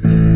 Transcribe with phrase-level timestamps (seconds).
[0.00, 0.27] Mm-hmm.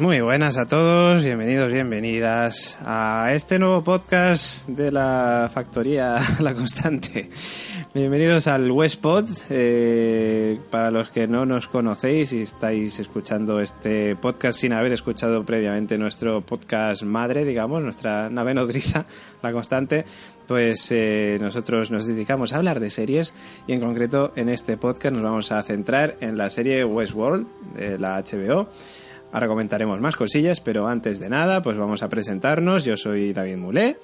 [0.00, 7.30] Muy buenas a todos, bienvenidos, bienvenidas a este nuevo podcast de la factoría La Constante.
[7.94, 9.26] Bienvenidos al Westpod.
[9.48, 15.44] Eh, para los que no nos conocéis y estáis escuchando este podcast sin haber escuchado
[15.46, 19.06] previamente nuestro podcast madre, digamos, nuestra nave nodriza,
[19.40, 20.04] La Constante,
[20.48, 23.34] pues eh, nosotros nos dedicamos a hablar de series
[23.68, 27.98] y en concreto en este podcast nos vamos a centrar en la serie Westworld de
[28.00, 28.68] la HBO.
[29.32, 32.84] Ahora comentaremos más cosillas, pero antes de nada, pues vamos a presentarnos.
[32.84, 33.96] Yo soy David Mulé.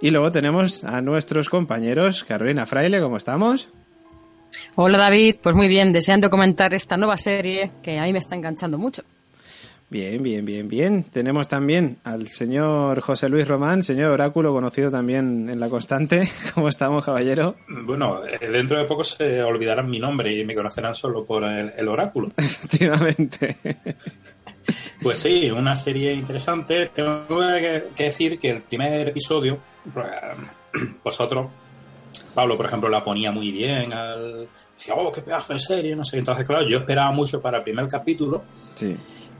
[0.00, 3.70] Y luego tenemos a nuestros compañeros, Carolina Fraile, ¿cómo estamos?
[4.74, 8.36] Hola David, pues muy bien, deseando comentar esta nueva serie que a mí me está
[8.36, 9.02] enganchando mucho.
[9.88, 11.04] Bien, bien, bien, bien.
[11.04, 16.28] Tenemos también al señor José Luis Román, señor Oráculo, conocido también en La Constante.
[16.54, 17.54] ¿Cómo estamos, caballero?
[17.68, 21.72] Bueno, eh, dentro de poco se olvidarán mi nombre y me conocerán solo por el,
[21.76, 22.28] el Oráculo.
[22.36, 23.56] Efectivamente.
[25.02, 26.86] Pues sí, una serie interesante.
[26.94, 29.58] Tengo que, decir que el primer episodio,
[29.92, 30.06] pues,
[31.04, 31.48] vosotros,
[32.34, 33.92] Pablo, por ejemplo, la ponía muy bien.
[33.92, 36.18] Al, decía, oh, qué pedazo de serie, no sé.
[36.18, 38.42] Entonces, claro, yo esperaba mucho para el primer capítulo.
[38.74, 38.96] Sí.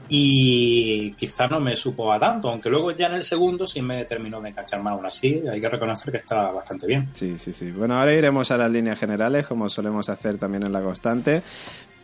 [0.09, 4.05] Y quizás no me supo a tanto, aunque luego ya en el segundo sí me
[4.05, 5.43] terminó de enganchar más aún así.
[5.51, 7.09] Hay que reconocer que está bastante bien.
[7.11, 7.71] Sí, sí, sí.
[7.71, 11.41] Bueno, ahora iremos a las líneas generales, como solemos hacer también en la constante.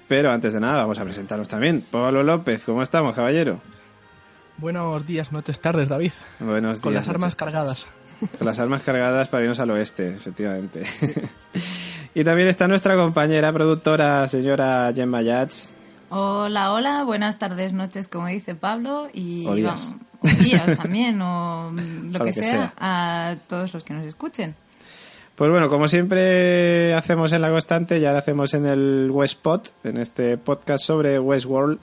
[0.07, 1.83] Pero antes de nada, vamos a presentarnos también.
[1.89, 3.61] Pablo López, ¿cómo estamos, caballero?
[4.57, 6.11] Buenos días, noches, tardes, David.
[6.39, 6.81] Buenos días.
[6.81, 7.88] Con las armas noches, cargadas.
[8.38, 10.83] Con las armas cargadas para irnos al oeste, efectivamente.
[12.15, 15.73] y también está nuestra compañera productora, señora Gemma Yats.
[16.09, 19.89] Hola, hola, buenas tardes, noches, como dice Pablo, y O días.
[19.89, 22.73] vamos, o días también, o lo O que, lo que sea, sea.
[22.77, 24.56] a todos los que nos escuchen.
[25.35, 29.97] Pues bueno, como siempre hacemos en la constante, ya lo hacemos en el Westpod, en
[29.97, 31.80] este podcast sobre Westworld,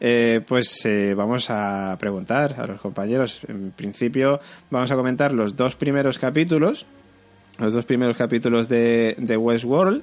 [0.00, 3.40] eh, pues eh, vamos a preguntar a los compañeros.
[3.48, 4.40] En principio
[4.70, 6.86] vamos a comentar los dos primeros capítulos,
[7.58, 10.02] los dos primeros capítulos de, de Westworld.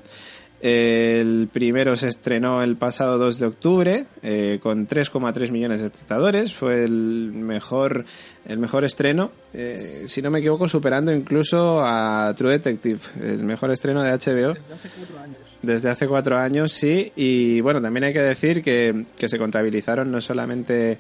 [0.63, 6.53] El primero se estrenó el pasado 2 de octubre eh, con 3,3 millones de espectadores.
[6.53, 8.05] Fue el mejor,
[8.45, 13.71] el mejor estreno, eh, si no me equivoco, superando incluso a True Detective, el mejor
[13.71, 14.53] estreno de HBO.
[14.53, 15.37] Desde hace cuatro años.
[15.61, 17.11] Desde hace cuatro años, sí.
[17.17, 20.97] Y bueno, también hay que decir que, que se contabilizaron no solamente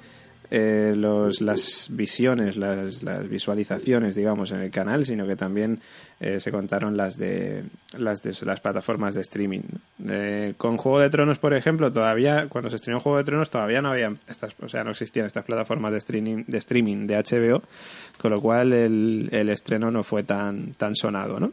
[0.51, 5.79] eh, los, las visiones, las, las, visualizaciones, digamos, en el canal, sino que también
[6.19, 7.63] eh, se contaron las de
[7.97, 9.61] las de las plataformas de streaming.
[10.07, 13.81] Eh, con Juego de Tronos, por ejemplo, todavía cuando se estrenó Juego de Tronos todavía
[13.81, 17.63] no había estas, o sea, no existían estas plataformas de streaming de streaming de HBO,
[18.17, 21.51] con lo cual el, el estreno no fue tan tan sonado, ¿no?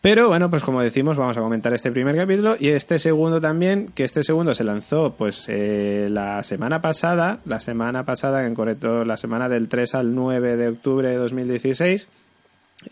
[0.00, 3.86] Pero bueno, pues como decimos, vamos a comentar este primer capítulo y este segundo también,
[3.86, 9.04] que este segundo se lanzó pues eh, la semana pasada, la semana pasada, en correcto,
[9.04, 12.08] la semana del 3 al 9 de octubre de 2016.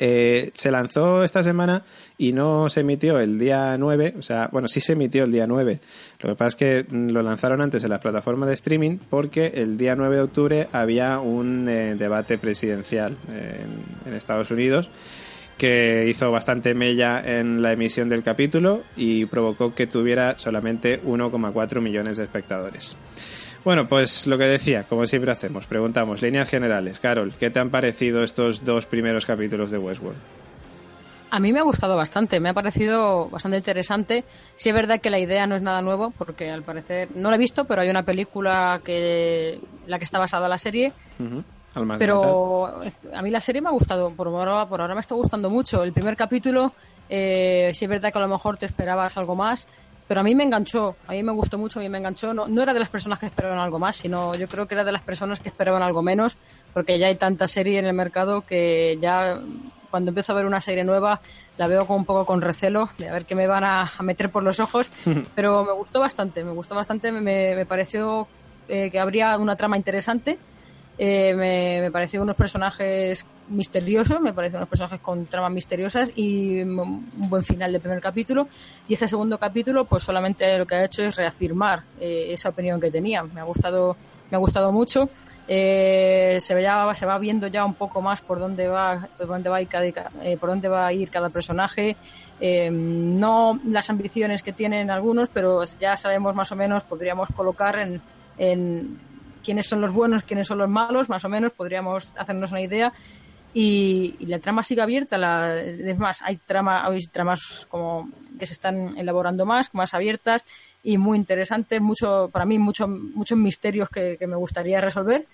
[0.00, 1.84] Eh, se lanzó esta semana
[2.18, 5.46] y no se emitió el día 9, o sea, bueno, sí se emitió el día
[5.46, 5.78] 9.
[6.22, 9.78] Lo que pasa es que lo lanzaron antes en la plataforma de streaming porque el
[9.78, 14.90] día 9 de octubre había un eh, debate presidencial en, en Estados Unidos
[15.56, 21.80] que hizo bastante mella en la emisión del capítulo y provocó que tuviera solamente 1,4
[21.80, 22.96] millones de espectadores.
[23.64, 27.00] Bueno, pues lo que decía, como siempre hacemos, preguntamos líneas generales.
[27.00, 30.18] Carol, ¿qué te han parecido estos dos primeros capítulos de Westworld?
[31.30, 34.24] A mí me ha gustado bastante, me ha parecido bastante interesante.
[34.54, 37.36] Sí es verdad que la idea no es nada nuevo, porque al parecer no la
[37.36, 40.92] he visto, pero hay una película que la que está basada la serie.
[41.18, 41.44] Uh -huh.
[41.98, 42.80] Pero
[43.12, 45.82] a mí la serie me ha gustado, por ahora, por ahora me está gustando mucho.
[45.82, 46.72] El primer capítulo,
[47.08, 49.66] eh, sí es verdad que a lo mejor te esperabas algo más,
[50.08, 52.32] pero a mí me enganchó, a mí me gustó mucho, a mí me enganchó.
[52.32, 54.84] No, no era de las personas que esperaban algo más, sino yo creo que era
[54.84, 56.36] de las personas que esperaban algo menos,
[56.72, 59.40] porque ya hay tanta serie en el mercado que ya
[59.90, 61.20] cuando empiezo a ver una serie nueva
[61.58, 64.02] la veo con un poco con recelo de a ver qué me van a, a
[64.02, 64.90] meter por los ojos,
[65.34, 68.28] pero me gustó bastante, me gustó bastante, me, me pareció
[68.68, 70.38] eh, que habría una trama interesante
[70.98, 77.06] eh, me, me unos personajes misteriosos, me parecen unos personajes con tramas misteriosas y un
[77.28, 78.48] buen final del primer capítulo.
[78.88, 82.80] Y este segundo capítulo, pues solamente lo que ha hecho es reafirmar eh, esa opinión
[82.80, 83.22] que tenía.
[83.22, 83.96] Me ha gustado,
[84.30, 85.08] me ha gustado mucho.
[85.48, 89.48] Eh, se, va, se va viendo ya un poco más por dónde va, por dónde
[89.48, 91.96] va a ir cada, eh, por dónde va a ir cada personaje.
[92.38, 98.02] No las ambiciones que tienen algunos, pero ya sabemos más o menos, podríamos colocar en,
[98.36, 98.98] en
[99.46, 102.92] quiénes son los buenos, quiénes son los malos, más o menos, podríamos hacernos una idea.
[103.54, 108.44] Y, y la trama sigue abierta, la, es más, hay, trama, hay tramas como que
[108.44, 110.42] se están elaborando más, más abiertas
[110.82, 115.24] y muy interesantes, mucho, para mí mucho, muchos misterios que, que me gustaría resolver.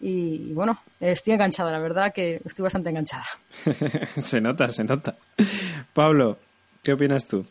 [0.00, 3.26] Y, y, bueno, estoy enganchada, la verdad que estoy bastante enganchada.
[4.22, 5.14] se nota, se nota.
[5.92, 6.38] Pablo,
[6.82, 7.46] ¿qué opinas tú?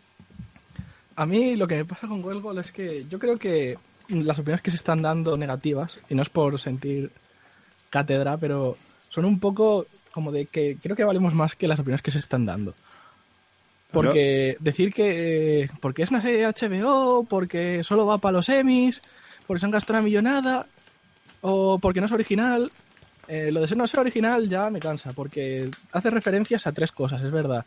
[1.16, 3.78] A mí lo que me pasa con Westworld es que yo creo que
[4.10, 7.12] las opiniones que se están dando negativas, y no es por sentir
[7.90, 8.78] cátedra, pero
[9.10, 12.20] son un poco como de que creo que valemos más que las opiniones que se
[12.20, 12.74] están dando.
[13.92, 19.02] Porque decir que porque es una serie de HBO, porque solo va para los Emmys,
[19.48, 20.68] porque se han gastado una millonada,
[21.42, 22.72] o porque no es original,
[23.28, 26.92] eh, lo de ser no ser original ya me cansa, porque hace referencias a tres
[26.92, 27.66] cosas, es verdad.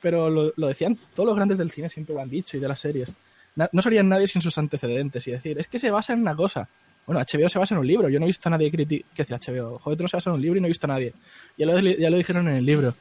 [0.00, 2.68] Pero lo, lo decían todos los grandes del cine, siempre lo han dicho, y de
[2.68, 3.12] las series
[3.54, 6.68] no serían nadie sin sus antecedentes y decir, es que se basa en una cosa.
[7.06, 8.08] Bueno, HBO se basa en un libro.
[8.08, 9.10] Yo no he visto a nadie criticar.
[9.14, 9.78] ¿Qué decir HBO?
[9.78, 11.12] Joder, no se basa en un libro y no he visto a nadie.
[11.58, 12.94] Ya lo, ya lo dijeron en el libro.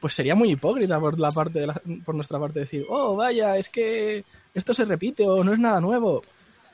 [0.00, 3.56] Pues sería muy hipócrita por la parte de la, por nuestra parte decir, oh, vaya,
[3.56, 6.22] es que esto se repite o no es nada nuevo.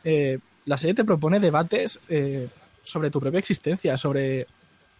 [0.05, 2.49] Eh, la serie te propone debates eh,
[2.85, 4.47] sobre tu propia existencia, sobre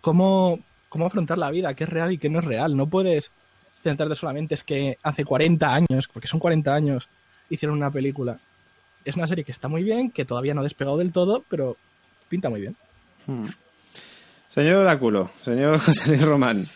[0.01, 0.59] cómo,
[0.89, 2.77] cómo afrontar la vida, qué es real y qué no es real.
[2.77, 3.31] No puedes
[3.83, 7.09] centrarte solamente es que hace 40 años, porque son 40 años,
[7.51, 8.39] hicieron una película.
[9.05, 11.77] Es una serie que está muy bien, que todavía no ha despegado del todo, pero
[12.29, 12.77] pinta muy bien.
[13.27, 13.47] Hmm.
[14.49, 16.67] Señor Oráculo, señor José Luis Román.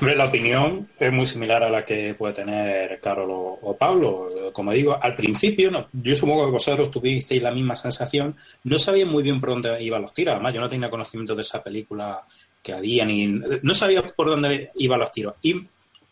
[0.00, 4.50] La opinión es muy similar a la que puede tener Carol o, o Pablo.
[4.52, 8.36] Como digo, al principio, no, yo supongo que vosotros tuvisteis la misma sensación.
[8.64, 10.34] No sabía muy bien por dónde iban los tiros.
[10.34, 12.22] Además, yo no tenía conocimiento de esa película
[12.62, 15.34] que había, ni no sabía por dónde iban los tiros.
[15.42, 15.66] Y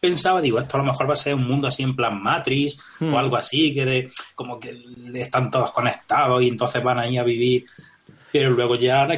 [0.04, 2.76] pensaba, digo, esto a lo mejor va a ser un mundo así en plan Matrix
[3.00, 3.14] hmm.
[3.14, 4.78] o algo así, que de, como que
[5.14, 7.64] están todos conectados y entonces van ahí a vivir.
[8.30, 9.08] Pero luego ya,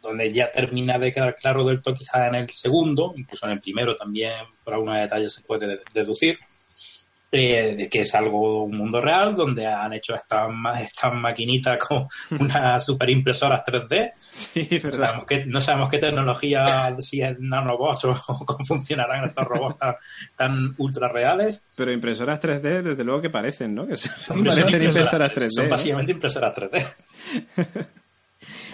[0.00, 3.60] donde ya termina de quedar claro del todo, quizás en el segundo, incluso en el
[3.60, 6.38] primero también, por algunos detalles se puede deducir,
[7.30, 10.48] eh, que es algo, un mundo real, donde han hecho estas
[10.80, 12.06] esta maquinitas con
[12.40, 14.12] unas super impresoras 3D.
[14.32, 14.98] Sí, verdad.
[14.98, 18.16] No sabemos, qué, no sabemos qué tecnología, si es nanobots o,
[18.46, 19.94] cómo funcionarán estos robots tan,
[20.36, 21.66] tan, ultra reales.
[21.76, 23.86] Pero impresoras 3D, desde luego que parecen, ¿no?
[23.86, 25.50] Que son, impresoras 3D.
[25.50, 26.86] Son básicamente impresoras 3D.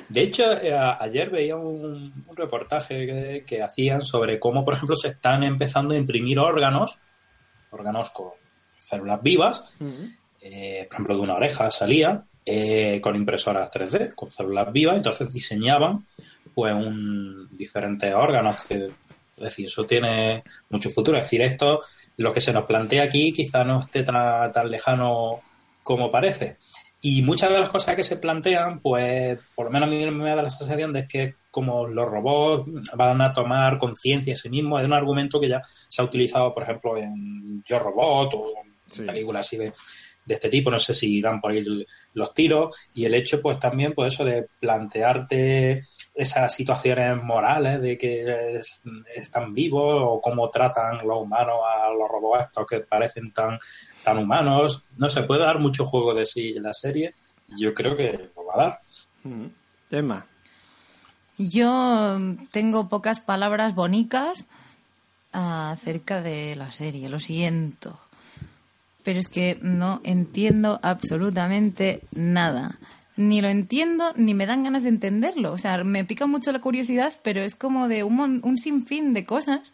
[0.08, 4.94] De hecho, eh, ayer veía un, un reportaje que, que, hacían sobre cómo, por ejemplo,
[4.94, 7.00] se están empezando a imprimir órganos,
[7.70, 8.43] órganos con
[8.84, 10.16] células vivas, uh -huh.
[10.40, 15.32] eh, por ejemplo, de una oreja salía, eh, con impresoras 3D, con células vivas, entonces
[15.32, 15.96] diseñaban
[16.54, 18.90] pues un diferentes órganos que
[19.36, 21.18] es decir, eso tiene mucho futuro.
[21.18, 21.80] Es decir, esto,
[22.18, 25.40] lo que se nos plantea aquí, quizá no esté tan, tan lejano
[25.82, 26.58] como parece.
[27.00, 30.30] Y muchas de las cosas que se plantean, pues, por lo menos a mí me
[30.30, 34.80] da la sensación de que como los robots van a tomar conciencia de sí mismos,
[34.80, 38.74] es un argumento que ya se ha utilizado, por ejemplo, en Yo Robot o en
[38.96, 39.02] sí.
[39.02, 39.72] películas así de,
[40.24, 41.64] de este tipo, no sé si dan por ahí
[42.14, 45.84] los tiros, y el hecho, pues, también, pues, eso de plantearte
[46.14, 48.82] esas situaciones morales de que es,
[49.16, 53.58] están vivos o cómo tratan los humanos a los robots estos que parecen tan,
[54.04, 54.84] tan humanos.
[54.96, 57.14] No se puede dar mucho juego de sí en la serie.
[57.58, 58.80] Yo creo que lo va a dar.
[59.24, 59.46] Mm.
[59.90, 60.26] Emma.
[61.36, 62.16] Yo
[62.52, 64.46] tengo pocas palabras bonitas
[65.32, 67.98] acerca de la serie, lo siento.
[69.04, 72.78] Pero es que no entiendo absolutamente nada
[73.16, 75.52] ni lo entiendo ni me dan ganas de entenderlo.
[75.52, 79.25] O sea, me pica mucho la curiosidad, pero es como de un, un sinfín de
[79.25, 79.73] cosas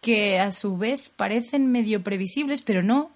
[0.00, 3.10] que a su vez parecen medio previsibles, pero no.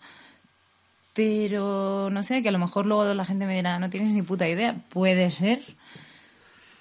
[1.14, 4.23] Pero no sé, que a lo mejor luego la gente me dirá, no tienes ni
[4.23, 4.76] puta idea.
[4.90, 5.62] Puede ser.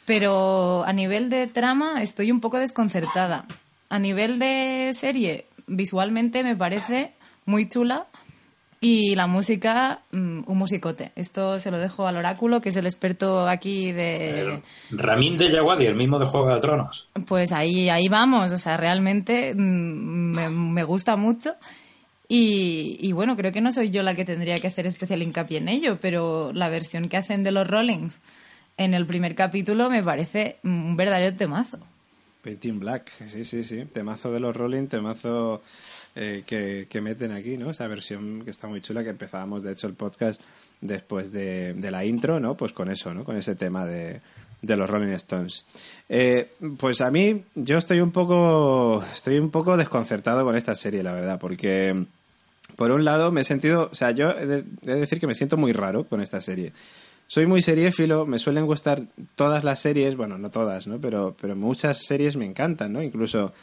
[0.05, 3.45] Pero a nivel de trama estoy un poco desconcertada.
[3.89, 7.13] A nivel de serie, visualmente me parece
[7.45, 8.07] muy chula
[8.79, 11.11] y la música, un musicote.
[11.15, 14.61] Esto se lo dejo al oráculo, que es el experto aquí de...
[14.91, 17.07] Ramín de Yaguadi, el mismo de Juego de Tronos.
[17.25, 21.55] Pues ahí, ahí vamos, o sea, realmente me, me gusta mucho.
[22.29, 25.59] Y, y, bueno, creo que no soy yo la que tendría que hacer especial hincapié
[25.59, 28.19] en ello, pero la versión que hacen de los Rollings
[28.75, 31.79] en el primer capítulo me parece un verdadero temazo.
[32.47, 33.85] Painting Black, sí, sí, sí.
[33.91, 35.61] Temazo de los Rolling, temazo
[36.19, 36.43] eh,
[36.89, 37.69] que, meten aquí, ¿no?
[37.69, 40.41] Esa versión que está muy chula, que empezábamos, de hecho, el podcast
[40.81, 42.55] después de, la intro, ¿no?
[42.55, 43.23] Pues con eso, ¿no?
[43.23, 44.19] Con ese tema de,
[44.63, 45.63] los Rolling Stones.
[46.09, 51.03] Eh, pues a mí, yo estoy un poco, estoy un poco desconcertado con esta serie,
[51.03, 52.05] la verdad, porque
[52.75, 55.27] por un lado me he sentido, o sea, yo he de, he de decir que
[55.27, 56.73] me siento muy raro con esta serie.
[57.27, 59.03] Soy muy seriéfilo, me suelen gustar
[59.35, 60.97] todas las series, bueno, no todas, ¿no?
[60.97, 63.03] Pero, pero muchas series me encantan, ¿no?
[63.03, 63.53] Incluso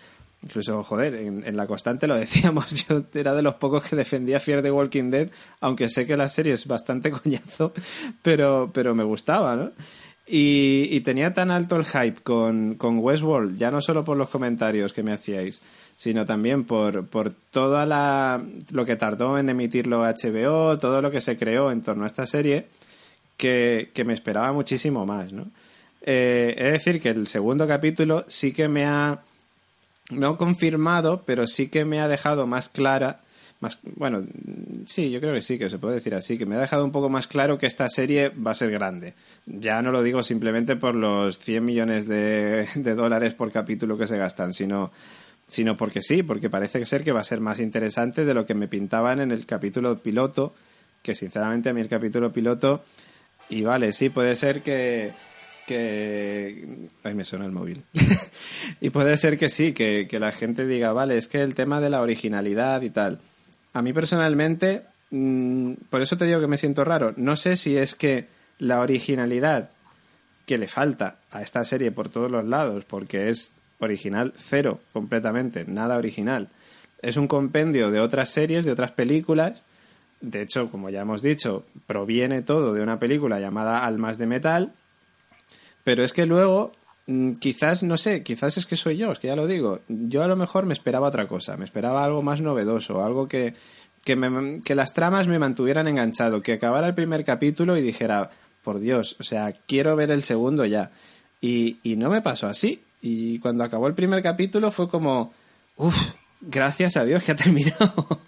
[0.45, 4.63] Incluso, joder, en, La Constante lo decíamos, yo era de los pocos que defendía Fear
[4.63, 7.73] the Walking Dead, aunque sé que la serie es bastante coñazo,
[8.23, 9.73] pero, pero me gustaba, ¿no?
[10.27, 14.29] Y, y tenía tan alto el hype con, con, Westworld, ya no solo por los
[14.29, 15.63] comentarios que me hacíais,
[15.97, 21.21] sino también por, por toda la, lo que tardó en emitirlo HBO, todo lo que
[21.21, 22.67] se creó en torno a esta serie,
[23.37, 25.47] que, que me esperaba muchísimo más, ¿no?
[26.03, 29.23] Eh, es decir, que el segundo capítulo sí que me ha
[30.11, 33.21] no confirmado, pero sí que me ha dejado más clara,
[33.61, 34.25] más, bueno,
[34.87, 36.93] sí, yo creo que sí, que se puede decir así, que me ha dejado un
[36.93, 39.15] poco más claro que esta serie va a ser grande.
[39.47, 44.07] Ya no lo digo simplemente por los 100 millones de, de dólares por capítulo que
[44.07, 44.93] se gastan, sino,
[45.47, 48.55] sino porque sí, porque parece ser que va a ser más interesante de lo que
[48.55, 50.55] me pintaban en el capítulo piloto,
[51.03, 52.85] que sinceramente a mí el capítulo piloto,
[53.49, 55.13] y vale, sí, puede ser que
[55.67, 56.89] que...
[57.03, 57.83] Ay, me suena el móvil.
[58.81, 61.81] y puede ser que sí, que, que, la gente diga, vale, es que el tema
[61.81, 63.21] de la originalidad y tal.
[63.73, 67.15] A mí personalmente, mmm, por eso te digo que me siento raro.
[67.17, 68.27] No sé si es que
[68.59, 69.71] la originalidad
[70.47, 75.65] que le falta a esta serie por todos los lados, porque es original cero completamente,
[75.67, 76.49] nada original.
[77.03, 79.65] Es un compendio de otras series, de otras películas.
[80.21, 84.73] De hecho, como ya hemos dicho, proviene todo de una película llamada Almas de Metal,
[85.85, 86.73] pero es que luego,
[87.07, 89.81] mm, quizás, no sé, quizás es que soy yo, es que ya lo digo.
[89.89, 93.55] Yo a lo mejor me esperaba otra cosa, me esperaba algo más novedoso, algo que,
[94.05, 98.31] que, me, que las tramas me mantuvieran enganchado, que acabara el primer capítulo y dijera,
[98.63, 100.91] por Dios, o sea, quiero ver el segundo ya.
[101.41, 102.83] Y, y no me pasó así.
[103.03, 105.35] Y cuando acabó el primer capítulo fue como,
[105.77, 108.21] uff, gracias a Dios que ha terminado.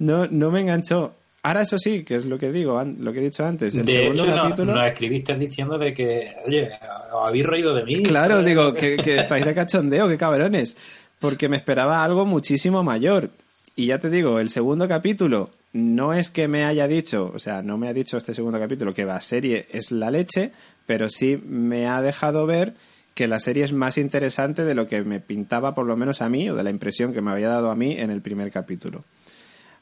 [0.00, 1.14] no, no me enganchó.
[1.42, 3.74] Ahora eso sí, que es lo que digo, lo que he dicho antes.
[3.74, 4.72] El de segundo hecho, capítulo.
[4.72, 6.70] Nos no escribiste diciendo de que, oye,
[7.12, 8.02] os habéis reído de mí.
[8.02, 10.76] Claro, digo, que, que estáis de cachondeo, qué cabrones.
[11.18, 13.30] Porque me esperaba algo muchísimo mayor.
[13.74, 17.62] Y ya te digo, el segundo capítulo no es que me haya dicho, o sea,
[17.62, 20.52] no me ha dicho este segundo capítulo que la serie es la leche,
[20.86, 22.74] pero sí me ha dejado ver
[23.14, 26.28] que la serie es más interesante de lo que me pintaba, por lo menos a
[26.28, 29.04] mí, o de la impresión que me había dado a mí en el primer capítulo.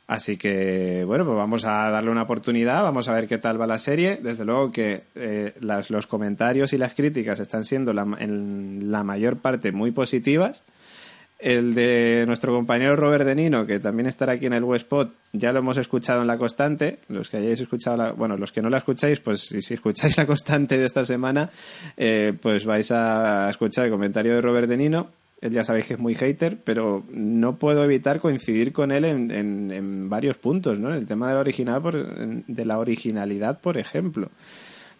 [0.08, 3.66] Así que, bueno, pues vamos a darle una oportunidad, vamos a ver qué tal va
[3.66, 4.18] la serie.
[4.22, 9.70] Desde luego que eh, los comentarios y las críticas están siendo en la mayor parte
[9.70, 10.64] muy positivas.
[11.38, 15.52] El de nuestro compañero Robert De Nino, que también estará aquí en el Westpot, ya
[15.52, 17.00] lo hemos escuchado en la constante.
[17.08, 20.26] Los que hayáis escuchado, la, bueno, los que no la escucháis, pues si, escucháis la
[20.26, 21.50] constante de esta semana,
[21.98, 25.10] eh, pues vais a escuchar el comentario de Robert De Nino
[25.40, 30.09] ya sabéis que es muy hater, pero no puedo evitar coincidir con él en, en,
[30.09, 30.92] varios puntos, ¿no?
[30.92, 34.30] El tema de la, original por, de la originalidad, por ejemplo.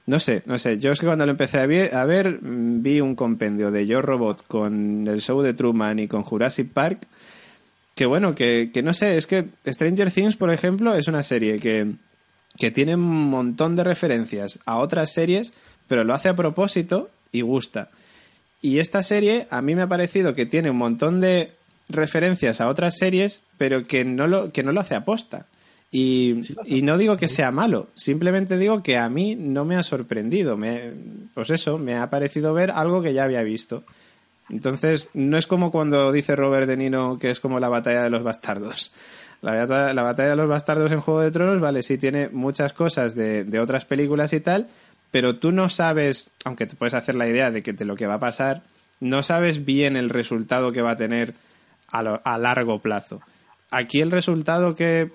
[0.07, 0.79] No sé, no sé.
[0.79, 4.01] Yo es que cuando lo empecé a ver, a ver, vi un compendio de Yo
[4.01, 7.07] Robot con el show de Truman y con Jurassic Park.
[7.95, 11.59] Que bueno, que, que no sé, es que Stranger Things, por ejemplo, es una serie
[11.59, 11.95] que,
[12.57, 15.53] que tiene un montón de referencias a otras series,
[15.89, 17.91] pero lo hace a propósito y gusta.
[18.61, 21.53] Y esta serie a mí me ha parecido que tiene un montón de
[21.89, 25.47] referencias a otras series, pero que no lo, que no lo hace aposta.
[25.91, 29.83] Y, y no digo que sea malo, simplemente digo que a mí no me ha
[29.83, 30.57] sorprendido.
[30.57, 30.93] Me,
[31.35, 33.85] pues eso, me ha parecido ver algo que ya había visto.
[34.51, 38.11] Entonces, no es como cuando dice Robert De Nino que es como la batalla de
[38.11, 38.93] los bastardos.
[39.41, 43.15] La, la batalla de los bastardos en Juego de Tronos, vale, sí tiene muchas cosas
[43.15, 44.69] de, de otras películas y tal,
[45.11, 48.07] pero tú no sabes, aunque te puedes hacer la idea de que te lo que
[48.07, 48.63] va a pasar,
[49.01, 51.35] no sabes bien el resultado que va a tener
[51.89, 53.21] a, largo plazo.
[53.71, 55.11] Aquí el resultado que,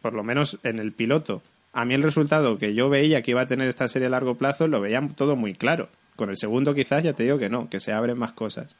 [0.00, 3.42] por lo menos en el piloto, a mí el resultado que yo veía que iba
[3.42, 5.88] a tener esta serie a largo plazo lo veía todo muy claro.
[6.16, 8.76] Con el segundo quizás ya te digo que no, que se abren más cosas.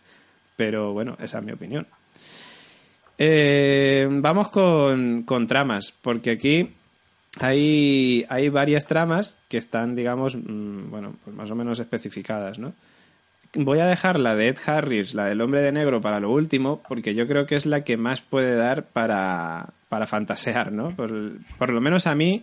[0.56, 1.86] Pero bueno, esa es mi opinión.
[3.16, 6.74] Eh, vamos con, con tramas, porque aquí
[7.40, 12.74] hay, hay varias tramas que están, digamos, mm, bueno, pues más o menos especificadas, ¿no?
[13.54, 16.82] Voy a dejar la de Ed Harris, la del hombre de negro, para lo último,
[16.88, 20.90] porque yo creo que es la que más puede dar para, para fantasear, ¿no?
[20.96, 22.42] Por, por lo menos a mí,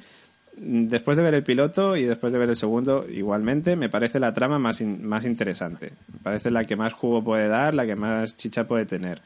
[0.56, 4.34] después de ver el piloto y después de ver el segundo, igualmente, me parece la
[4.34, 5.94] trama más, más interesante.
[6.14, 9.22] Me parece la que más jugo puede dar, la que más chicha puede tener.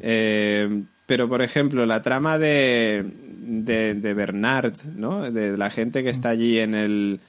[0.00, 5.30] Eh, pero, por ejemplo, la trama de, de, Bernard, ¿no?
[5.30, 7.20] De la gente que está allí en el...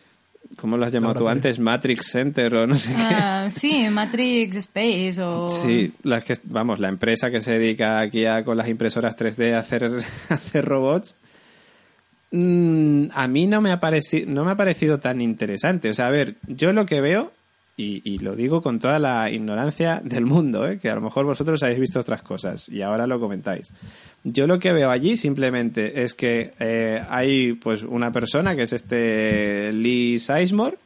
[0.57, 1.59] ¿Cómo lo has llamado tú antes?
[1.59, 3.01] Matrix Center o no sé qué.
[3.01, 5.47] Ah, sí, Matrix Space o...
[5.47, 9.53] Sí, las que, vamos, la empresa que se dedica aquí a, con las impresoras 3D
[9.53, 9.85] a hacer,
[10.29, 11.15] hacer robots.
[12.31, 15.89] Mm, a mí no me, ha parecido, no me ha parecido tan interesante.
[15.89, 17.31] O sea, a ver, yo lo que veo
[17.81, 20.79] y, lo digo con toda la ignorancia del mundo, ¿eh?
[20.79, 23.71] que a lo mejor vosotros habéis visto otras cosas y ahora lo comentáis.
[24.25, 28.73] Yo lo que veo allí simplemente es que eh, hay pues una persona que es
[28.73, 30.77] este Lee Sizemore,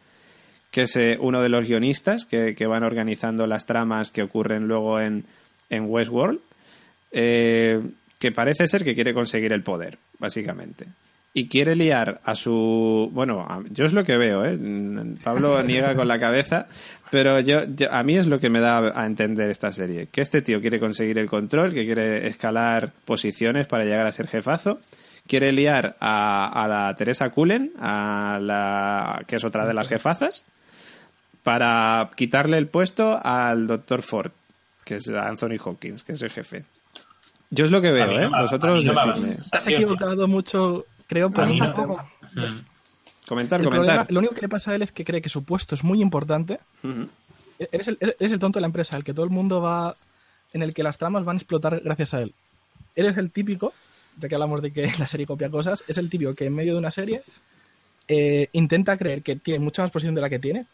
[0.69, 4.99] que es eh, uno de los guionistas que, van organizando las tramas que ocurren luego
[4.99, 5.25] en,
[5.71, 6.41] en Westworld,
[7.12, 10.86] que parece ser que quiere conseguir el poder, básicamente
[11.34, 13.10] y quiere liar a su...
[13.12, 14.58] Bueno, yo es lo que veo, ¿eh?
[15.24, 16.67] Pablo niega con la cabeza,
[17.10, 20.08] pero yo, a mí es lo que me da a entender esta serie.
[20.12, 24.28] Que este tío quiere conseguir el control, que quiere escalar posiciones para llegar a ser
[24.28, 24.80] jefazo,
[25.28, 30.46] quiere liar a, a la Teresa Cullen, a la, que es otra de las jefazas,
[31.41, 34.04] para quitarle el puesto al Dr.
[34.04, 34.32] Ford,
[34.86, 36.63] que es Anthony Hawkins, que es el jefe.
[37.50, 38.28] Yo es lo que veo, ¿eh?
[38.30, 39.38] Vosotros decidme.
[39.52, 41.48] Has equivocado mucho creo, pero
[43.28, 44.12] Comentar, comentar.
[44.12, 46.02] lo único que le pasa a él es que cree que su puesto es muy
[46.02, 46.60] importante.
[47.58, 49.96] eres, el, tonto de la empresa, el que todo el mundo va.
[50.52, 52.34] en el que las tramas van a explotar gracias a él.
[52.96, 53.74] Eres el típico,
[54.18, 56.74] ya que hablamos de que la serie copia cosas, es el típico que en medio
[56.74, 57.24] de una serie
[58.08, 60.66] eh, intenta creer que tiene mucha más posición de la que tiene.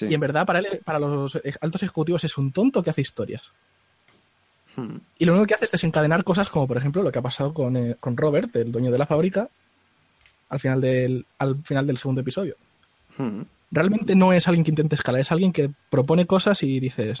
[0.00, 3.52] Y en verdad, para él, para los altos ejecutivos, es un tonto que hace historias.
[5.18, 7.52] Y lo único que hace es desencadenar cosas como, por ejemplo, lo que ha pasado
[7.52, 9.48] con, eh, con Robert, el dueño de la fábrica,
[10.48, 12.54] al final del, al final del segundo episodio.
[13.70, 17.20] Realmente no es alguien que intente escalar, es alguien que propone cosas y dices,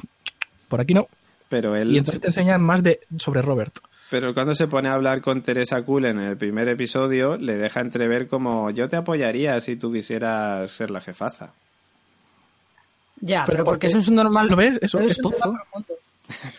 [0.68, 1.08] por aquí no.
[1.48, 1.92] Pero él...
[1.92, 3.78] Y entonces te enseñan más de, sobre Robert.
[4.10, 7.80] Pero cuando se pone a hablar con Teresa Cullen en el primer episodio, le deja
[7.80, 11.52] entrever como yo te apoyaría si tú quisieras ser la jefaza.
[13.20, 14.46] Ya, pero, porque, eso es un normal.
[14.48, 14.78] ¿Lo ves?
[14.80, 15.36] Eso es, todo.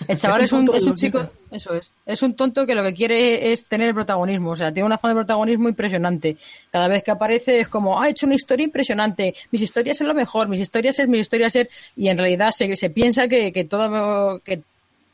[0.08, 1.20] El chaval es un, es un, chico,
[1.52, 4.72] eso es, es un tonto que lo que quiere es tener el protagonismo, o sea,
[4.74, 6.38] tiene una forma de protagonismo impresionante.
[6.72, 10.14] Cada vez que aparece es como, ha hecho una historia impresionante, mis historias son lo
[10.16, 13.66] mejor, mis historias es, mis historias es, y en realidad se, se piensa que, que
[13.66, 14.62] todo, que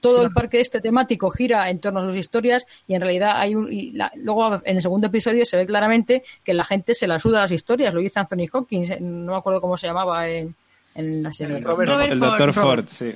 [0.02, 3.56] todo el parque este temático gira en torno a sus historias y en realidad hay
[3.56, 7.08] un y la- luego en el segundo episodio se ve claramente que la gente se
[7.08, 10.54] la suda las historias, lo dice Anthony Hopkins, no me acuerdo cómo se llamaba en,
[10.94, 11.60] en la serie.
[11.60, 12.30] Robert- Robert el Ford.
[12.30, 13.12] doctor Ford, sí.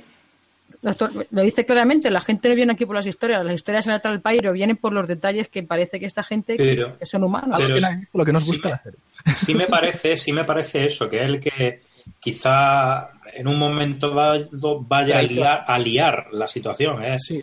[0.82, 3.90] Doctor, lo dice claramente, la gente no viene aquí por las historias, las historias se
[3.90, 7.22] trata el pairo, vienen por los detalles que parece que esta gente Pero- que son
[7.24, 7.58] humanos.
[7.60, 8.80] pero- que, lo que nos sí gusta
[9.26, 11.80] me- sí me parece, sí me parece eso, que el que
[12.18, 15.38] quizá en un momento dado vaya a Traición.
[15.38, 17.18] liar, a liar la situación, ¿eh?
[17.18, 17.42] Sí.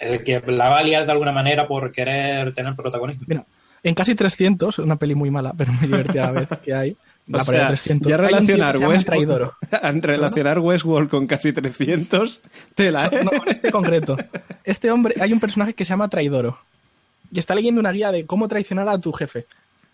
[0.00, 3.24] el que la va a liar de alguna manera por querer tener protagonismo.
[3.28, 3.44] Mira,
[3.80, 6.96] en casi 300, una peli muy mala, pero muy divertida a la vez que hay.
[7.32, 9.54] O sea, 300, ya relacionar Traidoro.
[10.02, 12.42] relacionar Westworld con casi 300,
[12.74, 13.24] tela, ¿eh?
[13.24, 14.16] No, en este concreto.
[14.62, 16.58] Este hombre, hay un personaje que se llama Traidoro.
[17.32, 19.46] Y está leyendo una guía de cómo traicionar a tu jefe.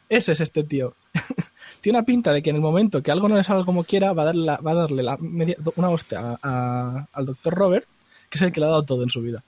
[0.08, 0.94] Ese es este tío.
[1.80, 4.12] Tiene una pinta de que en el momento que algo no le salga como quiera,
[4.12, 7.54] va a darle, la- va a darle la media- una hostia a- a- al doctor
[7.54, 7.86] Robert,
[8.28, 9.42] que es el que le ha dado todo en su vida.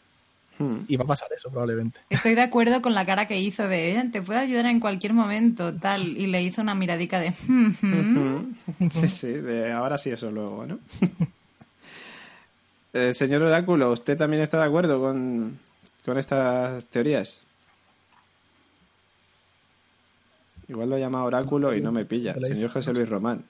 [0.59, 0.79] Hmm.
[0.87, 2.01] Y va a pasar eso, probablemente.
[2.11, 5.15] Estoy de acuerdo con la cara que hizo de "Eh, te puedo ayudar en cualquier
[5.15, 6.17] momento, tal.
[6.17, 7.33] Y le hizo una miradica de.
[8.91, 10.79] Sí, sí, de ahora sí eso luego, ¿no?
[12.95, 15.59] Eh, señor Oráculo, ¿usted también está de acuerdo con,
[16.05, 17.41] con estas teorías?
[20.69, 22.35] Igual lo llama Oráculo y no me pilla.
[22.35, 23.43] Señor José Luis Román.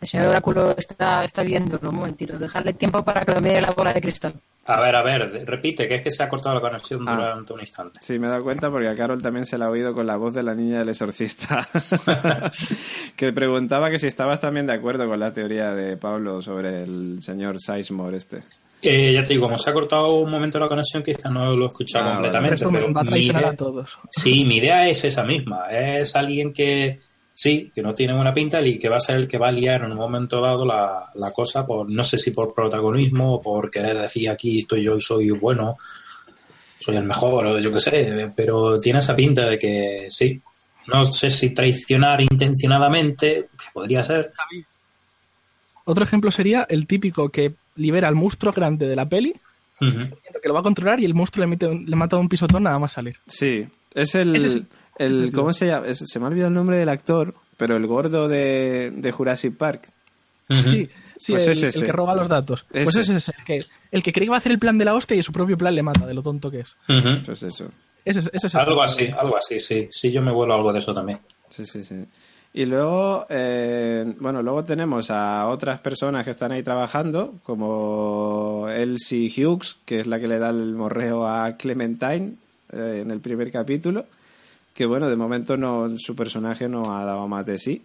[0.00, 3.72] El señor Oráculo está, está viéndolo un momentito, dejarle tiempo para que lo mire la
[3.72, 4.34] bola de cristal.
[4.66, 7.16] A ver, a ver, repite, que es que se ha cortado la conexión Ah.
[7.16, 7.98] durante un instante.
[8.02, 10.16] Sí, me he dado cuenta porque a Carol también se la ha oído con la
[10.16, 11.66] voz de la niña del exorcista.
[13.16, 17.18] que preguntaba que si estabas también de acuerdo con la teoría de Pablo sobre el
[17.22, 18.42] señor Sizemore este.
[18.82, 21.64] Eh, ya te digo, como se ha cortado un momento la conexión, quizás no lo
[21.66, 22.30] he escuchado Ah, vale.
[22.30, 22.64] completamente.
[22.80, 23.98] Pero va a mi traicionar idea- a todos.
[24.10, 25.66] Sí, mi idea es esa misma.
[25.70, 27.00] Es alguien que
[27.42, 29.52] sí, que no tiene buena pinta y que va a ser el que va a
[29.52, 33.40] liar en un momento dado la, la cosa, por no sé si por protagonismo o
[33.40, 35.76] por querer decir aquí estoy yo y soy bueno,
[36.78, 40.38] soy el mejor o yo qué sé, pero tiene esa pinta de que sí.
[40.86, 44.32] No sé si traicionar intencionadamente, que podría ser.
[45.84, 49.34] Otro ejemplo sería el típico que libera al monstruo grande de la peli,
[49.78, 52.64] que lo va a controlar y el monstruo le, mete un- le mata un pisotón
[52.64, 53.16] nada más salir.
[53.26, 54.36] Sí, es el...
[54.36, 54.60] Ese es
[55.00, 55.86] el- ¿Cómo se llama?
[55.94, 59.88] Se me ha olvidado el nombre del actor, pero el gordo de, de Jurassic Park.
[60.48, 61.78] Sí, sí Pues el, es ese.
[61.80, 62.64] el que roba los datos.
[62.70, 63.00] Pues Ese.
[63.02, 64.94] ese es el que, el que cree que va a hacer el plan de la
[64.94, 66.76] hostia y su propio plan le mata de lo tonto que es.
[66.88, 67.24] Ujú.
[67.26, 67.66] Pues eso.
[68.04, 69.88] Ese, es- ese es Algo así, algo así, sí.
[69.90, 71.18] Sí, yo me vuelo algo de eso también.
[71.48, 72.04] Sí, sí, sí.
[72.52, 79.28] Y luego, eh, bueno, luego tenemos a otras personas que están ahí trabajando, como Elsie
[79.30, 82.32] Hughes, que es la que le da el morreo a Clementine
[82.72, 84.06] eh, en el primer capítulo,
[84.74, 87.82] que bueno, de momento no su personaje no ha dado más de sí.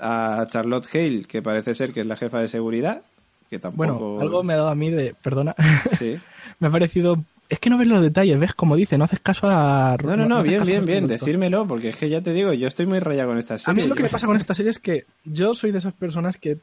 [0.00, 3.02] A Charlotte Hale, que parece ser que es la jefa de seguridad,
[3.48, 3.98] que tampoco...
[3.98, 5.14] Bueno, algo me ha dado a mí de.
[5.22, 5.54] Perdona.
[5.98, 6.16] Sí.
[6.58, 7.22] me ha parecido.
[7.48, 8.54] Es que no ves los detalles, ¿ves?
[8.54, 9.96] Como dice, no haces caso a.
[10.02, 12.52] No, no, no, haces bien, a bien, bien, decírmelo, porque es que ya te digo,
[12.54, 13.82] yo estoy muy rayado con esta A serie.
[13.82, 16.36] mí lo que me pasa con esta serie es que yo soy de esas personas
[16.38, 16.56] que.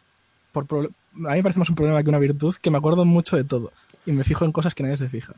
[0.51, 3.05] por proble- A mí me parece más un problema que una virtud, que me acuerdo
[3.05, 3.71] mucho de todo.
[4.05, 5.33] Y me fijo en cosas que nadie se fija.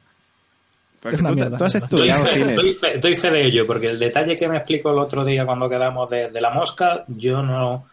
[1.02, 1.74] Porque es una tú, mierda, tú has.
[1.74, 4.92] Doy estudiado fe, doy fe- doy fe de ello, porque el detalle que me explicó
[4.92, 7.86] el otro día cuando quedamos de, de la mosca, yo no.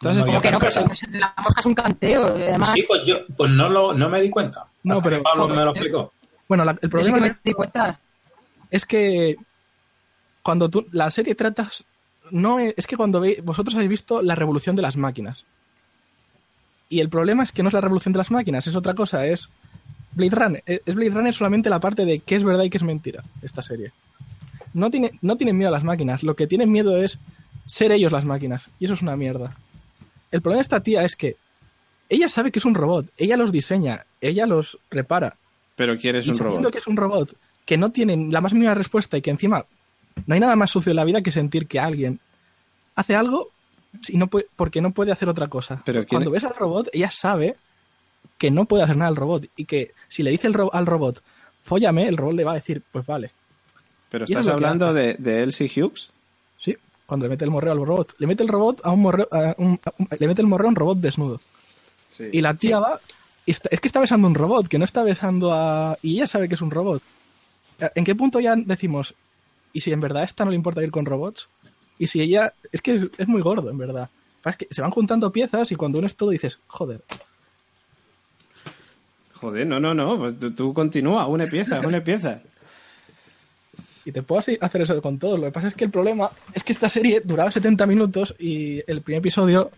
[0.00, 2.24] Entonces, Como había que no, pero la mosca es un canteo.
[2.24, 4.66] Además, Sí, pues yo pues no, lo, no me di cuenta.
[4.82, 6.12] No, pero- Pablo me lo explicó.
[6.48, 7.98] Bueno, la- el problema que es- me di cuenta.
[8.70, 9.36] es que
[10.42, 11.84] cuando tú la serie tratas
[12.30, 15.44] no es, es que cuando ve, vosotros habéis visto la revolución de las máquinas
[16.88, 19.26] y el problema es que no es la revolución de las máquinas es otra cosa
[19.26, 19.50] es
[20.16, 22.78] Blade Runner es es Blade Runner solamente la parte de qué es verdad y qué
[22.78, 23.92] es mentira esta serie
[24.74, 27.18] no tiene no tienen miedo a las máquinas lo que tienen miedo es
[27.66, 29.56] ser ellos las máquinas y eso es una mierda
[30.32, 31.36] el problema de esta tía es que
[32.08, 35.36] ella sabe que es un robot ella los diseña ella los repara
[35.76, 36.70] Pero quieres un robot.
[36.72, 39.64] que es un robot que no tiene la más mínima respuesta y que encima
[40.26, 42.20] no hay nada más sucio en la vida que sentir que alguien
[42.94, 43.50] hace algo
[44.08, 45.82] y no puede, porque no puede hacer otra cosa.
[45.84, 47.56] Pero ¿quién- Cuando ves al robot, ella sabe
[48.38, 50.86] que no puede hacer nada el robot y que si le dice el ro- al
[50.86, 51.22] robot,
[51.62, 53.30] fóllame, el robot le va a decir, pues vale.
[54.10, 56.10] Pero estás es hablando de, de Elsie Hughes.
[56.58, 58.14] Sí, cuando le mete el morreo al robot.
[58.18, 60.66] Le mete el robot a un morreo, a un- a un- le mete el morreo
[60.66, 61.40] a un robot desnudo.
[62.32, 63.00] Y la tía va.
[63.44, 65.96] y está- es que está besando a un robot, que no está besando a.
[66.02, 67.02] Y ella sabe que es un robot.
[67.94, 69.14] ¿En qué punto ya decimos,
[69.72, 71.48] y si en verdad a esta no le importa ir con robots?
[71.98, 72.52] Y si ella.
[72.72, 74.08] Es que es, es muy gordo, en verdad.
[74.44, 77.02] Es que se van juntando piezas y cuando unes todo dices, joder.
[79.46, 80.18] Joder, no, no, no.
[80.18, 82.40] Pues tú, tú continúa, une pieza, une pieza.
[84.04, 85.36] Y te puedo hacer eso con todo.
[85.36, 88.82] Lo que pasa es que el problema es que esta serie duraba 70 minutos y
[88.90, 89.70] el primer episodio.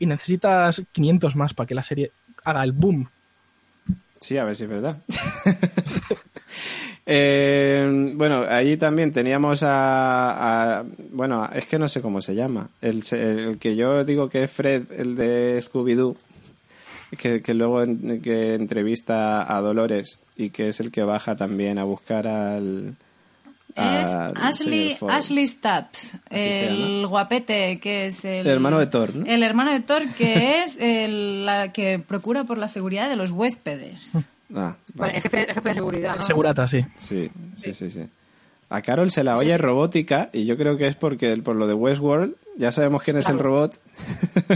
[0.00, 2.10] Y necesitas 500 más para que la serie
[2.44, 3.08] haga el boom.
[4.20, 4.98] Sí, a ver si es verdad.
[7.06, 12.70] Eh, bueno, ahí también teníamos a, a- Bueno, es que no sé cómo se llama.
[12.80, 16.16] El, el que yo digo que es Fred, el de Scooby-Doo,
[17.16, 21.78] que, que luego en- que entrevista a Dolores y que es el que baja también
[21.78, 22.94] a buscar al.
[23.76, 25.10] Es Ashley, Ford.
[25.10, 29.26] Ashley Stubbs, el guapete que es el, El hermano de Thor, ¿no?
[29.26, 33.32] El hermano de Thor que es el, la que procura por la seguridad de los
[33.32, 34.12] huéspedes.
[34.54, 36.16] Ah, Vale, el jefe, el jefe de seguridad.
[36.16, 36.22] ¿no?
[36.22, 36.84] Segurata, sí.
[36.94, 38.06] Sí, sí, sí, sí.
[38.70, 41.74] A Carol se la oye robótica y yo creo que es porque por lo de
[41.74, 43.74] Westworld ya sabemos quién es el robot.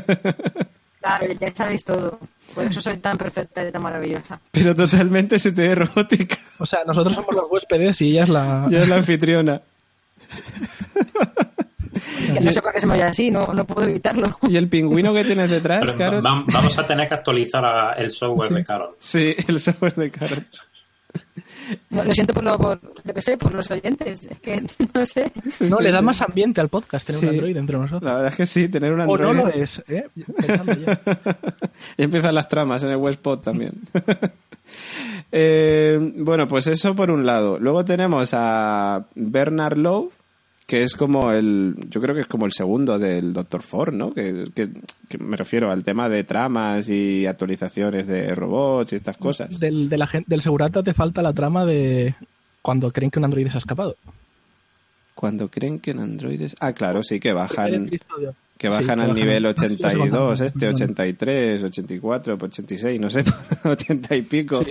[1.00, 2.18] Claro, ya sabéis todo.
[2.54, 4.40] Por eso soy tan perfecta y tan maravillosa.
[4.50, 6.36] Pero totalmente se te ve robótica.
[6.58, 8.66] O sea, nosotros somos los huéspedes y ella es la...
[8.70, 9.60] Ya es la anfitriona.
[12.32, 14.38] Que no sé por qué se me oye así, no, no puedo evitarlo.
[14.48, 16.24] Y el pingüino que tienes detrás, Carol.
[16.24, 18.96] va- vamos a tener que actualizar a- el software de Carol.
[18.98, 20.46] Sí, el software de Carol.
[21.90, 22.80] No, lo siento por lo, por,
[23.22, 24.20] sé, por los oyentes.
[24.28, 24.62] Es que
[24.94, 25.30] no sé.
[25.50, 26.04] Sí, No, sí, le da sí.
[26.04, 27.26] más ambiente al podcast tener Sí.
[27.26, 28.02] un Android entre nosotros.
[28.02, 29.34] La verdad es que sí, tener un O Android.
[29.36, 30.08] no lo es, ¿eh?
[30.14, 30.26] Ya.
[31.96, 33.72] y empiezan las tramas en el Westpod también.
[35.32, 37.58] Eh, bueno, pues eso por un lado.
[37.58, 40.10] Luego tenemos a Bernard Lowe,
[40.68, 41.74] que es como el.
[41.88, 43.62] Yo creo que es como el segundo del Dr.
[43.62, 44.12] Ford, ¿no?
[44.12, 44.68] Que, que-
[45.08, 49.58] que me refiero al tema de tramas y actualizaciones de robots y estas cosas.
[49.58, 52.14] Del, de la gen- del segurata te falta la trama de
[52.60, 53.96] cuando creen que un androide se ha escapado.
[55.14, 56.54] Cuando creen que en Android es.
[56.60, 57.86] Ah, claro, sí, que bajan.
[57.86, 58.34] episodio.
[58.56, 60.32] Que Sí, bajan al nivel Ah, sí, os he 82, contado.
[60.34, 63.24] este 83, 84, 86, no sé,
[63.64, 64.62] 80 y pico.
[64.64, 64.70] Sí.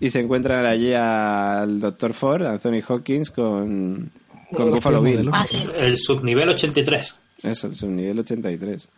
[0.00, 2.14] Y se encuentran allí al Dr.
[2.14, 4.10] Ford, Anthony Hawkins, con,
[4.54, 5.30] con Buffalo Bill.
[5.32, 5.68] Ah, sí.
[5.76, 7.18] El subnivel 83.
[7.42, 8.88] Eso, es un nivel 83.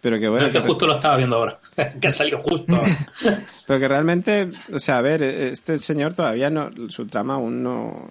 [0.00, 1.58] Pero que Bueno, es que que- justo lo estaba viendo ahora.
[2.00, 2.78] que ha salido justo.
[3.66, 8.08] pero que realmente, o sea, a ver, este señor todavía no, su trama aún no,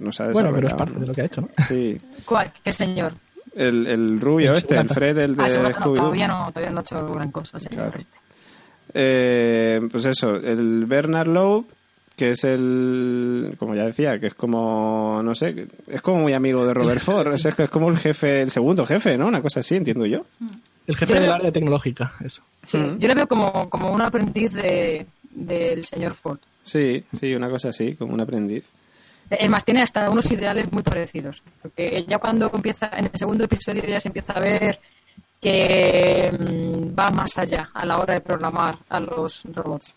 [0.00, 1.00] no se ha Bueno, pero es parte ¿no?
[1.00, 1.48] de lo que ha hecho, ¿no?
[1.68, 2.52] Sí, ¿Cuál?
[2.64, 3.12] ¿Qué señor?
[3.54, 4.88] el, el rubio El este, el.
[4.88, 5.96] Fred, el de Ah, no, Scooby-Doo.
[5.98, 7.58] todavía no, todavía no ha hecho gran cosa.
[7.58, 8.04] el señor Claro.
[8.92, 11.64] Eh, pues eso, el Bernard Loeb,
[12.20, 16.66] que es el, como ya decía, que es como, no sé, es como muy amigo
[16.66, 19.26] de Robert Ford, es, es como el jefe, el segundo jefe, ¿no?
[19.28, 20.26] Una cosa así, entiendo yo.
[20.86, 22.42] El jefe Yo- del área tecnológica, eso.
[22.66, 26.38] Sí, Yo le veo como, como un aprendiz de, del señor Ford.
[26.62, 28.68] Sí, sí, una cosa así, como un aprendiz.
[29.30, 31.42] Es más, tiene hasta unos ideales muy parecidos.
[31.62, 34.78] Porque ya cuando empieza, en el segundo episodio ya se empieza a ver
[35.40, 39.94] que mm, va más allá a la hora de programar a los robots.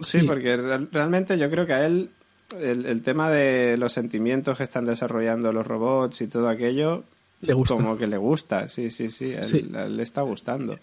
[0.00, 0.26] Sí, Sí.
[0.26, 2.10] porque real- realmente yo creo que a él
[2.60, 7.04] el, el tema de los sentimientos que están desarrollando los robots y todo aquello,
[7.42, 7.74] Le gusta.
[7.76, 10.78] como que le gusta, sí, sí, sí, él, le está gustando.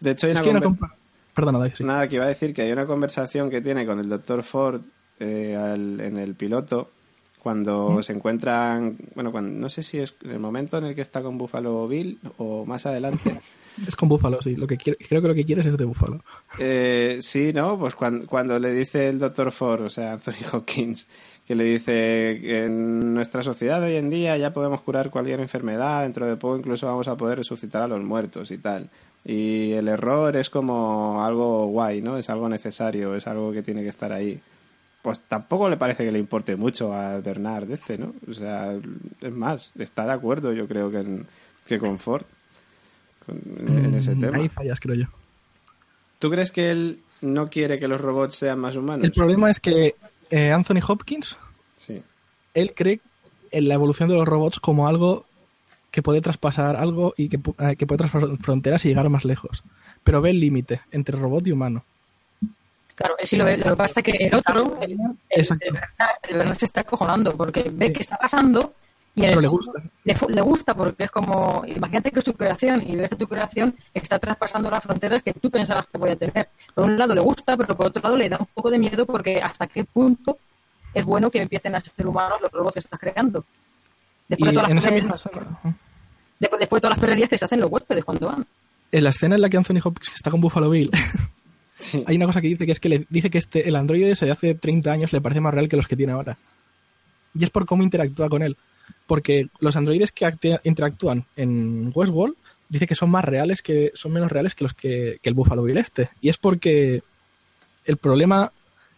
[0.00, 0.90] De hecho, hay Es una conver-
[1.34, 1.84] Perdona, sí.
[1.84, 4.80] Nada, que iba a decir que hay una conversación que tiene con el doctor Ford
[5.20, 6.90] eh, al- en el piloto
[7.44, 11.02] cuando se encuentran, bueno, cuando, no sé si es en el momento en el que
[11.02, 13.38] está con Buffalo Bill o más adelante.
[13.88, 14.54] Es con Búfalo, sí.
[14.54, 16.22] Lo que quiere- creo que lo que quieres es de Búfalo.
[16.60, 17.76] Eh, sí, ¿no?
[17.76, 21.08] Pues cuando, cuando le dice el doctor Ford, o sea, Anthony Hawkins,
[21.44, 26.04] que le dice que en nuestra sociedad hoy en día ya podemos curar cualquier enfermedad,
[26.04, 28.90] dentro de poco incluso vamos a poder resucitar a los muertos y tal.
[29.24, 32.16] Y el error es como algo guay, ¿no?
[32.16, 34.40] Es algo necesario, es algo que tiene que estar ahí.
[35.04, 38.14] Pues tampoco le parece que le importe mucho a Bernard este, ¿no?
[38.26, 38.74] O sea,
[39.20, 41.26] es más, está de acuerdo yo creo que, en-
[41.66, 42.22] que con Ford
[43.26, 43.38] con-
[43.68, 44.38] en, en ese Mm, tema.
[44.38, 45.04] Ahí fallas, creo yo.
[46.18, 49.04] ¿Tú crees que él no quiere que los robots sean más humanos?
[49.04, 49.94] El problema es que
[50.30, 51.36] eh, Anthony Hopkins,
[51.76, 52.02] Sí.
[52.54, 53.00] él cree
[53.50, 55.26] en la evolución de los robots como algo
[55.90, 59.62] que puede traspasar algo y que, eh, que puede traspasar fronteras y llegar más lejos.
[60.02, 61.84] Pero ve el límite entre robot y humano.
[62.94, 63.56] Claro, sí lo ve.
[63.56, 64.98] Lo que pasa es que el otro, el, el,
[65.30, 65.64] Exacto.
[65.66, 68.74] el Bernard- el Bernard se está acojonando porque ve que está pasando
[69.16, 69.82] y Pero le gusta.
[70.04, 73.26] Le, le gusta porque es como, imagínate que es tu creación y ves que tu
[73.28, 76.48] creación está traspasando las fronteras que tú pensabas que podía tener.
[76.74, 79.06] Por un lado le gusta, pero por otro lado le da un poco de miedo
[79.06, 80.38] porque hasta qué punto
[80.92, 83.44] es bueno que empiecen a ser humanos los robots que estás creando.
[84.28, 85.24] Después de todas las perrerías-
[86.40, 88.46] después, después de todas las perrerías que se hacen los huéspedes cuando van.
[88.92, 90.90] en la escena en la que Anthony Hopkins está con Buffalo Bill,
[91.84, 92.02] Sí.
[92.06, 94.24] hay una cosa que dice que es que le dice que este el androide ese
[94.26, 96.38] de hace 30 años le parece más real que los que tiene ahora.
[97.34, 98.56] Y es por cómo interactúa con él.
[99.06, 100.30] Porque los androides que
[100.64, 102.36] interactúan en Westworld
[102.68, 105.62] dice que son más reales que son menos reales que los que, que el Buffalo
[105.64, 106.08] Bill este.
[106.20, 107.02] Y es porque
[107.84, 108.50] el problema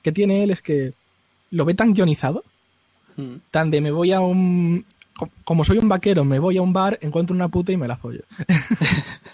[0.02, 0.92] que tiene él es que
[1.50, 2.44] lo ve tan guionizado,
[3.18, 3.36] Mm.
[3.50, 4.84] tan de me voy a un
[5.16, 7.88] co- como soy un vaquero, me voy a un bar, encuentro una puta y me
[7.88, 8.24] la follo.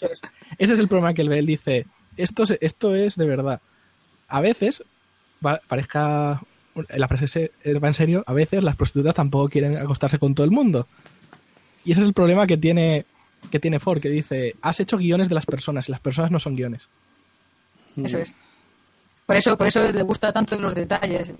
[0.59, 1.39] Ese es el problema que él ve.
[1.41, 3.61] Él dice, esto, esto es de verdad.
[4.29, 4.83] A veces
[5.69, 6.41] parezca
[6.97, 10.45] la frase se- va en serio, a veces las prostitutas tampoco quieren acostarse con todo
[10.45, 10.87] el mundo.
[11.85, 13.05] Y ese es el problema que tiene
[13.51, 16.39] que tiene Ford, que dice, has hecho guiones de las personas y las personas no
[16.39, 16.89] son guiones.
[17.97, 18.33] Eso es.
[19.33, 21.33] Por eso, por eso le gusta tanto los detalles.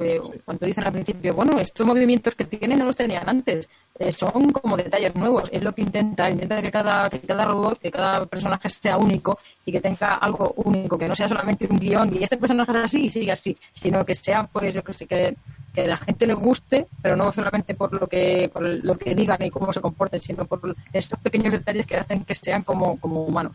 [0.47, 3.69] Cuando dicen al principio, bueno, estos movimientos que tienen no los tenían antes.
[3.99, 5.51] eh, son como detalles nuevos.
[5.53, 6.31] Es lo que intenta.
[6.31, 10.55] Intenta que cada, que cada robot, que cada personaje sea único y que tenga algo
[10.57, 13.59] único, que no sea solamente un guion y este personaje es así y sigue así,
[13.73, 15.37] sino que sea pues yo que que,
[15.75, 19.43] que la gente le guste, pero no solamente por lo que por lo que digan
[19.43, 23.23] y cómo se comporten, sino por estos pequeños detalles que hacen que sean como, como
[23.25, 23.55] humanos.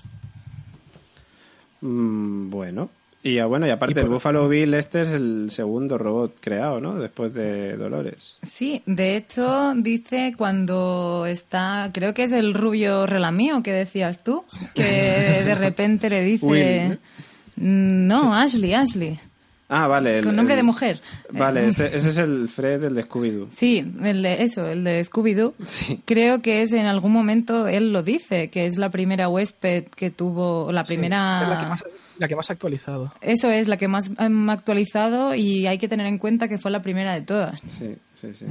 [1.81, 2.89] Mm, bueno.
[3.23, 6.95] Y bueno, y aparte Y el Buffalo Bill este es el segundo robot creado, ¿no?
[6.97, 8.37] Después de Dolores.
[8.41, 14.45] Sí, de hecho dice cuando está, creo que es el rubio relamío que decías tú,
[14.73, 14.83] que
[15.45, 16.45] de repente le dice...
[16.45, 16.99] Will.
[17.55, 19.19] No, Ashley, Ashley.
[19.69, 20.19] Ah, vale.
[20.19, 21.01] el- Con nombre el- de mujer.
[21.31, 23.47] Vale, Eh, ese es el Fred, el de Scooby-Doo.
[23.51, 25.53] Sí, el de eso, el de Scooby-Doo.
[25.65, 26.01] Sí.
[26.05, 30.09] Creo que es en algún momento, él lo dice, que es la primera huésped que
[30.11, 31.41] tuvo, la primera...
[31.43, 31.83] Es la que más,
[32.19, 33.13] la que más ha actualizado.
[33.21, 36.71] Eso es, la que más han actualizado y hay que tener en cuenta que fue
[36.71, 37.59] la primera de todas.
[37.65, 38.45] Sí, sí, sí.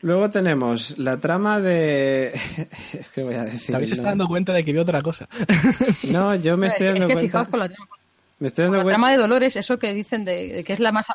[0.00, 2.32] Luego tenemos la trama de...
[2.92, 3.68] es que voy a decir...
[3.68, 5.28] Te habéis el está dando cuenta de que vio otra cosa.
[6.10, 7.20] No, yo me es, estoy que- dando es que cuenta...
[7.20, 7.68] fijaos con la,
[8.40, 8.96] Me estoy con dando la cuenta...
[8.96, 11.06] trama de Dolores, eso que dicen de, de que es la más,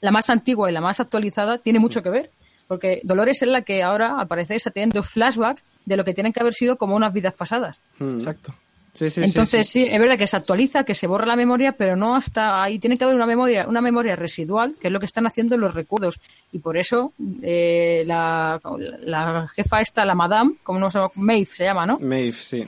[0.00, 2.30] la más antigua y la más actualizada, tiene mucho que ver.
[2.68, 6.32] Porque Dolores es la que ahora, al parecer, está teniendo flashback de lo que tienen
[6.32, 7.80] que haber sido como unas vidas pasadas.
[7.98, 8.18] Mm.
[8.20, 8.54] Exacto.
[8.94, 9.84] Sí, sí, sí, Entonces, sí.
[9.84, 12.78] sí, es verdad que se actualiza, que se borra la memoria, pero no hasta ahí.
[12.78, 15.74] Tiene que haber una memoria, una memoria residual, que es lo que están haciendo los
[15.74, 16.20] recuerdos.
[16.52, 18.60] Y por eso eh, la,
[19.00, 21.98] la jefa esta, la Madame, como no se llama, Maeve se llama, ¿no?
[22.00, 22.64] Maeve, sí.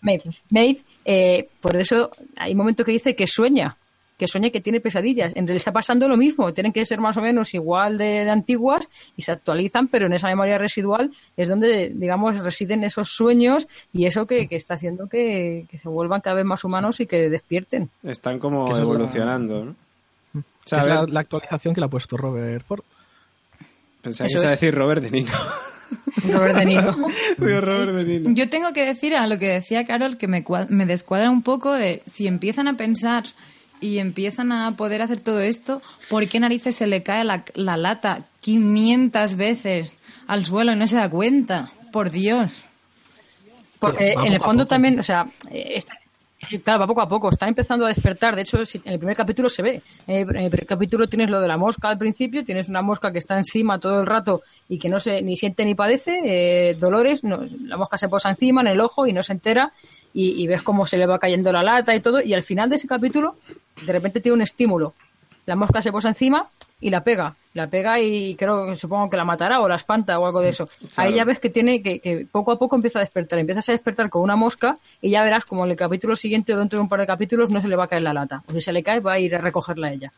[0.00, 3.76] Maeve, Maeve, eh, por eso hay un momento que dice que sueña,
[4.22, 5.32] que sueña que tiene pesadillas.
[5.34, 8.30] En realidad está pasando lo mismo, tienen que ser más o menos igual de, de
[8.30, 13.66] antiguas y se actualizan, pero en esa memoria residual es donde, digamos, residen esos sueños
[13.92, 17.06] y eso que, que está haciendo que, que se vuelvan cada vez más humanos y
[17.06, 17.90] que despierten.
[18.04, 19.70] Están como Que evolucionando, ¿no?
[19.72, 22.84] O Que sea, es la, actualización que le ha puesto Robert Ford.
[24.02, 25.32] pensaba que ibas a decir Robert De Niro.
[26.32, 26.94] Robert De Niro.
[27.38, 28.30] Digo, Robert De Niro.
[28.30, 31.72] Yo tengo que decir a lo que decía Carol que me, me descuadra un poco
[31.72, 33.24] de si empiezan a pensar
[33.82, 37.76] y empiezan a poder hacer todo esto, ¿por qué narices se le cae la, la
[37.76, 41.70] lata 500 veces al suelo y no se da cuenta?
[41.92, 42.64] Por Dios.
[43.78, 45.98] Porque en el fondo también, o sea, eh, está-
[46.64, 48.36] claro, va poco a poco, están empezando a despertar.
[48.36, 49.82] De hecho, si- en el primer capítulo se ve.
[50.06, 53.10] Eh, En el primer capítulo tienes lo de la mosca al principio, tienes una mosca
[53.12, 56.20] que está encima todo el rato y que no se ni siente ni padece.
[56.24, 59.72] eh, Dolores, no, la mosca se posa encima en el ojo y no se entera.
[60.14, 62.20] Y, y ves cómo se le va cayendo la lata y todo.
[62.20, 63.36] Y al final de ese capítulo,
[63.86, 64.94] de repente tiene un estímulo.
[65.46, 66.46] La mosca se posa encima
[66.80, 67.34] y la pega.
[67.54, 70.64] La pega y creo, supongo que la matará o la espanta o algo de eso.
[70.96, 73.38] Ahí ya ves que tiene que, que poco a poco empieza a despertar.
[73.38, 76.58] Empiezas a despertar con una mosca y ya verás como en el capítulo siguiente o
[76.58, 78.42] dentro de un par de capítulos no se le va a caer la lata.
[78.48, 80.12] O si se le cae va a ir a recogerla ella.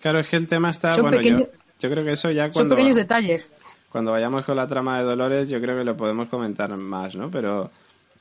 [0.00, 0.92] Claro, es que el tema está...
[0.92, 1.48] Son bueno, yo, pequeños-
[1.80, 2.76] yo creo que eso ya Son cuando...
[2.76, 3.50] pequeños detalles.
[3.90, 7.30] cuando vayamos con la trama de Dolores, yo creo que lo podemos comentar más, ¿no?
[7.30, 7.70] Pero,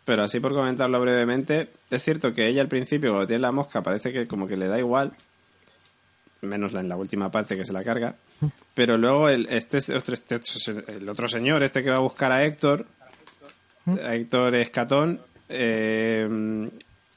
[0.05, 3.81] pero así por comentarlo brevemente, es cierto que ella al principio, cuando tiene la mosca,
[3.81, 5.13] parece que como que le da igual,
[6.41, 8.15] menos la, en la última parte que se la carga,
[8.73, 10.41] pero luego el, este, otro, este-
[10.87, 12.85] el otro señor, este que va a buscar a Héctor,
[13.87, 16.69] a Héctor Escatón, eh,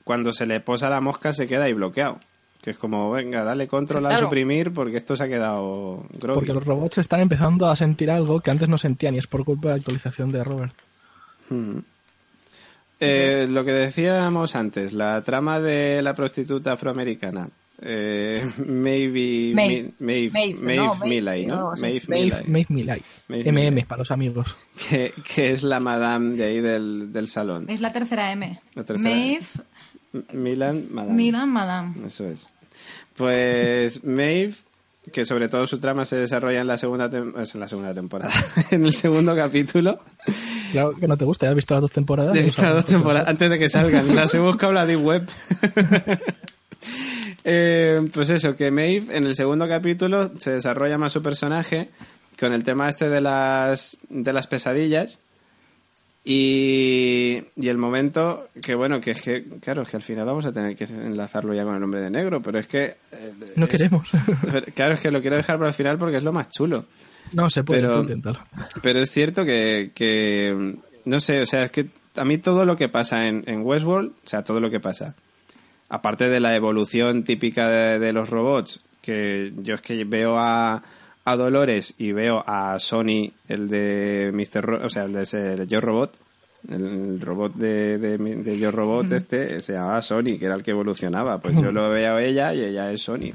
[0.04, 2.20] cuando se le posa la mosca se queda ahí bloqueado.
[2.62, 4.26] Que es como, venga, dale control al Claro.
[4.26, 6.34] suprimir porque esto se ha quedado groggy.
[6.34, 9.44] Porque los robots están empezando a sentir algo que antes no sentían y es por
[9.44, 10.72] culpa de la actualización de Robert.
[11.50, 11.78] Mm.
[12.98, 17.48] Eh, lo que decíamos antes, la trama de la prostituta afroamericana.
[17.82, 19.92] Eh, Maybe, Maeve.
[19.98, 21.72] Maeve, Maeve, Maeve no, Millay, ¿no?
[21.78, 23.02] Maeve Maeve, Millay, Maeve Millay.
[23.28, 24.56] Maeve MM para los amigos.
[24.88, 27.66] que, que es la madame de ahí del, del salón.
[27.68, 28.60] Es la tercera M.
[28.74, 29.40] La tercera Maeve,
[30.12, 30.24] M.
[30.32, 31.14] Milan, madame.
[31.14, 32.06] Milan, Madame.
[32.06, 32.48] Eso es.
[33.14, 34.54] Pues Maeve,
[35.12, 38.32] que sobre todo su trama se desarrolla en la segunda, en la segunda temporada,
[38.70, 39.98] en el segundo capítulo.
[40.72, 42.32] Claro que no te gusta, ya has visto las dos temporadas.
[42.34, 44.14] De Pues, estas dos temporadas, antes de que salgan.
[44.14, 45.28] Las he buscado la Deep Web.
[47.48, 51.90] Eh, pues eso, que Maeve en el segundo capítulo se desarrolla más su personaje
[52.40, 55.20] con el tema este de las, de las pesadillas
[56.28, 60.44] y, y el momento que bueno, que es que, claro, es que al final vamos
[60.44, 62.84] a tener que enlazarlo ya con el nombre de negro, pero es que...
[63.12, 64.06] eh, No es- queremos.
[64.74, 66.84] Claro, es que lo quiero dejar para el final porque es lo más chulo.
[67.34, 68.40] no se puede, Pero- tú inténtalo.
[68.82, 70.74] Pero es cierto que, que,
[71.04, 71.86] no sé, o sea, es que
[72.16, 75.14] a mí todo lo que pasa en, en Westworld, o sea, todo lo que pasa,
[75.88, 80.82] aparte de la evolución típica de, de los robots, que yo es que veo a,
[81.26, 84.62] a Dolores y veo a Sony, el de Mr.
[84.64, 86.14] Ro- o sea, el de ese Yo Robot,
[86.70, 90.70] el robot de, de, de Yo Robot este se llamaba Sony, que era el que
[90.70, 91.38] evolucionaba.
[91.38, 93.32] Pues yo lo veo a ella y ella es Sony.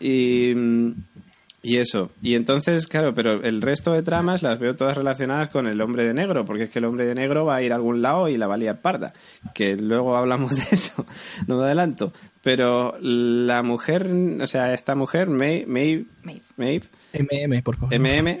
[0.00, 0.92] Y, mm,
[1.62, 2.10] y eso.
[2.22, 6.04] Y entonces, claro, pero el resto de tramas las veo todas relacionadas con el hombre
[6.06, 8.28] de negro, porque es que el hombre de negro va a ir a algún lado
[8.28, 9.12] y la va a liar parda.
[9.54, 11.04] Que luego hablamos de eso,
[11.46, 12.12] no me adelanto.
[12.42, 14.06] Pero la mujer,
[14.40, 15.66] o sea, esta mujer, Maeve,
[16.56, 17.94] Maeve, MM, por favor.
[17.98, 18.38] MM,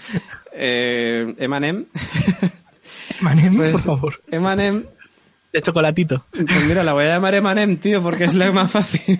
[0.52, 1.86] eh, Emanem,
[3.20, 4.22] Manem, pues, por favor.
[4.30, 4.84] Emanem,
[5.52, 6.24] De chocolatito.
[6.30, 9.18] pues mira, la voy a llamar Emanem, tío, porque es la más fácil.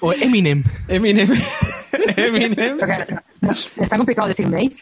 [0.00, 0.64] O Eminem.
[0.88, 1.28] Eminem,
[2.22, 2.78] Eminem.
[3.40, 4.76] No, está complicado decir Maeve.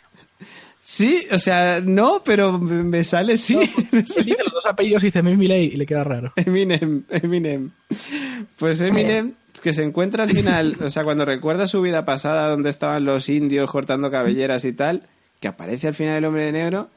[0.84, 3.56] Sí, o sea, no, pero me sale sí.
[3.64, 6.32] Se dice los dos apellidos y dice Miley y le queda raro.
[6.36, 7.70] Eminem, Eminem.
[8.58, 12.70] Pues Eminem, que se encuentra al final, o sea, cuando recuerda su vida pasada, donde
[12.70, 15.06] estaban los indios cortando cabelleras y tal,
[15.38, 16.90] que aparece al final el hombre de negro.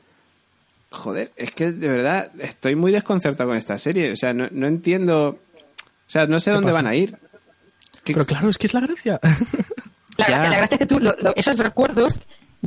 [0.89, 4.11] Joder, es que de verdad estoy muy desconcertado con esta serie.
[4.11, 5.27] O sea, no, no entiendo.
[5.27, 5.37] O
[6.09, 6.81] sea, no sé dónde pasa?
[6.83, 7.17] van a ir.
[8.03, 9.19] ¿Qué- Pero claro, es que es la gracia.
[10.17, 10.37] La, Ya.
[10.49, 12.13] la gracia es que tú, lo- lo- esos recuerdos,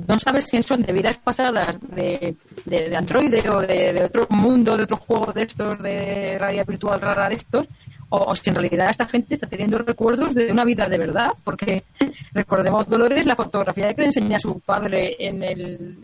[0.07, 4.26] no sabes si son de vidas pasadas de, de, de androide o de, de otro
[4.30, 7.66] mundo, de otro juego de estos, de realidad virtual rara de estos,
[8.11, 11.32] o, o si en realidad esta gente está teniendo recuerdos de una vida de verdad,
[11.44, 11.84] porque
[12.32, 15.99] recordemos, Dolores, la fotografía que le enseña a su padre en el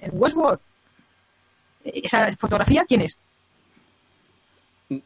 [0.00, 0.60] en Westworld.
[1.84, 3.16] ¿Esa fotografía quién es?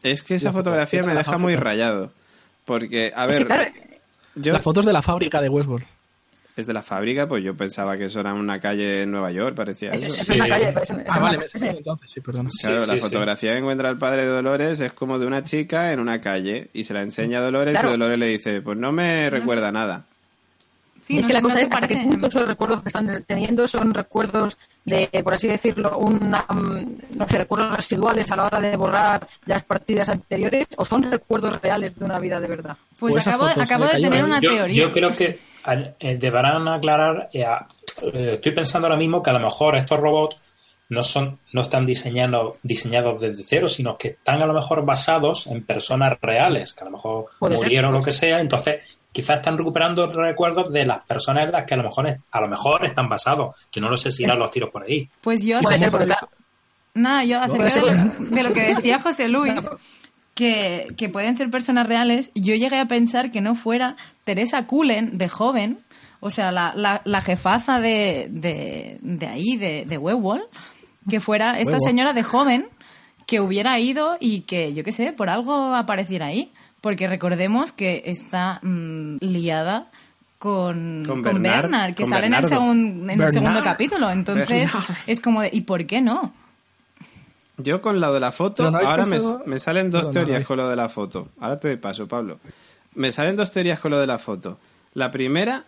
[0.03, 2.11] Es que esa fotografía fotografía me deja muy rayado.
[2.65, 3.71] Porque, a Es que, ver, claro,
[4.41, 5.85] yo, Las fotos de la fábrica de Westworld.
[6.55, 9.55] es de la fábrica, pues yo pensaba que eso era una calle en Nueva York,
[9.55, 10.13] parecía es, eso.
[10.15, 10.33] es Sí.
[10.33, 10.69] una calle.
[10.81, 12.49] es- es Ah, vale, es- entonces, sí, perdona.
[12.61, 15.43] Claro, Sí, la sí, fotografía que encuentra el padre de Dolores es como de una
[15.43, 17.89] chica en una calle y se la enseña a Dolores Claro.
[17.89, 20.05] y Dolores le dice, pues no me recuerda nada.
[21.09, 23.23] Sí, es no que la no cosa es hasta qué punto esos recuerdos que están
[23.25, 28.43] teniendo son recuerdos de, por así decirlo, una, mm, no sé, recuerdos residuales a la
[28.45, 32.77] hora de borrar las partidas anteriores o son recuerdos reales de una vida de verdad.
[32.99, 34.83] Pues esa acabo, de tener una yo, teoría.
[34.83, 35.39] yo creo que
[35.99, 37.29] eh, deberán aclarar.
[37.33, 37.67] eh, a-
[38.13, 40.37] eh, estoy pensando ahora mismo que a lo mejor estos robots
[40.89, 45.47] no son no están diseñando, diseñados desde cero, sino que están a lo mejor basados
[45.47, 47.25] en personas reales, que a lo mejor
[47.63, 48.39] murieron o lo que sea.
[48.39, 52.17] Entonces, quizás están recuperando recuerdos de las personas en las que a lo mejor es-
[52.31, 53.55] a lo mejor están basados.
[53.71, 55.09] Que no lo sé si irán los tiros por ahí.
[55.21, 56.33] Pues yo Puede ser, porque puede claro,
[56.93, 59.53] Nada, yo acerca de lo, de lo que decía José Luis,
[60.35, 65.17] que, que pueden ser personas reales, yo llegué a pensar que no fuera Teresa Cullen,
[65.17, 65.79] de joven,
[66.21, 70.43] o sea, la, la, la jefaza de, de, de ahí, de, de Westworld,
[71.09, 72.67] que fuera esta señora de joven
[73.25, 76.51] que hubiera ido y que, yo qué sé, por algo apareciera ahí.
[76.81, 79.89] Porque recordemos que está mm, liada
[80.37, 84.09] con, Con con Bernard, Bernard, que con sale en el, segun- en el segundo capítulo.
[84.09, 84.97] Entonces, Bernard.
[85.07, 86.33] es como de, ¿y por qué no?
[87.57, 89.05] Yo con lo de la foto, no ahora
[89.45, 91.27] me, salen dos teorías con lo de la foto.
[91.41, 92.39] Ahora te doy paso, Pablo.
[92.95, 94.57] Me salen dos teorías con lo de la foto.
[94.93, 95.65] La primera,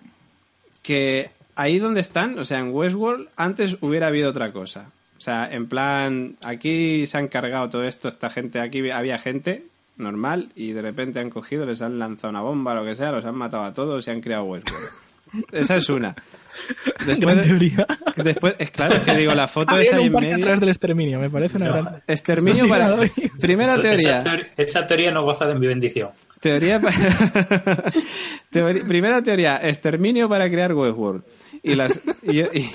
[0.82, 4.91] que ahí donde están, o sea, en Westworld, antes hubiera habido otra cosa.
[5.18, 9.66] O sea, en plan, aquí se han cargado todo esto, esta gente, aquí había gente
[10.01, 13.23] normal y de repente han cogido, les han lanzado una bomba, lo que sea, los
[13.25, 14.87] han matado a todos y han creado Westworld.
[15.53, 16.13] Esa es una.
[17.17, 17.87] Gran teoría.
[18.17, 20.45] después, es claro es que digo, la foto esa ahí en medio.
[20.59, 21.71] del exterminio, me parece una No.
[21.73, 22.03] gran...
[22.07, 22.97] Exterminio para.
[23.39, 24.11] Primera Esa- teoría.
[24.19, 26.09] Esa, teoría- esa teoría no goza de mi bendición.
[26.41, 26.91] Teoría pa-
[28.51, 31.23] Teori- Primera teoría, exterminio para crear Westworld.
[31.63, 32.01] Y, las...
[32.23, 32.69] y- y-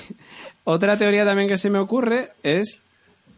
[0.63, 2.81] Otra teoría también que se me ocurre es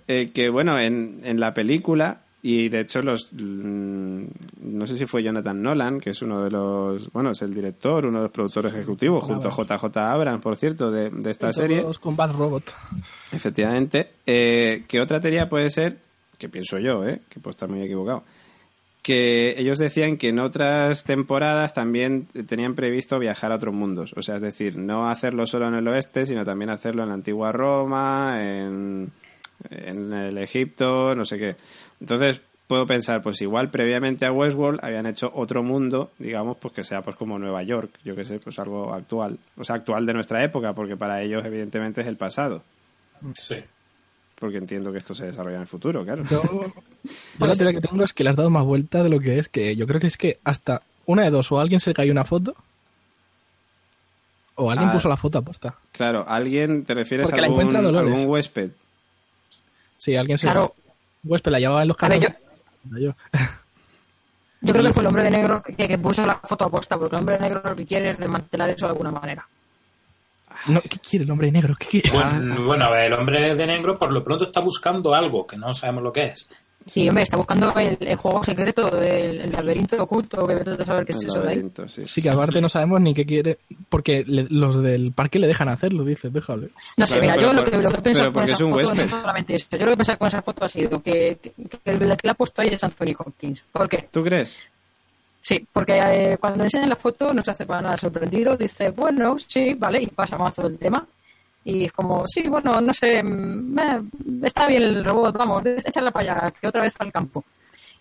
[0.07, 3.29] eh, que, bueno, en, en la película, y de hecho los...
[3.33, 4.23] mm,
[4.61, 7.11] No sé si fue Jonathan Nolan, que es uno de los...
[7.11, 10.89] Bueno, es el director, uno de los productores ejecutivos, junto a JJ Abrams, por cierto,
[10.91, 11.83] de, de esta serie.
[11.99, 12.73] Con Bad Robot.
[13.31, 14.11] Efectivamente.
[14.25, 15.97] Eh, que otra teoría puede ser,
[16.37, 18.23] que pienso yo, eh, que puedo estar muy equivocado,
[19.01, 24.13] que ellos decían que en otras temporadas también tenían previsto viajar a otros mundos.
[24.15, 27.15] O sea, es decir, no hacerlo solo en el oeste, sino también hacerlo en la
[27.15, 29.09] antigua Roma, en,
[29.69, 31.55] en el Egipto, no sé qué.
[32.01, 36.83] Entonces, puedo pensar, pues igual previamente a Westworld habían hecho otro mundo, digamos, pues que
[36.83, 39.37] sea pues como Nueva York, yo qué sé, pues algo actual.
[39.57, 42.61] O sea, actual de nuestra época, porque para ellos evidentemente es el pasado
[43.35, 43.55] Sí.
[44.35, 46.23] porque entiendo que esto se desarrolla en el futuro, claro.
[46.29, 46.41] Yo,
[47.39, 49.39] yo la teoría que tengo es que le has dado más vuelta de lo que
[49.39, 51.89] es, que yo creo que es que hasta una de dos, o a alguien se
[51.89, 52.55] le cayó una foto,
[54.55, 54.93] o alguien Ah.
[54.93, 55.75] puso la foto aposta.
[55.91, 58.71] Claro, ¿alguien te refieres Porque a algún, algún huésped?
[59.97, 60.75] Sí, alguien se Claro.
[61.23, 62.21] Huésped la llevaba en los carros.
[62.21, 63.13] Yo.
[64.61, 67.15] Yo creo que fue el hombre de negro que, que puso la foto aposta, porque
[67.15, 69.47] el hombre de negro lo que quiere es desmantelar eso de alguna manera.
[70.67, 71.75] No, ¿Qué quiere el hombre de negro?
[71.79, 72.11] ¿Qué quiere?
[72.11, 75.55] Bueno, bueno, a ver, el hombre de negro por lo pronto está buscando algo que
[75.55, 76.49] no sabemos lo que es.
[76.85, 80.85] Sí, hombre, está buscando el, el juego secreto del el laberinto oculto, que vete a
[80.85, 81.71] saber qué es El eso de ahí.
[81.87, 82.03] sí.
[82.07, 83.59] Sí, que aparte no sabemos ni qué quiere,
[83.89, 86.69] porque le- los del parque le dejan hacerlo, dice, déjale.
[86.97, 88.61] No sé, mira, yo lo que, lo que he pero pensado con porque esa es
[88.61, 89.67] un foto no solamente eso.
[89.71, 92.05] Yo lo que he pensado con esa foto ha sido que, que, que el que
[92.23, 93.63] la ha puesto ahí es Anthony Hopkins.
[93.71, 94.07] ¿Por qué?
[94.11, 94.63] ¿Tú crees?
[95.41, 99.35] Sí, porque eh, cuando enseñan la foto no se hace para nada sorprendido, dice, bueno,
[99.37, 101.05] sí, vale, y pasa mazo del tema.
[101.63, 104.01] Y es como, sí, bueno, no sé, mm, eh,
[104.43, 107.43] está bien el robot, vamos, échala para allá, que otra vez al campo.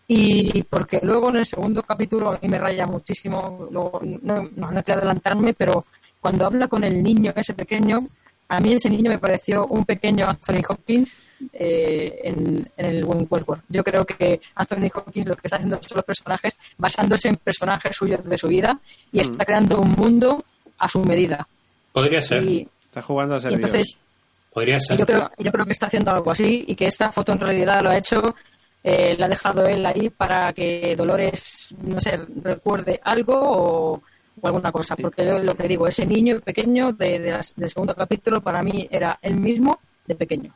[0.07, 4.71] Y porque luego en el segundo capítulo a mí me raya muchísimo, luego, no, no,
[4.71, 5.85] no quiero adelantarme, pero
[6.21, 8.09] cuando habla con el niño, ese pequeño,
[8.49, 11.15] a mí ese niño me pareció un pequeño Anthony Hopkins
[11.53, 13.63] eh, en, en el Westworld.
[13.69, 17.95] Yo creo que Anthony Hopkins lo que está haciendo son los personajes basándose en personajes
[17.95, 18.81] suyos de su vida
[19.13, 20.43] y está creando un mundo
[20.79, 21.47] a su medida.
[21.93, 22.67] Podría ser, Y,
[22.99, 23.97] Está jugando a ser entonces Dios.
[24.53, 24.99] podría ser.
[24.99, 27.83] yo creo, yo creo que está haciendo algo así y que esta foto en realidad
[27.83, 28.35] lo ha hecho,
[28.85, 34.03] eh, la ha dejado él ahí para que Dolores, no sé, recuerde algo o,
[34.41, 34.97] o alguna cosa.
[34.97, 38.63] Porque yo lo que digo, ese niño pequeño de, de las- del segundo capítulo para
[38.63, 40.53] mí era el mismo de pequeño.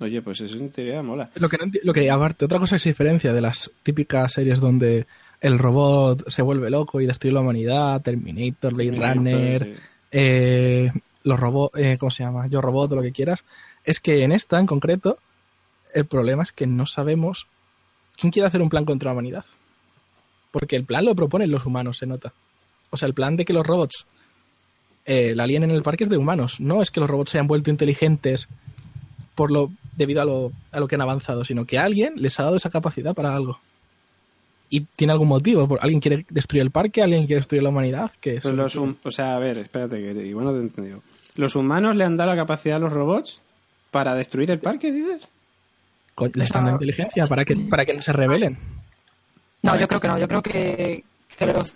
[0.00, 1.28] Oye, pues eso en teoría mola.
[1.34, 4.58] Lo que, no lo que aparte, otra cosa que se diferencia de las típicas series
[4.58, 5.06] donde
[5.40, 9.74] el robot se vuelve loco y destruye la humanidad, Terminator, Blade Terminator, Runner, sí.
[10.12, 10.92] eh,
[11.24, 12.46] los robots, eh, ¿cómo se llama?
[12.46, 13.44] Yo robot o lo que quieras,
[13.84, 15.18] es que en esta en concreto
[15.92, 17.46] el problema es que no sabemos
[18.16, 19.44] quién quiere hacer un plan contra la humanidad.
[20.52, 22.32] Porque el plan lo proponen los humanos, se nota.
[22.90, 24.06] O sea, el plan de que los robots
[25.06, 26.60] eh, la alien en el parque es de humanos.
[26.60, 28.48] No es que los robots se hayan vuelto inteligentes
[29.34, 32.44] por lo debido a lo, a lo que han avanzado, sino que alguien les ha
[32.44, 33.58] dado esa capacidad para algo.
[34.70, 35.78] Y tiene algún motivo.
[35.80, 38.10] Alguien quiere destruir el parque, alguien quiere destruir la humanidad.
[38.20, 41.02] Que Pues los o sea, a ver, espérate, que igual no te he entendido.
[41.36, 43.40] ¿Los humanos le han dado la capacidad a los robots
[43.90, 45.22] para destruir el parque, dices?
[46.38, 48.56] Les están dando inteligencia para que, para que no se rebelen.
[49.62, 51.02] No, yo creo que no, yo creo que,
[51.36, 51.72] que los-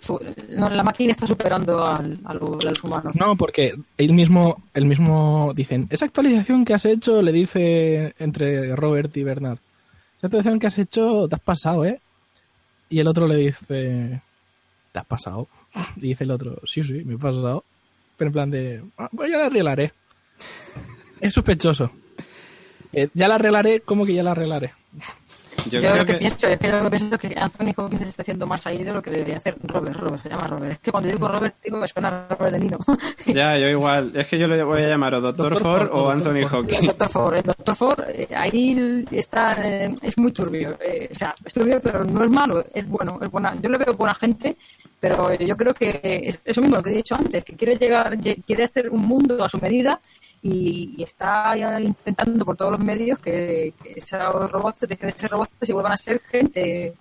[0.49, 3.15] no, la máquina está superando al, a lo- a los humanos.
[3.15, 8.75] No, porque él mismo, el mismo dicen, esa actualización que has hecho, le dice entre
[8.75, 9.57] Robert y Bernard,
[10.19, 11.99] esa actualización que has hecho, te has pasado, ¿eh?
[12.89, 14.21] Y el otro le dice,
[14.93, 15.47] te has pasado.
[15.97, 17.63] Y dice el otro, sí, sí, me he pasado.
[18.19, 19.93] Pero en plan de, "Ah, pues ya la arreglaré.
[21.21, 21.89] Es sospechoso.
[22.93, 24.73] Eh, ya la arreglaré, ¿cómo que ya la arreglaré?
[25.69, 26.19] Yo, Yo, creo lo que, que...
[26.19, 28.81] pienso es que yo lo que pienso es que Anthony Hopkins está haciendo más ahí
[28.83, 29.97] de lo que debería hacer Robert.
[29.97, 30.71] Robert se llama Robert.
[30.73, 32.79] Es que cuando digo Robert, digo, me suena a Robert De Nino.
[33.27, 34.11] Ya, yo igual.
[34.15, 36.87] Es que yo le voy a llamar o Doctor, Doctor Ford Ford, o Anthony Hawking.
[36.87, 40.77] Doctor Ford, el Doctor Ford, eh, ahí está, eh, es muy turbio.
[40.81, 43.53] eh, o sea, es turbio, pero no es malo, es bueno, es buena.
[43.61, 44.55] Yo le veo buena gente,
[44.99, 48.17] pero yo creo que es eso mismo lo que he dicho antes, que quiere llegar,
[48.17, 49.99] lle- quiere hacer un mundo a su medida
[50.41, 55.31] y, y está intentando por todos los medios que, que esos robots, dejen de ser
[55.31, 56.93] robots y vuelvan a ser gente.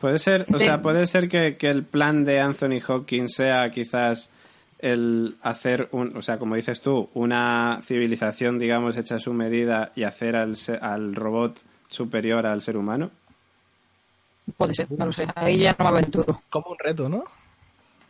[0.00, 4.30] Puede ser, o sea, puede ser que, que el plan de Anthony Hawking sea quizás
[4.78, 9.92] el hacer un, o sea, como dices tú, una civilización, digamos, hecha a su medida
[9.96, 13.10] y hacer al, al robot superior al ser humano.
[14.56, 16.42] Puede ser, no lo sé, ahí ya no me aventuro.
[16.50, 17.24] Como un reto, ¿no?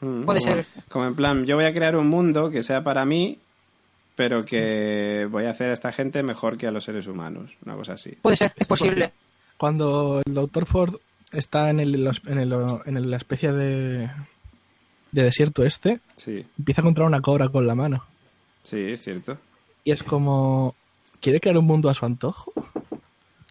[0.01, 0.66] Mm, Puede como, ser.
[0.89, 3.39] Como en plan, yo voy a crear un mundo que sea para mí,
[4.14, 7.51] pero que voy a hacer a esta gente mejor que a los seres humanos.
[7.64, 8.11] Una cosa así.
[8.22, 9.12] Puede ser, es posible.
[9.57, 10.66] Cuando el Dr.
[10.66, 10.97] Ford
[11.32, 11.95] está en, el,
[12.26, 14.11] en, el- en la especie de,
[15.12, 18.05] de desierto este, Sí, empieza a encontrar una cobra con la mano.
[18.62, 19.39] sí, es cierto.
[19.84, 20.74] Y es como...
[21.20, 22.53] ¿Quiere crear un mundo a su antojo?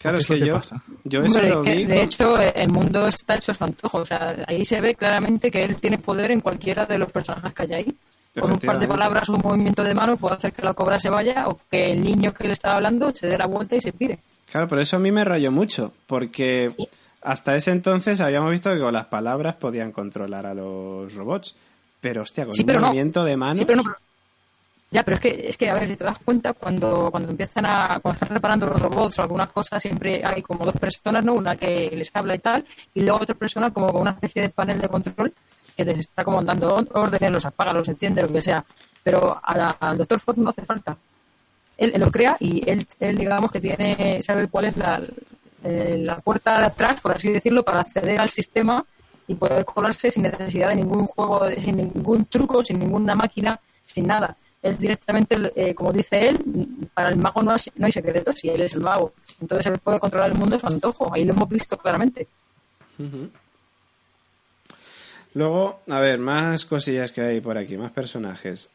[0.05, 0.81] Claro, ¿O es que yo, pasa?
[1.03, 3.97] yo eso Hombre, lo que, de hecho, el mundo está hecho a su antojo.
[3.99, 7.53] O sea, ahí se ve claramente que él tiene poder en cualquiera de los personajes
[7.53, 7.95] que hay ahí.
[8.39, 11.09] Con un par de palabras, un movimiento de mano, puede hacer que la cobra se
[11.09, 13.93] vaya o que el niño que le estaba hablando se dé la vuelta y se
[13.93, 14.19] pire.
[14.51, 16.87] Claro, por eso a mí me rayó mucho, porque Sí.
[17.21, 21.55] hasta ese entonces habíamos visto que con las palabras podían controlar a los robots.
[22.01, 22.87] Pero, hostia, con Sí, un pero no.
[22.87, 23.57] movimiento de mano...
[23.57, 23.83] Sí, pero no.
[23.83, 23.95] pero-
[24.91, 27.65] Ya, pero es que, es que, a ver, si te das cuenta, cuando, cuando empiezan
[27.65, 31.33] a, cuando están reparando los robots o algunas cosas, siempre hay como dos personas, ¿no?
[31.33, 34.49] Una que les habla y tal, y luego otra persona como con una especie de
[34.49, 35.33] panel de control
[35.75, 38.63] que les está como dando órdenes, los apaga, los enciende, lo que sea.
[39.03, 40.97] Pero al doctor Ford no hace falta.
[41.77, 45.01] Él, él los crea y él, él, digamos, que tiene, sabe cuál es la,
[45.63, 48.85] eh, la puerta de atrás, por así decirlo, para acceder al sistema
[49.27, 54.07] y poder colarse sin necesidad de ningún juego, sin ningún truco, sin ninguna máquina, sin
[54.07, 54.37] nada.
[54.65, 56.39] Él directamente, eh, como dice él,
[56.93, 59.13] para el mago no hay, hay secretos y él es el mago.
[59.39, 61.13] Entonces él puede controlar el mundo a su antojo.
[61.13, 62.27] Ahí lo hemos visto claramente.
[65.35, 68.69] Luego, a ver, más cosillas que hay por aquí, más personajes.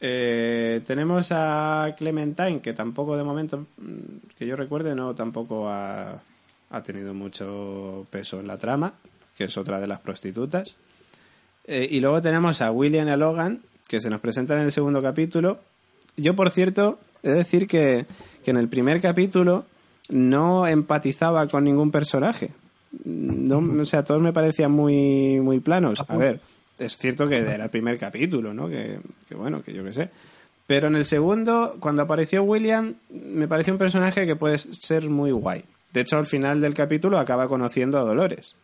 [0.00, 6.20] Eh, tenemos a Clementine, que tampoco de momento, mm, que yo recuerde, no tampoco ha,
[6.70, 8.94] ha tenido mucho peso en la trama,
[9.36, 10.76] que es otra de las prostitutas.
[11.66, 15.02] Eh, y luego tenemos a William y Logan, que se nos presentan en el segundo
[15.02, 15.60] capítulo.
[16.16, 18.06] Yo, por cierto, he de decir que,
[18.44, 19.64] que en el primer capítulo
[20.08, 22.50] no empatizaba con ningún personaje.
[23.04, 26.02] No, o sea, todos me parecían muy, muy planos.
[26.08, 26.40] A ver,
[26.78, 28.68] es cierto que era el primer capítulo, ¿no?
[28.68, 30.10] Que, que bueno, que yo qué sé.
[30.66, 35.30] Pero en el segundo, cuando apareció William, me pareció un personaje que puede ser muy
[35.30, 35.64] guay.
[35.92, 38.54] De hecho, al final del capítulo acaba conociendo a Dolores.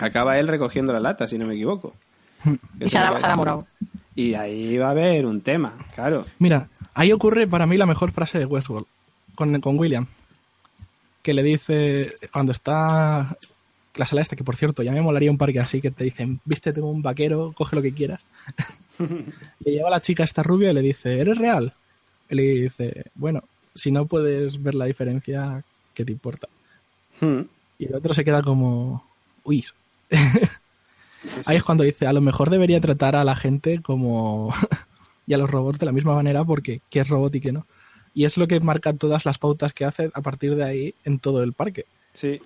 [0.00, 1.94] Acaba él recogiendo la lata, si no me equivoco.
[2.80, 3.66] Y se ha enamorado.
[4.20, 6.26] Y ahí va a haber un tema, claro.
[6.38, 8.86] Mira, ahí ocurre para mí la mejor frase de Westworld
[9.34, 10.06] con, con William.
[11.22, 13.38] Que le dice, cuando está
[13.94, 16.38] la sala esta, que por cierto, ya me molaría un parque así, que te dicen,
[16.44, 18.20] viste, tengo un vaquero, coge lo que quieras.
[19.64, 21.72] le lleva a la chica esta rubia y le dice, ¿eres real?
[22.28, 23.42] Y le dice, bueno,
[23.74, 25.64] si no puedes ver la diferencia,
[25.94, 26.46] ¿qué te importa?
[27.22, 27.40] Hmm.
[27.78, 29.02] Y el otro se queda como,
[29.44, 29.64] uy.
[31.46, 34.54] Ahí es cuando dice, a lo mejor debería tratar a la gente como...
[35.26, 37.66] y a los robots de la misma manera porque qué es robot y qué no.
[38.14, 41.18] Y es lo que marca todas las pautas que hace a partir de ahí en
[41.20, 41.86] todo el parque.
[42.12, 42.40] Sí.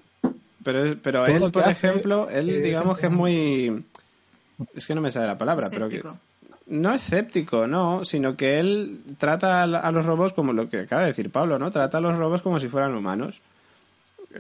[0.63, 3.85] Pero, pero él, por hace, ejemplo, él eh, digamos que es muy...
[4.75, 6.03] Es que no me sale la palabra, pero que...
[6.67, 10.81] No escéptico, no, sino que él trata a la- a los robots como lo que
[10.81, 11.71] acaba de decir Pablo, ¿no?
[11.71, 13.41] Trata a los robots como si fueran humanos.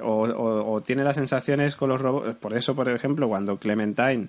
[0.03, 2.35] O, o- o tiene las sensaciones con los robots.
[2.37, 4.29] Por eso, por ejemplo, cuando Clementine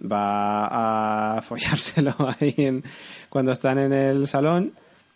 [0.00, 2.84] va a follárselo ahí en,
[3.28, 4.72] cuando están en el salón,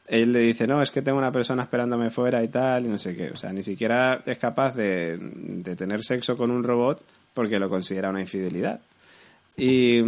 [0.06, 2.98] él le dice, no, es que tengo una persona esperándome fuera y tal, y no
[2.98, 3.30] sé qué.
[3.30, 7.68] O sea, ni siquiera es capaz de, de tener sexo con un robot porque lo
[7.68, 8.80] considera una infidelidad.
[9.56, 10.00] Y,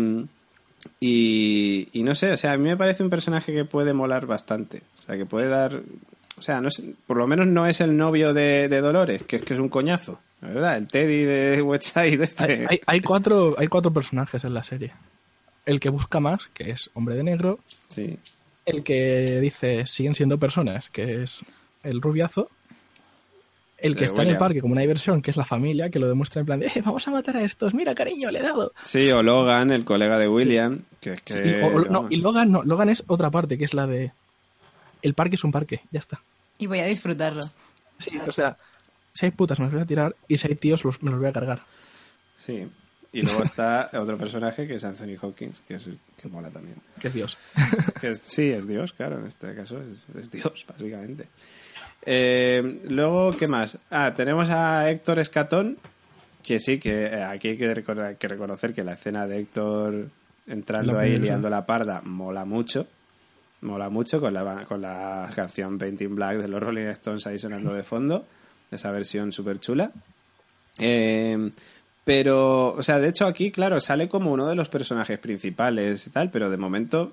[1.00, 4.26] y, y no sé, o sea, a mí me parece un personaje que puede molar
[4.26, 4.82] bastante.
[4.98, 5.80] O sea, que puede dar.
[6.38, 9.36] O sea, no es- por lo menos no es el novio de, de Dolores, que
[9.36, 10.76] es que es un coñazo, la ¿verdad?
[10.78, 12.44] El Teddy de Westside este.
[12.44, 14.92] Hay, hay- hay cuatro, hay cuatro personajes en la serie.
[15.66, 17.58] El que busca más, que es hombre de negro.
[17.88, 18.18] Sí.
[18.64, 21.44] El que dice siguen siendo personas, que es
[21.82, 22.48] el rubiazo.
[23.78, 25.98] El que Eh, está en el parque como una diversión, que es la familia, que
[25.98, 28.42] lo demuestra en plan de, eh, vamos a matar a estos, mira cariño, le he
[28.42, 28.72] dado.
[28.84, 31.34] Sí, o Logan, el colega de William, que es que.
[31.34, 34.12] Y, o- o- no, y Logan, no, Logan es otra parte, que es la de,
[35.02, 36.20] el parque es un parque, ya está.
[36.58, 37.42] Y voy a disfrutarlo.
[37.98, 38.56] Sí, o sea,
[39.12, 41.20] si hay putas me las voy a tirar y si hay tíos los- me los
[41.20, 41.60] voy a cargar.
[42.38, 42.68] Sí.
[43.12, 45.88] Y luego está otro personaje que es Anthony Hopkins, que es
[46.20, 46.76] que mola también.
[47.00, 47.36] Que es Dios.
[48.00, 51.26] Que es- sí, es Dios, claro, en este caso es, es Dios, básicamente.
[52.04, 53.78] Eh, luego, ¿qué más?
[53.90, 55.78] Ah, tenemos a Héctor Escatón,
[56.42, 57.72] que sí, que eh, aquí hay que,
[58.28, 60.08] reconocer que la escena de Héctor
[60.48, 62.88] entrando ahí liando la parda mola mucho.
[63.62, 67.72] Mola mucho con la, con la canción Painting Black de los Rolling Stones ahí sonando
[67.72, 68.26] de fondo,
[68.70, 69.92] esa versión súper chula.
[70.78, 71.50] Eh,
[72.04, 76.10] pero, o sea, de hecho aquí, claro, sale como uno de los personajes principales y
[76.10, 77.12] tal, pero de momento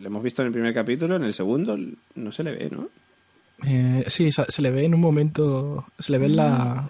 [0.00, 1.76] lo hemos visto en el primer capítulo, en el segundo
[2.14, 2.88] no se le ve, ¿no?
[3.66, 6.88] Eh, sí, se, se le ve en un momento, se le ve en la...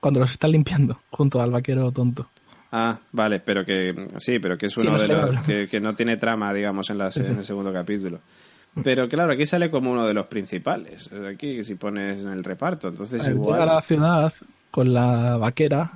[0.00, 2.28] Cuando los están limpiando, junto al vaquero tonto.
[2.72, 5.80] Ah, vale, pero que sí, pero que es Sí, uno no de los que, que
[5.80, 7.30] no tiene trama, digamos, en, la, Sí, sí.
[7.32, 8.20] en el segundo capítulo.
[8.84, 11.10] Pero claro, aquí sale como uno de los principales.
[11.32, 13.58] Aquí si pones en el reparto, entonces Él igual.
[13.60, 14.32] Llega a la ciudad
[14.70, 15.90] con la vaquera,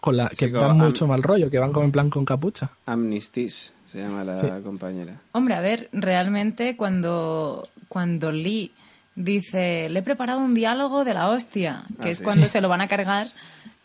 [0.00, 2.70] con la que Sí, dan mucho mal rollo, que van como en plan con capucha.
[2.86, 5.14] Amnistis se llama la compañera.
[5.32, 8.72] Hombre, a ver, realmente cuando, cuando Lee
[9.14, 12.24] dice, le he preparado un diálogo de la hostia, que Ah, es sí.
[12.24, 13.28] cuando se lo van a cargar,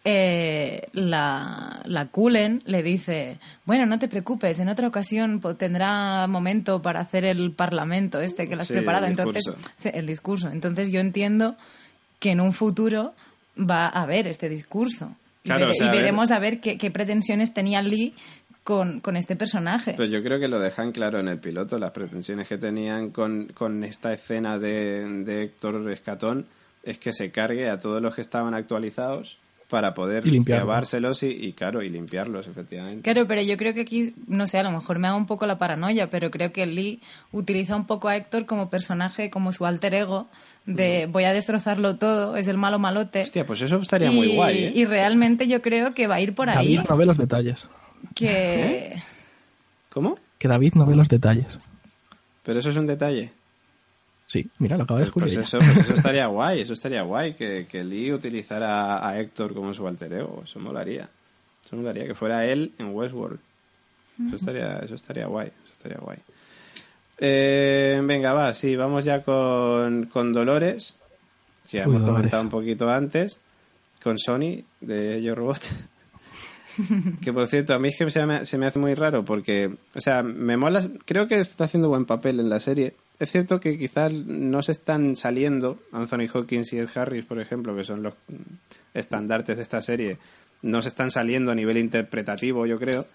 [0.05, 6.81] eh, la, la Cullen le dice, bueno, no te preocupes, en otra ocasión tendrá momento
[6.81, 9.05] para hacer el parlamento este que lo has Sí, preparado.
[9.05, 9.43] el Entonces,
[9.75, 10.49] sí, el discurso.
[10.49, 11.55] Entonces yo entiendo
[12.19, 13.13] que en un futuro
[13.57, 15.15] va a haber este discurso.
[15.43, 17.81] Y Claro, vere- o sea, y a ver- veremos a ver qué, qué pretensiones tenía
[17.81, 18.13] Lee
[18.63, 19.93] con, con este personaje.
[19.97, 23.47] Pero yo creo que lo dejan claro en el piloto, las pretensiones que tenían con,
[23.53, 26.45] con esta escena de, de Héctor Escatón
[26.83, 29.37] es que se cargue a todos los que estaban actualizados
[29.73, 33.01] para poder Y llevárselos y, y, claro, y limpiarlos, efectivamente.
[33.01, 35.47] Claro, pero yo creo que aquí, no sé, a lo mejor me hago un poco
[35.47, 37.01] la paranoia, pero creo que Lee
[37.31, 40.27] utiliza un poco a Héctor como personaje, como su alter ego,
[40.67, 43.21] de voy a destrozarlo todo, es el malo malote.
[43.21, 44.71] Hostia, pues eso estaría y, muy guay, ¿eh?
[44.75, 47.67] y realmente yo creo que va a ir por ahí, David no ve los detalles.
[48.13, 49.01] que...
[49.89, 50.19] ¿Cómo?
[50.37, 51.57] Que David no ve los detalles.
[52.43, 53.31] Pero eso es un detalle.
[54.33, 55.35] Sí, mira, lo acabo de Pues, descubrir.
[55.35, 59.53] pues eso, pues eso estaría guay, eso estaría guay, que, que Lee utilizara a Héctor
[59.53, 61.03] como su alter ego, eso molaría.
[61.03, 63.39] Eso Eso molaría, que fuera él en Westworld.
[64.25, 66.17] Eso estaría, eso estaría guay, eso estaría guay.
[67.19, 70.95] Eh, venga, va, sí, vamos ya con, con Dolores,
[71.69, 72.17] que ya Uy, hemos Dolores.
[72.17, 73.39] comentado un poquito antes,
[74.01, 75.61] con Sony de Yo Robot.
[77.21, 79.71] que por cierto, a mí es que se me, se me hace muy raro porque,
[79.95, 82.95] o sea, me mola, creo que está haciendo buen papel en la serie.
[83.19, 87.75] Es cierto que quizás no se están saliendo Anthony Hawkins y Ed Harris, por ejemplo,
[87.75, 88.15] que son los
[88.93, 90.17] estandartes de esta serie,
[90.61, 93.05] no se están saliendo a nivel interpretativo, yo creo.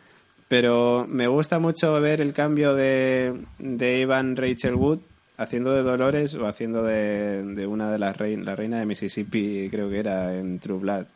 [0.47, 5.01] Pero me gusta mucho ver el cambio de, de Evan Rachel Wood
[5.37, 9.69] haciendo de Dolores o haciendo de, de una de las reinas, la reina de Mississippi,
[9.71, 11.07] creo que era en True Blood,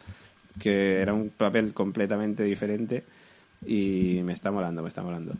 [0.61, 3.05] que era un papel completamente diferente
[3.67, 5.35] y me está molando, me está molando.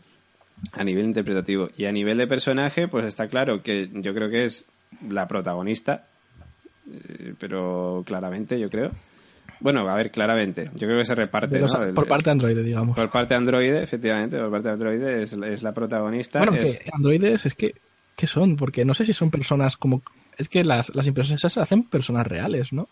[0.71, 1.69] A nivel interpretativo.
[1.77, 4.67] Y a nivel de personaje, pues está claro que yo creo que es
[5.09, 6.07] la protagonista,
[6.91, 8.91] eh, pero claramente yo creo.
[9.59, 10.71] Bueno, a ver, claramente.
[10.75, 11.93] Yo creo que se reparte, los- ¿no?
[11.93, 12.95] Por parte de Android, digamos.
[12.95, 16.39] por parte de Android, efectivamente, por parte de Android es, es la protagonista.
[16.39, 17.75] Bueno, es- que androides es que,
[18.15, 18.55] ¿qué son?
[18.57, 20.01] Porque no sé si son personas como...
[20.37, 22.87] Es que las, las impresiones esas hacen personas reales, ¿no?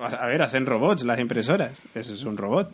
[0.00, 1.84] a ver, hacen robots las impresoras.
[1.94, 2.72] Eso es un robot.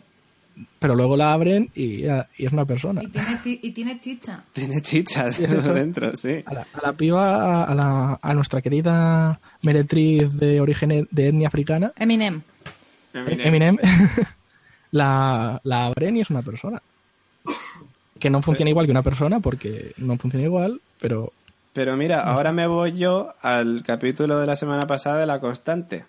[0.79, 3.01] Pero luego la abren y, y es una persona.
[3.03, 4.43] Y tiene, ti- y tiene chicha.
[4.53, 5.73] Tiene chichas es eso.
[5.73, 6.41] dentro, sí.
[6.45, 11.47] A la, a la piba, a, la, a nuestra querida meretriz de origen de etnia
[11.49, 12.41] africana, Eminem.
[13.13, 13.77] Eminem,
[14.91, 16.81] la, la abren y es una persona.
[18.19, 21.33] Que no funciona igual que una persona porque no funciona igual, pero
[21.73, 26.05] Pero mira, ahora me voy yo al capítulo de la semana pasada de La Constante.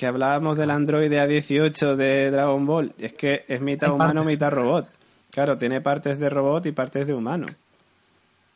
[0.00, 2.94] Que hablábamos del androide A18 de Dragon Ball.
[2.98, 4.86] Es que es mitad humano, mitad robot.
[5.30, 7.44] Claro, tiene partes de robot y partes de humano.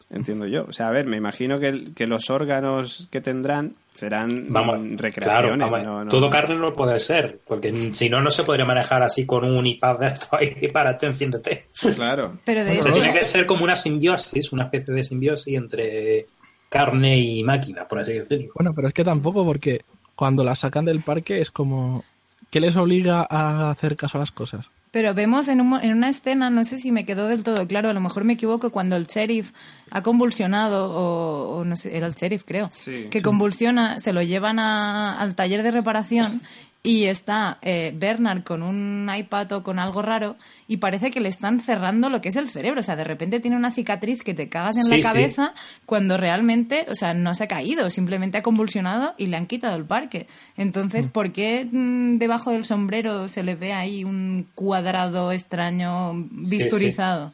[0.09, 0.65] Entiendo yo.
[0.67, 4.97] O sea, a ver, me imagino que, que los órganos que tendrán serán Vamos, claro,
[5.03, 5.59] recreaciones.
[5.71, 9.03] vamos, no- no- todo carne no puede ser, porque si no, no se podría manejar
[9.03, 11.67] así con un iPad de esto ahí para te enciéndete.
[11.95, 12.39] Claro.
[12.47, 16.25] Pero de Se hecho, tiene que ser como una simbiosis, una especie de simbiosis entre
[16.71, 18.53] carne y máquina, por así decirlo.
[18.55, 19.83] bueno, pero es que tampoco porque
[20.17, 22.05] cuando la sacan del parque es como...
[22.51, 24.67] ¿Qué les obliga a hacer caso a las cosas?
[24.93, 27.67] Pero vemos en, un mo- en una escena, no sé si me quedó del todo
[27.67, 29.51] claro, a lo mejor me equivoco, cuando el sheriff
[29.91, 33.09] ha convulsionado, o, o no sé, era el sheriff creo, Sí.
[33.11, 36.43] que convulsiona, se lo llevan a- al taller de reparación
[36.87, 40.37] y está eh, Bernard con un iPad o con algo raro
[40.69, 42.81] y parece que le están cerrando lo que es el cerebro.
[42.81, 45.03] O sea, de repente tiene una cicatriz que te cagas en Sí, la sí.
[45.03, 45.55] cabeza
[45.87, 49.77] cuando realmente, o sea, no se ha caído, simplemente ha convulsionado y le han quitado
[49.77, 50.27] el parque.
[50.59, 57.33] Entonces, ¿por qué mm, debajo del sombrero se le ve ahí un cuadrado extraño bisturizado?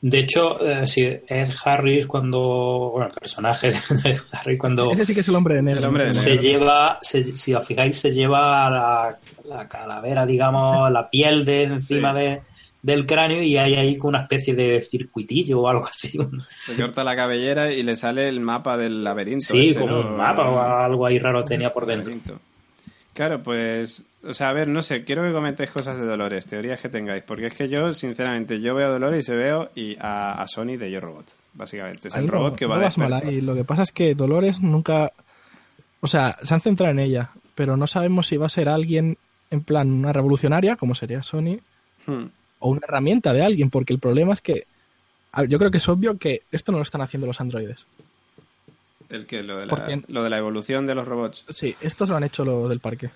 [0.00, 3.76] De hecho, eh, si Ed Harris cuando, bueno, el personaje de
[4.10, 5.80] Ed Harris cuando Ese sí que es el hombre de negro.
[5.80, 6.42] El hombre de se negro.
[6.42, 12.12] lleva, se- si os fijáis, se lleva la, la calavera, digamos, la piel de encima
[12.12, 12.18] Sí.
[12.18, 12.42] de,
[12.80, 16.16] del cráneo y hay ahí como una especie de circuitillo o algo así.
[16.66, 19.46] Se corta la cabellera y le sale el mapa del laberinto.
[19.46, 20.08] Sí, este, como ¿no?
[20.10, 22.12] un mapa o algo ahí raro tenía por dentro.
[22.12, 22.40] Laberinto.
[23.18, 26.80] Claro, pues, o sea, a ver, no sé, quiero que comentéis cosas de Dolores, teorías
[26.80, 29.96] que tengáis, porque es que yo, sinceramente, yo veo a Dolores y se veo y
[29.98, 32.06] a, a Sony de Yo Robot, básicamente.
[32.06, 33.34] Es Ahí el no- robot que no va a vas mal despertar.
[33.34, 33.40] ahí.
[33.40, 35.10] Lo que pasa es que Dolores nunca...
[36.00, 39.18] O sea, se han centrado en ella, pero no sabemos si va a ser alguien
[39.50, 41.58] en plan una revolucionaria, como sería Sony,
[42.06, 42.26] Hmm.
[42.60, 44.66] o una herramienta de alguien, porque el problema es que
[45.48, 47.84] yo creo que es obvio que esto no lo están haciendo los androides.
[49.10, 50.02] El que, lo de, ¿Por la, qué?
[50.08, 51.44] lo de la evolución de los robots.
[51.48, 53.10] Sí, estos lo han hecho lo del parque.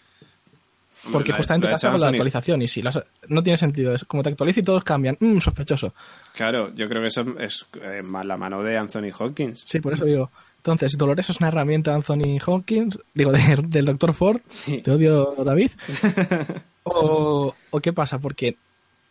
[1.04, 3.92] Hombre, Porque justamente pasa con la actualización y si las- no tiene sentido.
[3.92, 5.16] Es como te actualiza y todos cambian.
[5.18, 5.92] Mm, sospechoso.
[6.32, 9.64] Claro, yo creo que eso es la mano de Anthony Hawkins.
[9.66, 10.30] Sí, por eso digo.
[10.58, 14.14] Entonces, Dolores es una herramienta de Anthony Hawkins, digo, de- del Dr.
[14.14, 14.40] Ford.
[14.46, 14.78] Sí.
[14.80, 15.72] Te odio, David.
[16.84, 18.18] o, ¿O qué pasa?
[18.20, 18.56] Porque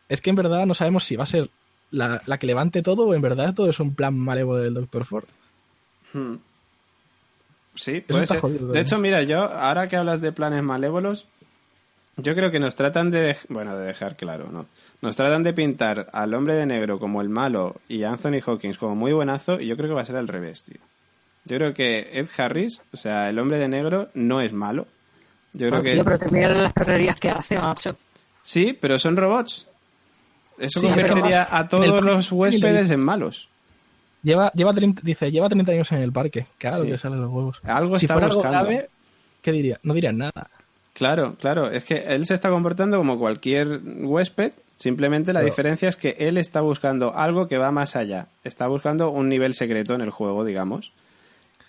[0.10, 1.50] es que en verdad no sabemos si va a ser
[1.92, 5.04] la, la que levante todo o en verdad todo es un plan malévolo del Dr.
[5.04, 5.26] Ford.
[6.14, 6.36] Hmm.
[7.76, 8.40] Sí, puede ser.
[8.40, 8.82] jodido, De ¿eh?
[8.82, 11.28] hecho, mira, yo, ahora que hablas de planes malévolos,
[12.18, 14.68] yo creo que nos tratan de, bueno, de dejar claro, ¿no?
[15.02, 18.78] Nos tratan de pintar al hombre de negro como el malo y a Anthony Hawkins
[18.78, 20.80] como muy buenazo y yo creo que va a ser al revés, tío.
[21.46, 24.86] Yo creo que Ed Harris, o sea, el hombre de negro, no es malo.
[25.54, 25.96] Yo creo que...
[25.98, 27.96] Yo creo que mira las perrerías que hace, macho.
[28.44, 29.68] Sí, pero son robots.
[30.60, 33.50] Eso Sí, convertiría pero a todos los huéspedes en malos.
[34.24, 36.46] Lleva, lleva 30, dice, lleva 30 años en el parque.
[36.58, 36.92] Claro Sí.
[36.92, 37.58] que salen los huevos.
[37.64, 38.58] Algo si está fuera buscando.
[38.60, 38.90] algo grave,
[39.42, 39.80] ¿qué diría?
[39.84, 40.50] No dirían nada.
[40.94, 41.72] Claro, claro.
[41.72, 44.52] Es que él se está comportando como cualquier huésped.
[44.76, 48.28] Simplemente la Pero- diferencia es que él está buscando algo que va más allá.
[48.44, 50.92] Está buscando un nivel secreto en el juego, digamos.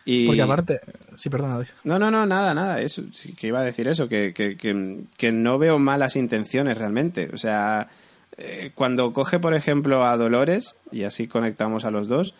[0.04, 0.26] Y...
[0.26, 0.80] Porque aparte,
[1.16, 1.64] sí, perdona.
[1.84, 2.80] No, no, no, nada, nada.
[2.80, 6.76] Eso, sí, que iba a decir eso, que, que, que, que no veo malas intenciones
[6.76, 7.30] realmente.
[7.32, 7.88] O sea,
[8.38, 12.34] eh, cuando coge, por ejemplo, a Dolores, y así conectamos a los dos,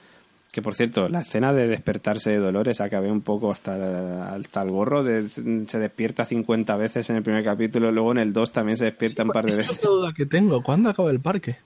[0.53, 4.71] que por cierto, la escena de despertarse de Dolores acabé un poco hasta, hasta el
[4.71, 8.77] gorro, de, se despierta 50 veces en el primer capítulo, luego en el 2 también
[8.77, 9.79] se despierta un par de Es veces.
[9.79, 10.63] otra duda que tengo.
[10.63, 11.57] ¿Cuándo acaba el parque?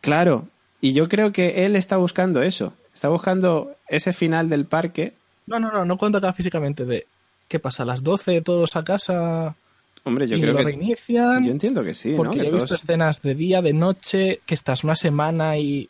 [0.00, 0.46] Claro,
[0.80, 5.14] y yo creo que él está buscando eso, está buscando ese final del parque.
[5.48, 7.06] No, no, no, no cuento acá físicamente de
[7.48, 9.56] qué pasa, a las 12 todos a casa
[10.04, 10.64] Hombre, yo y creo lo que...
[10.64, 11.44] reinician.
[11.44, 12.16] Yo entiendo que sí, ¿no?
[12.18, 15.88] porque Que he todos- visto escenas de día, de noche, que estás una semana y...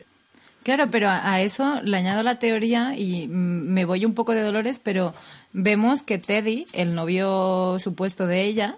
[0.63, 4.41] Claro, pero a eso le añado la teoría y mm, me voy un poco de
[4.41, 5.13] Dolores, pero
[5.53, 8.75] vemos que Teddy, el novio supuesto de ella,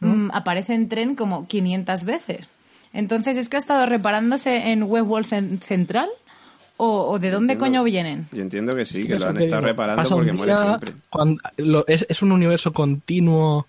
[0.00, 2.48] mm, aparece en tren como 500 veces.
[2.94, 6.08] Entonces, ¿es que ha estado reparándose en Westworld Cen- Central?
[6.76, 7.78] ¿O, o de dónde Entiendo.
[7.78, 8.26] coño vienen?
[8.32, 10.92] Yo entiendo que sí, que lo han estado digo, reparando porque muere siempre.
[11.08, 13.68] cuando- lo- es, es un universo continuo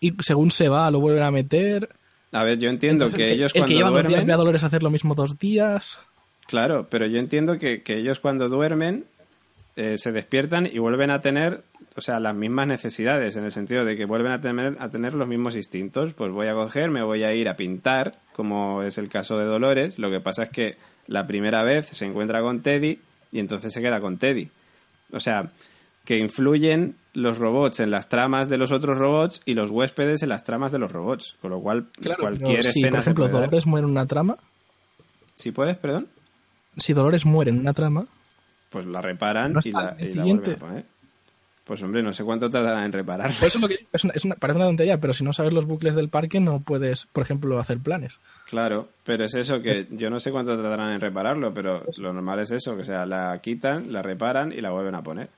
[0.00, 1.88] y según se va lo vuelven a meter.
[2.32, 4.26] A ver, yo entiendo Entonces, que el ellos el cuando que lleva dos días duermen...
[4.26, 5.98] ve a Dolores hacer lo mismo dos días.
[6.46, 9.04] Claro, pero yo entiendo que, que ellos cuando duermen
[9.76, 11.62] eh, se despiertan y vuelven a tener,
[11.96, 15.14] o sea, las mismas necesidades, en el sentido de que vuelven a tener, a tener
[15.14, 16.12] los mismos instintos.
[16.12, 19.44] Pues voy a coger, me voy a ir a pintar, como es el caso de
[19.44, 19.98] Dolores.
[19.98, 20.76] Lo que pasa es que
[21.06, 22.98] la primera vez se encuentra con Teddy
[23.32, 24.50] y entonces se queda con Teddy.
[25.12, 25.50] O sea,
[26.04, 30.28] que influyen los robots en las tramas de los otros robots y los huéspedes en
[30.28, 31.36] las tramas de los robots.
[31.40, 33.50] Con lo cual, Claro, cualquier pero si, escena por ejemplo, se puede dar.
[33.50, 34.36] Dolores muere en una trama,
[35.34, 36.08] Si puedes, perdón,
[36.76, 38.06] si Dolores muere en una trama,
[38.70, 40.84] pues la reparan No y la, y la vuelven a poner.
[41.64, 43.36] Pues hombre, no sé cuánto tardará en repararla.
[43.38, 45.32] por eso es lo que es una- es una- parece una tontería, pero si no
[45.32, 48.18] sabes los bucles del parque no puedes, por ejemplo, hacer planes.
[48.48, 52.40] Claro, pero es eso que yo no sé cuánto tardarán en repararlo, pero lo normal
[52.40, 55.28] es eso, que sea, la quitan, la reparan y la vuelven a poner.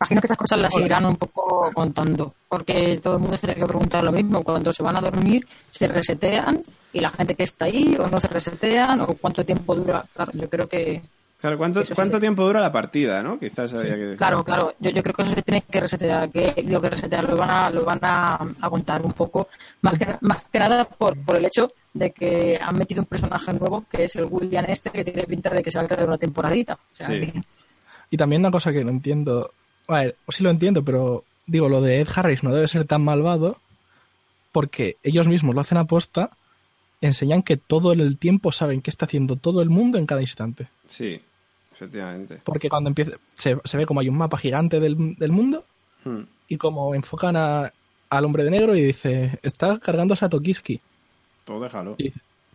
[0.00, 3.60] Imagino que estas cosas las irán un poco contando, porque todo el mundo se tiene
[3.60, 4.42] que preguntar lo mismo.
[4.42, 6.62] Cuando se van a dormir, se resetean
[6.92, 10.04] y la gente que está ahí o no se resetean o cuánto tiempo dura.
[10.14, 11.02] Claro, yo creo que.
[11.38, 11.92] Claro, ¿cuánto, sí.
[11.94, 13.38] cuánto tiempo dura la partida, no?
[13.38, 14.16] Quizás habría que dejar.
[14.16, 14.74] Claro, claro.
[14.80, 17.50] Yo, yo creo que eso se tiene que resetear, que digo que resetear lo van
[17.50, 19.48] a, lo van a, a contar un poco,
[19.82, 23.52] más que, más que nada por, por el hecho de que han metido un personaje
[23.52, 26.06] nuevo que es el William este que tiene pinta de que se va a quedar
[26.08, 26.72] una temporadita.
[26.74, 27.20] O sea, Sí.
[27.20, 27.42] que-
[28.10, 29.50] Y también una cosa que no entiendo,
[29.88, 33.02] a ver, sí lo entiendo, pero digo, lo de Ed Harris no debe ser tan
[33.04, 33.58] malvado
[34.52, 36.30] porque ellos mismos lo hacen a posta,
[37.00, 40.68] enseñan que todo el tiempo saben qué está haciendo todo el mundo en cada instante.
[40.86, 41.20] Sí,
[41.72, 42.38] efectivamente.
[42.44, 45.64] Porque cuando empieza, se, se ve como hay un mapa gigante del, del mundo
[46.04, 46.22] Hmm.
[46.48, 47.72] y como enfocan a-
[48.10, 50.80] al hombre de negro y dice, está cargándose a Tokiski.
[51.44, 51.96] Pues déjalo.
[51.98, 52.12] Y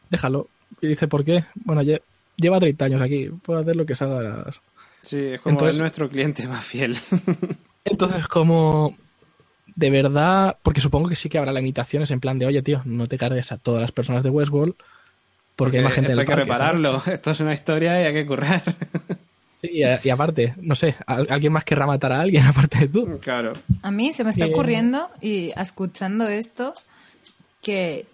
[0.10, 0.48] déjalo.
[0.80, 1.44] Y dice, ¿por qué?
[1.56, 2.02] Bueno, lle-
[2.38, 4.62] lleva 30 años aquí, puede hacer lo que salga de las...
[5.02, 6.98] Sí, es como Entonces- es nuestro cliente más fiel.
[7.86, 8.96] Entonces, como
[9.76, 13.08] de verdad, porque supongo que sí que habrá limitaciones en plan de, oye, tío, no
[13.08, 14.76] te cargues a todas las personas de Westworld,
[15.56, 17.04] porque, hay más gente en esto el hay que parque, repararlo.
[17.12, 18.62] Esto es una historia y hay que currar.
[19.64, 22.88] y, a- y aparte, no sé, ¿al- ¿alguien más querrá matar a alguien aparte de
[22.90, 23.20] tú?
[23.20, 23.54] claro.
[23.82, 24.54] A mí se me está Bien.
[24.56, 26.74] ocurriendo, y escuchando esto,
[27.62, 28.06] que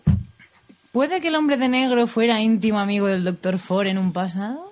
[0.91, 4.66] puede que el hombre de negro fuera íntimo amigo del Doctor Ford en un pasado.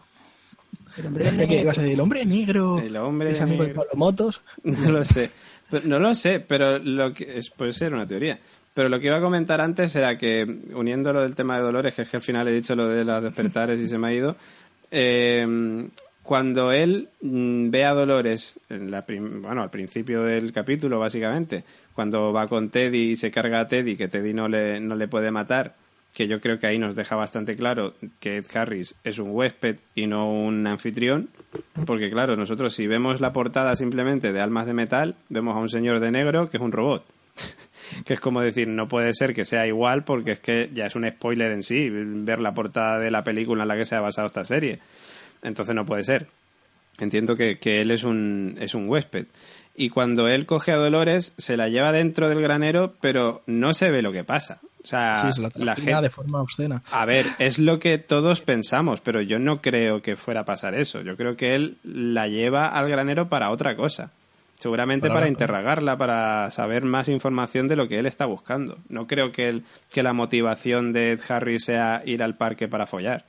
[0.97, 3.63] El hombre Pensé que de- ibas a decir, el hombre negro, El hombre es amigo
[3.63, 3.85] de negro.
[3.95, 4.41] Motos.
[4.63, 5.29] No lo sé.
[5.69, 8.39] Pero- no lo sé, pero lo que es, puede ser una teoría.
[8.73, 10.43] Pero lo que iba a comentar antes era que,
[10.73, 13.05] uniendo lo del tema de Dolores, que es que al final he dicho lo de
[13.05, 14.35] los despertares y se me ha ido,
[14.91, 15.87] eh,
[16.23, 21.63] cuando él mm, ve a Dolores, en la prim- bueno, al principio del capítulo, básicamente,
[21.93, 25.07] cuando va con Teddy y se carga a Teddy, que Teddy no le, no le
[25.07, 25.75] puede matar,
[26.15, 29.75] que yo creo que ahí nos deja bastante claro que Ed Harris es un huésped
[29.95, 31.27] y no un anfitrión,
[31.85, 35.67] porque claro, nosotros si vemos la portada simplemente de Almas de Metal, vemos a un
[35.67, 37.05] señor de negro que es un robot.
[38.05, 40.95] que es como decir, no puede ser que sea igual porque es que ya es
[40.95, 43.99] un spoiler en sí ver la portada de la película en la que se ha
[43.99, 44.79] basado esta serie.
[45.43, 46.27] Entonces no puede ser.
[46.97, 49.25] Entiendo que, que él es un, es un huésped.
[49.75, 53.91] Y cuando él coge a Dolores, se la lleva dentro del granero, pero no se
[53.91, 54.61] ve lo que pasa.
[54.85, 56.83] O sea, sí, se la, gente, de forma obscena.
[56.91, 60.75] a ver, es lo que todos pensamos, pero yo no creo que fuera a pasar
[60.75, 61.01] eso.
[61.01, 64.11] Yo creo que él la lleva al granero para otra cosa.
[64.57, 68.77] Seguramente Para interrogarla, para saber más información de lo que él está buscando.
[68.89, 72.85] No creo que, él, que la motivación de Ed Harris sea ir al parque para
[72.85, 73.25] follar.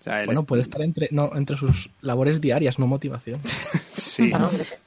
[0.00, 3.40] O sea, él Bueno, puede estar entre, no, entre sus labores diarias, no motivación.
[3.96, 4.30] Sí,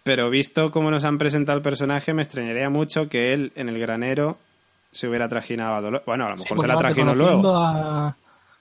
[0.03, 3.79] pero visto cómo nos han presentado el personaje, me extrañaría mucho que él en el
[3.79, 4.37] granero
[4.91, 6.05] se hubiera trajinado a Dolores.
[6.05, 7.57] Bueno, a lo mejor Sí, se la conociendo luego.
[7.57, 8.15] A,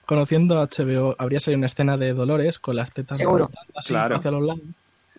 [0.05, 4.15] conociendo a HBO, habría salido una escena de Dolores con las tetas así Claro.
[4.15, 4.61] hacia los lados.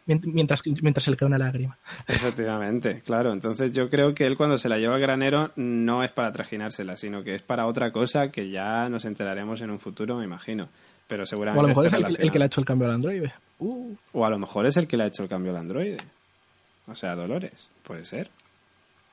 [0.06, 1.76] mient- mientras, mientras se le cae una lágrima.
[2.08, 3.32] Efectivamente, claro.
[3.32, 6.96] Entonces yo creo que él cuando se la lleva al granero no es para trajinársela,
[6.96, 10.68] sino que es para otra cosa que ya nos enteraremos en un futuro, me imagino.
[11.06, 12.66] Pero O seguramente a lo mejor es el, que- el que le ha hecho el
[12.66, 13.32] cambio al androide.
[13.58, 15.98] Uh, O a lo mejor es el que le ha hecho el cambio al androide.
[16.88, 17.68] O sea, Dolores.
[17.84, 18.30] Puede ser.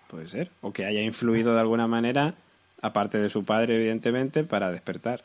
[0.08, 0.52] Puede ser.
[0.62, 2.36] O que haya influido de alguna manera,
[2.82, 5.24] aparte de su padre, evidentemente, para despertar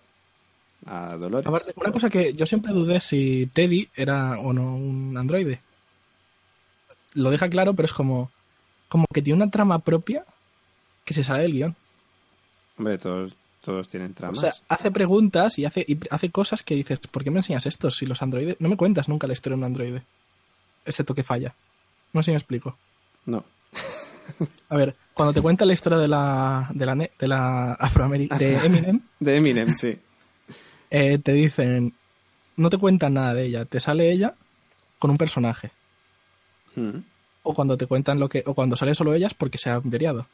[0.87, 1.47] a Dolores.
[1.47, 5.61] aparte, una cosa que yo siempre dudé si Teddy era o no un androide.
[7.15, 8.31] Lo deja claro, pero es como,
[8.89, 10.25] como que tiene una trama propia
[11.05, 11.77] que se sale del guion.
[12.79, 14.41] Hombre, todos, todos tienen O tramas.
[14.41, 17.91] sea, hace preguntas y hace, y hace cosas que dices, ¿por qué me enseñas esto
[17.91, 18.57] si los androides...
[18.61, 20.03] No me cuentas nunca la historia de un androide.
[20.85, 21.55] Excepto que falla.
[22.13, 22.77] No sé si me explico.
[23.27, 23.45] No.
[24.69, 28.57] A ver, cuando te cuenta la historia de la, de la, de la afroameric- de
[28.67, 29.99] Eminem, De Eminem, sí.
[30.91, 31.93] eh, te dicen,
[32.57, 34.35] no te cuentan nada de ella, te sale ella
[34.99, 35.71] con un personaje.
[36.77, 36.99] Mm.
[37.45, 39.75] O cuando te cuentan lo que, o cuando sale solo ella es porque se ha
[39.75, 40.27] averiado.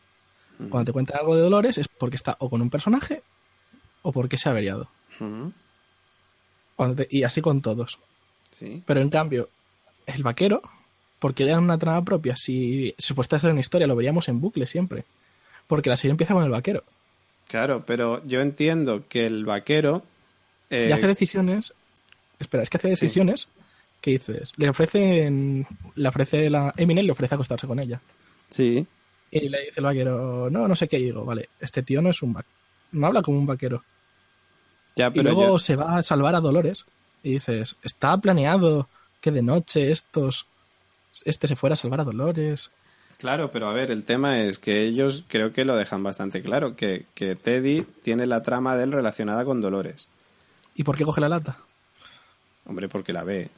[0.70, 3.22] Cuando te cuentan algo de Dolores es porque está o con un personaje
[4.02, 4.88] o porque se ha averiado.
[5.20, 5.48] Mm.
[6.76, 7.98] Cuando te- y así con todos.
[8.58, 8.82] Sí.
[8.84, 9.48] Pero en cambio,
[10.06, 10.62] el vaquero,
[11.18, 14.66] porque le dan una trama propia, si supuestamente hacer una historia, lo veríamos en bucle
[14.66, 15.04] siempre.
[15.66, 16.82] Porque la serie empieza con el vaquero.
[17.48, 20.02] Claro, pero yo entiendo que el vaquero.
[20.70, 21.72] eh, y hace decisiones.
[22.38, 22.90] Espera, es que hace Sí.
[22.92, 23.48] decisiones
[24.00, 24.52] que dices.
[24.56, 25.66] Le ofrecen.
[25.94, 26.72] Le ofrece la.
[26.76, 28.00] Eminem le ofrece acostarse con ella.
[28.50, 28.86] Sí.
[29.30, 30.98] Y le dice el vaquero, no, no sé qué.
[30.98, 32.54] Y digo, vale, este tío no es un vaquero.
[32.92, 33.82] No habla como un vaquero.
[34.96, 36.84] Ya, Y pero luego yo- se va a salvar a Dolores.
[37.22, 38.88] Y dices, está planeado
[39.20, 40.46] que de noche estos.
[41.24, 42.70] Este se fuera a salvar a Dolores.
[43.18, 46.76] Claro, pero a ver, el tema es que ellos creo que lo dejan bastante claro,
[46.76, 50.08] que, que Teddy tiene la trama de él relacionada con Dolores.
[50.76, 51.58] ¿Y por qué coge la lata?
[52.66, 53.48] Hombre, porque la ve.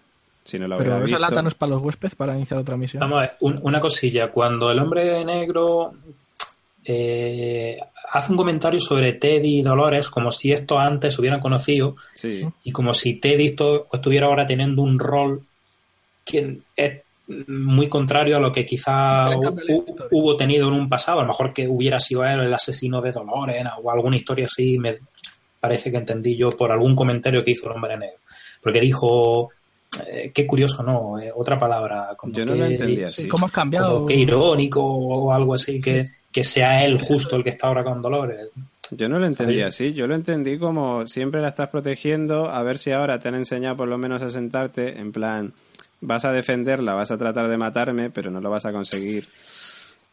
[0.44, 1.20] Si no la Pero esa visto...
[1.20, 3.00] lata no es para los huéspedes para iniciar otra misión.
[3.00, 4.30] Vamos a ver, un- una cosilla.
[4.30, 5.92] Cuando el hombre negro
[6.84, 7.76] eh,
[8.12, 12.46] hace un comentario sobre Teddy y Dolores, como si estos antes se hubieran conocido Sí,
[12.64, 13.54] y como si Teddy
[13.92, 15.44] estuviera ahora teniendo un rol
[16.24, 17.00] que es
[17.48, 21.20] muy contrario a lo que quizá hu- hubo tenido en un pasado.
[21.20, 24.78] A lo mejor que hubiera sido él el asesino de Dolores o alguna historia así,
[24.78, 24.96] me
[25.58, 28.18] parece que entendí yo por algún comentario que hizo el hombre negro.
[28.62, 29.50] Porque dijo,
[30.06, 31.18] eh, qué curioso, ¿no?
[31.18, 32.14] Eh, otra palabra.
[32.16, 33.28] Como yo no que- lo entendí Sí, así.
[33.28, 33.94] ¿Cómo has cambiado?
[33.94, 37.84] como que irónico o algo así, que, que sea él justo el que está ahora
[37.84, 38.48] con Dolores.
[38.92, 39.62] Yo no lo entendí Ahí.
[39.62, 43.36] así, yo lo entendí como siempre la estás protegiendo, a ver si ahora te han
[43.36, 45.52] enseñado por lo menos a sentarte, en plan,
[46.00, 49.26] vas a defenderla, vas a tratar de matarme, pero no lo vas a conseguir.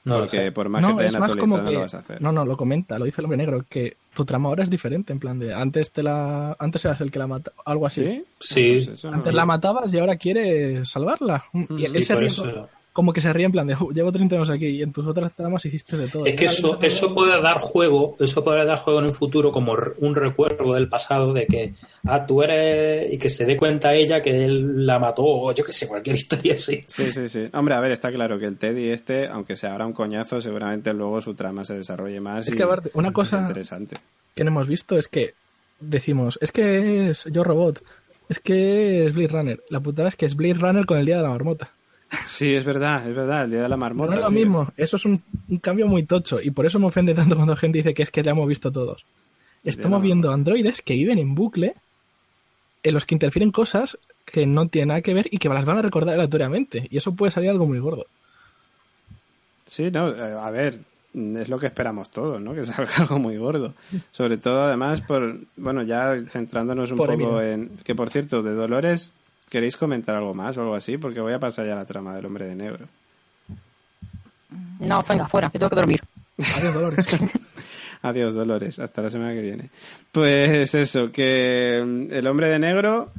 [0.04, 0.52] No lo porque sé.
[0.54, 1.74] por más que no, te es hayan más como actualizado que...
[1.74, 2.22] no lo vas a hacer.
[2.22, 5.12] No, no, lo comenta, lo dice el hombre negro, que tu trama ahora es diferente,
[5.12, 8.04] en plan de antes te la antes eras el que la mata, algo así.
[8.06, 8.26] ¿Sí?
[8.40, 8.86] Sí.
[8.86, 11.44] Pues no Antes la matabas y ahora quieres salvarla.
[11.54, 12.70] Y Sí, él se por ríe, eso.
[12.98, 15.06] Como que se ríe en plan de, "Uh, llevo 30 años aquí y en tus
[15.06, 16.26] otras tramas hiciste de todo.
[16.26, 19.76] Es que eso, eso puede dar juego, eso puede dar juego en un futuro como
[20.00, 21.76] un recuerdo del pasado de que,
[22.08, 25.64] ah, tú eres, y que se dé cuenta ella que él la mató, o yo
[25.64, 26.84] que sé, cualquier historia así.
[26.88, 27.48] Sí, sí, sí.
[27.54, 30.92] Hombre, a ver, está claro que el Teddy este, aunque sea ahora un coñazo, seguramente
[30.92, 32.48] luego su trama se desarrolle más.
[32.48, 33.98] Es y que aparte, una cosa- interesante.
[34.34, 35.36] que no hemos visto es que
[35.80, 37.84] decimos, es que es Yo Robot,
[38.30, 39.60] es que es Blade Runner.
[39.70, 41.70] La putada es que es Blade Runner con el Día de la Marmota.
[42.26, 44.12] Sí, es verdad, es verdad, el día de la marmota.
[44.12, 44.40] no es lo tío.
[44.40, 47.54] mismo, eso es un, un cambio muy tocho y por eso me ofende tanto cuando
[47.54, 49.06] la gente dice que es que ya hemos visto todos.
[49.64, 51.76] Estamos viendo androides que viven en bucle
[52.84, 55.80] en los que interfieren cosas que no tienen nada que ver y que las van
[55.80, 58.06] a recordar aleatoriamente y eso puede salir algo muy gordo.
[59.66, 60.80] Sí, no, eh, a ver,
[61.14, 62.54] es lo que esperamos todos, ¿no?
[62.56, 63.74] Que salga algo muy gordo.
[64.12, 68.54] Sobre todo, además, por, bueno, ya centrándonos un Por poco en, que por cierto, de
[68.54, 69.12] Dolores,
[69.50, 70.98] ¿queréis comentar algo más o algo así?
[70.98, 72.86] Porque voy a pasar ya a la trama del hombre de negro.
[74.80, 76.02] No, venga, fuera, que tengo que dormir.
[76.58, 77.06] Adiós, Dolores.
[78.04, 79.70] Adiós, Dolores, hasta la semana que viene.
[80.12, 83.12] Pues eso, que mm, el hombre de negro,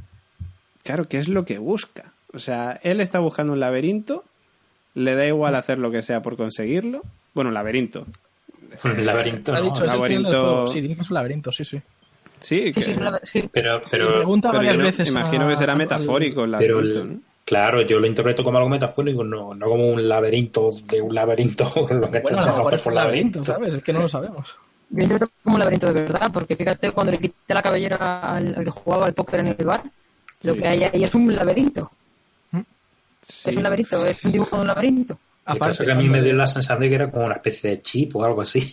[0.84, 2.12] claro, ¿qué es lo que busca?
[2.32, 4.24] O sea, él está buscando un laberinto,
[4.94, 7.02] le da igual hacer lo que sea por conseguirlo.
[7.34, 8.06] Bueno, un laberinto.
[8.84, 10.66] Un laberinto, ha dicho, es el final del laberinto- juego.
[10.68, 11.80] Sí, dice que es un laberinto, sí, sí.
[12.40, 13.48] Sí, Sí, que- sí, es una- sí.
[13.52, 15.08] Pero, Me pero, pregunta pero varias yo no- veces.
[15.10, 17.20] imagino a- que será metafórico el pero ¿no?
[17.44, 21.64] claro, yo lo interpreto como algo metafórico, no, no como un laberinto de un laberinto,
[21.90, 23.74] lo que Bueno, es por un laberinto, ¿sabes?
[23.74, 24.56] Es que no lo sabemos.
[24.90, 28.54] Yo es como un laberinto de verdad, porque fíjate, cuando le quité la cabellera al,
[28.56, 29.82] al que jugaba al póker en el bar,
[30.44, 31.90] lo que hay ahí es un laberinto.
[33.20, 33.50] Sí.
[33.50, 35.18] Es un laberinto, es un dibujo de un laberinto.
[35.46, 37.70] El caso que a mí me dio la sensación de que era como una especie
[37.70, 38.72] de chip o algo así.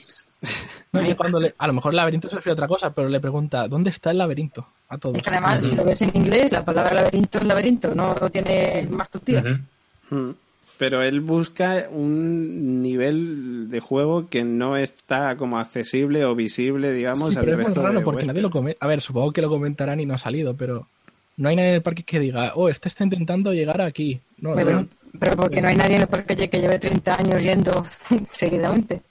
[0.92, 3.10] No, y cuando le- a lo mejor el laberinto se refiere a otra cosa, pero
[3.10, 4.66] le pregunta, ¿dónde está el laberinto?
[4.90, 5.18] A todos.
[5.18, 8.88] Es que además, si lo ves en inglés, la palabra laberinto es laberinto, no tiene
[8.90, 9.42] más tortilla.
[9.42, 10.16] Ujú.
[10.16, 10.36] Mm.
[10.78, 17.30] Pero él busca un nivel de juego que no está como accesible o visible, digamos,
[17.32, 18.52] Sí, al pero es muy raro de porque nadie lo.
[18.80, 20.88] A ver, supongo que lo comentarán y no ha salido, pero
[21.38, 24.20] no hay nadie en el parque que diga, oh, este está intentando llegar aquí.
[24.40, 24.88] No, Pero, no.
[25.18, 27.86] pero porque no hay nadie en el parque que lleve 30 años yendo
[28.30, 29.02] seguidamente.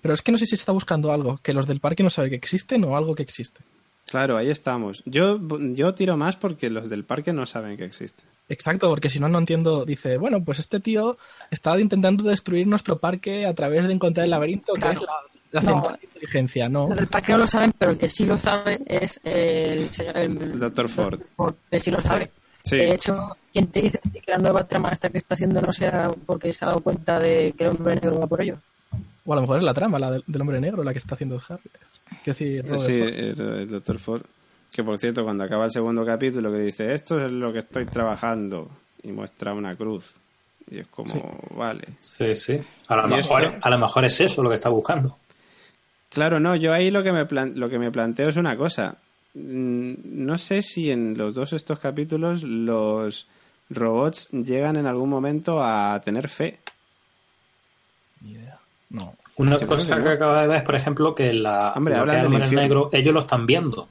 [0.00, 2.10] Pero es que no sé si se está buscando algo, que los del parque no
[2.10, 3.60] saben que existen o algo que existe.
[4.06, 5.02] Claro, ahí estamos.
[5.04, 5.38] Yo,
[5.74, 8.22] yo tiro más porque los del parque no saben que existe.
[8.48, 9.84] Exacto, porque si no, no entiendo.
[9.84, 11.18] Dice, bueno, pues este tío
[11.50, 15.00] está intentando destruir nuestro parque a través de encontrar el laberinto, Claro.
[15.00, 15.10] que es
[15.52, 15.72] la, la No.
[15.72, 16.88] central de inteligencia, ¿no?
[16.88, 20.16] Los del parque no lo saben, pero el que sí lo sabe es el señor
[20.16, 20.88] el, El Dr.
[20.88, 21.20] Ford.
[21.70, 22.30] que sí lo sabe.
[22.64, 22.76] Sí.
[22.76, 26.10] De hecho, quien te dice que la nueva trama esta que está haciendo no sea
[26.24, 28.56] porque se ha dado cuenta de que el hombre negro va por ello.
[29.28, 31.14] O a lo mejor es la trama, la del, del hombre negro, la que está
[31.14, 31.60] haciendo Harry.
[32.24, 33.08] Decir, Robert Sí, Ford.
[33.12, 33.98] el, el Dr.
[33.98, 34.22] Ford.
[34.72, 37.84] Que por cierto, cuando acaba el segundo capítulo, que dice, esto es lo que estoy
[37.84, 38.70] trabajando,
[39.02, 40.14] y muestra una cruz.
[40.70, 41.88] Y es como, vale.
[41.98, 42.58] Sí, sí.
[42.86, 43.58] A lo, ¿Y mejor, esto?
[43.60, 45.18] a lo mejor es eso lo que está buscando.
[46.10, 48.96] Claro, no, yo ahí lo que me, plan- lo que me planteo es una cosa.
[49.34, 53.26] Mm, No sé si en los dos estos capítulos los
[53.68, 56.58] robots llegan en algún momento a tener fe.
[58.22, 58.57] Ni idea.
[58.90, 59.14] No.
[59.36, 62.16] Una Sí, cosa que acabo de ver es, por ejemplo, que la, Hombre, lo que
[62.18, 63.88] el negro, ellos lo están viendo.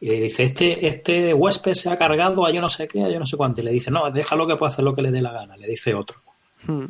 [0.00, 3.08] Y le dice, este, este huésped se ha cargado a yo no sé qué, a
[3.10, 3.60] yo no sé cuánto.
[3.60, 5.56] Y le dice, no, déjalo que pueda hacer lo que le dé la gana.
[5.56, 6.18] Le dice otro.
[6.64, 6.84] Hmm.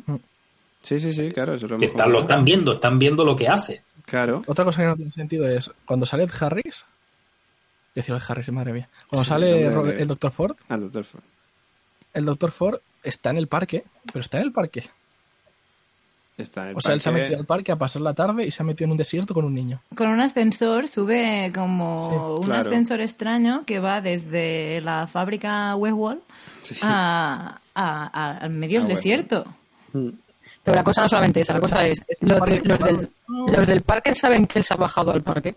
[0.82, 2.22] Sí, sí, sí, claro, eso lo Que hemos están, lo comentado.
[2.34, 3.82] están viendo, están viendo lo que hace.
[4.05, 4.42] Claro.
[4.46, 6.84] Otra cosa que no tiene sentido es cuando sale Ed Harris.
[7.94, 8.88] Decir Ed Harris, madre mía.
[9.09, 10.30] Cuando Sí, sale el Dr.
[10.30, 11.05] Ford, Al Dr.
[11.05, 11.22] Ford.
[12.14, 12.51] el Dr.
[12.53, 14.84] Ford está en el parque, pero está en el parque.
[16.39, 18.47] Está en el O sea, él se ha metido al parque a pasar la tarde
[18.47, 19.80] y se ha metido en un desierto con un niño.
[19.97, 22.61] Con un ascensor sube como un claro.
[22.61, 26.20] ascensor extraño que va desde la fábrica Westwall
[26.62, 26.76] Sí.
[26.82, 29.45] a, a- a- al medio A del desierto.
[29.93, 30.09] Mm.
[30.62, 33.80] Pero la cosa no solamente esa, la cosa es, los, de- los del, los del
[33.82, 35.57] parque saben que él se ha bajado al parque.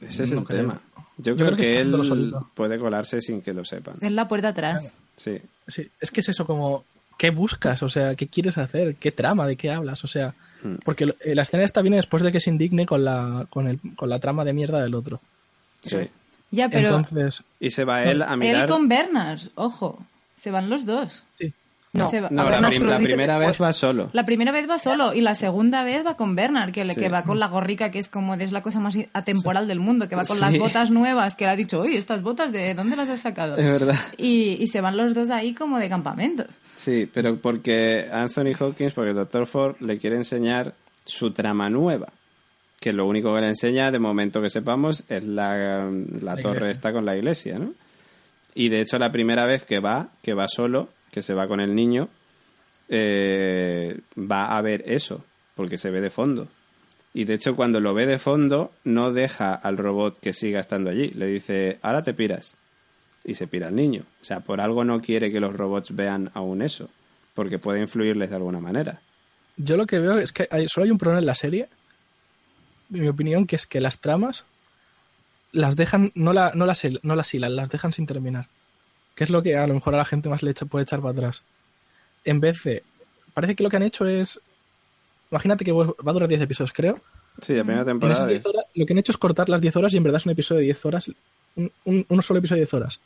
[0.00, 0.60] Ese es No el creo.
[0.62, 0.80] tema.
[1.18, 3.96] Yo, Yo creo, creo que que, él puede colarse sin que lo sepan.
[4.00, 4.94] Es la puerta atrás.
[5.16, 5.38] Sí.
[5.68, 6.84] Sí, es que es eso como,
[7.22, 7.84] ¿qué buscas?
[7.84, 8.96] O sea, ¿qué quieres hacer?
[8.96, 9.46] ¿Qué trama?
[9.46, 10.02] ¿De qué hablas?
[10.02, 10.76] O sea, Hmm.
[10.84, 13.78] porque eh, la escena esta viene después de que se indigne con la, con el,
[13.96, 15.20] con la trama de mierda del otro.
[15.82, 16.08] sí.
[16.50, 18.68] Ya, pero Entonces, Y se va él a él mirar.
[18.68, 20.04] con Bernard, ojo,
[20.36, 21.22] se van los dos.
[21.38, 21.52] sí.
[21.94, 24.08] No, Se va- No, la, prim- la primera vez va solo.
[24.14, 27.00] La primera vez va solo y la segunda vez va con Bernard, que, le, Sí.
[27.00, 30.08] que va con la gorrica, que es como es la cosa más atemporal del mundo,
[30.08, 30.40] que va con Sí.
[30.42, 33.58] las botas nuevas, que le ha dicho, oye, estas botas, ¿de dónde las has sacado?
[33.58, 33.98] Es verdad.
[34.16, 36.44] Y, y se van los dos ahí como de campamento.
[36.82, 39.46] Sí, pero porque Anthony Hawkins, porque el Dr.
[39.46, 40.74] Ford le quiere enseñar
[41.04, 42.08] su trama nueva.
[42.80, 45.88] Que lo único que le enseña, de momento que sepamos, es la,
[46.20, 46.72] la torre iglesia.
[46.72, 47.72] esta con la iglesia, ¿no?
[48.56, 51.60] Y de hecho, la primera vez que va, que va solo, que se va con
[51.60, 52.08] el niño,
[52.88, 55.24] eh, va a ver eso,
[55.54, 56.48] porque se ve de fondo.
[57.14, 60.90] Y de hecho, cuando lo ve de fondo, no deja al robot que siga estando
[60.90, 61.10] allí.
[61.10, 62.56] Le dice, ahora te piras.
[63.24, 64.02] Y se pira el niño.
[64.20, 66.88] O sea, por algo no quiere que los robots vean aún eso,
[67.34, 69.00] porque puede influirles de alguna manera.
[69.56, 71.68] Yo lo que veo es que hay, solo hay un problema en la serie,
[72.92, 74.44] en mi opinión, que es que las tramas
[75.52, 78.48] las dejan, no, la, no, las, no las hilan, las dejan sin terminar.
[79.14, 81.12] Que es lo que a lo mejor a la gente más le puede echar para
[81.12, 81.42] atrás.
[82.24, 82.82] En vez de...
[83.34, 84.40] Parece que lo que han hecho es...
[85.30, 87.00] Imagínate que va a durar 10 episodios, creo.
[87.40, 88.46] Sí, la primera esas temporada 10 es...
[88.46, 90.32] horas, lo que han hecho es cortar las 10 horas y en verdad es un
[90.32, 91.10] episodio de 10 horas,
[91.56, 93.00] un, un- solo episodio de 10 horas.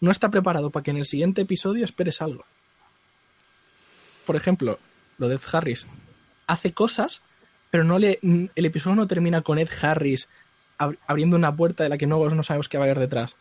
[0.00, 2.44] No está preparado para que en el siguiente episodio esperes algo.
[4.26, 4.78] Por ejemplo,
[5.18, 5.86] lo de Ed Harris
[6.46, 7.22] hace cosas,
[7.70, 10.28] pero no le, el episodio no termina con Ed Harris
[10.78, 13.36] ab- abriendo una puerta de la que no, no sabemos qué va a haber detrás.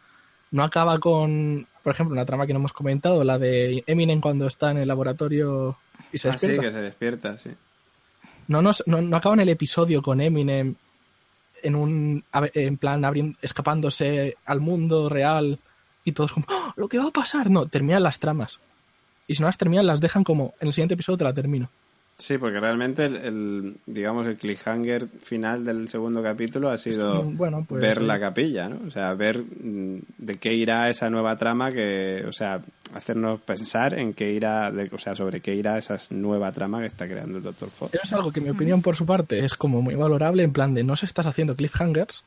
[0.50, 4.48] No acaba con, por ejemplo, una trama que no hemos comentado, la de Eminem cuando
[4.48, 5.78] está en el laboratorio
[6.14, 6.62] y se Ah, sí, despierta.
[6.68, 7.52] que se despierta, sí.
[8.48, 10.76] No, nos- no, no acaba en el episodio con Eminem
[11.64, 15.60] en un en plan abriendo, escapándose al mundo real
[16.04, 16.74] y todos como ¡Ah!
[16.76, 18.62] lo que va a pasar no terminan las tramas.
[19.28, 21.70] Y si no las terminan las dejan como en el siguiente episodio te la termino
[22.20, 27.64] Sí, porque realmente el, el, digamos el cliffhanger final del segundo capítulo ha sido bueno,
[27.68, 28.06] pues, ver sí.
[28.06, 28.88] la capilla, ¿no?
[28.88, 32.60] O sea, ver mm, de qué irá esa nueva trama que, o sea,
[32.96, 36.88] hacernos pensar en qué irá, de- o sea, sobre qué irá esa nueva trama que
[36.88, 37.70] está creando el Dr.
[37.70, 37.94] Fox.
[37.94, 40.74] Eso es algo que mi opinión por su parte es como muy valorable en plan
[40.74, 42.24] de no se estás haciendo cliffhangers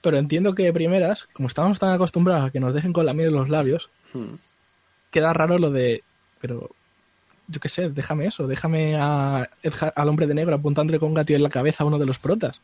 [0.00, 3.12] pero entiendo que de primeras como estamos tan acostumbrados a que nos dejen con la
[3.14, 4.36] miel en los labios Hmm.
[5.10, 6.02] queda raro lo de
[6.40, 6.70] pero
[7.48, 9.48] yo qué sé déjame eso déjame a
[9.94, 12.18] al hombre de negro apuntándole con un gatillo en la cabeza a uno de los
[12.18, 12.60] protas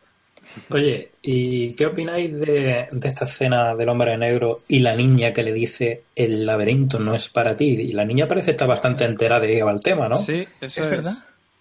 [0.71, 5.45] Oye, ¿y qué opináis de, de esta escena del hombre negro y la niña que
[5.45, 7.67] le dice el laberinto no es para ti?
[7.67, 10.17] Y la niña parece estar bastante entera de qué va el tema, ¿no?
[10.17, 10.91] Sí, eso ¿Es es.
[10.91, 11.13] verdad?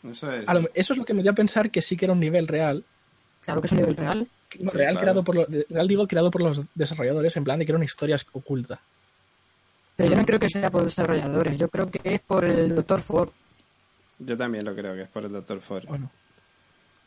[0.10, 0.48] Eso es.
[0.50, 2.20] A lo- eso es lo que me dio a pensar que sí que era un
[2.20, 2.84] nivel real.
[3.46, 4.28] Claro que es un nivel real.
[4.60, 5.00] No, Sí, real, claro.
[5.02, 7.78] creado por los, de- real digo creado por los desarrolladores, en plan de que era
[7.78, 8.80] una historia oculta.
[10.00, 13.02] Pero yo no creo que sea por desarrolladores, yo creo que es por el Dr.
[13.02, 13.30] Ford.
[14.18, 15.60] Yo también lo creo que es por el Dr.
[15.60, 15.86] Ford.
[15.88, 16.10] Bueno,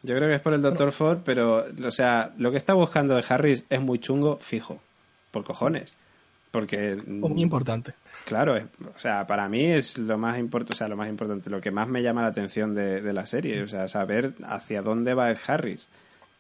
[0.03, 0.93] Yo creo que es por el Dr.
[0.93, 4.79] Ford, pero, o sea, lo que está buscando de Harris es muy chungo, fijo.
[5.31, 5.95] Por cojones.
[6.51, 6.99] Porque.
[7.23, 7.95] o muy importante.
[8.27, 11.49] Claro, es- o sea, para mí es lo más importante, o sea, lo más importante,
[11.49, 14.83] lo que más me llama la atención de, de la serie, o sea, saber hacia
[14.83, 15.89] dónde va Ed Harris,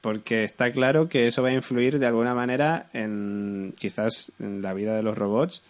[0.03, 4.75] porque está claro que eso va a influir de alguna manera en quizás en la
[4.75, 5.63] vida de los robots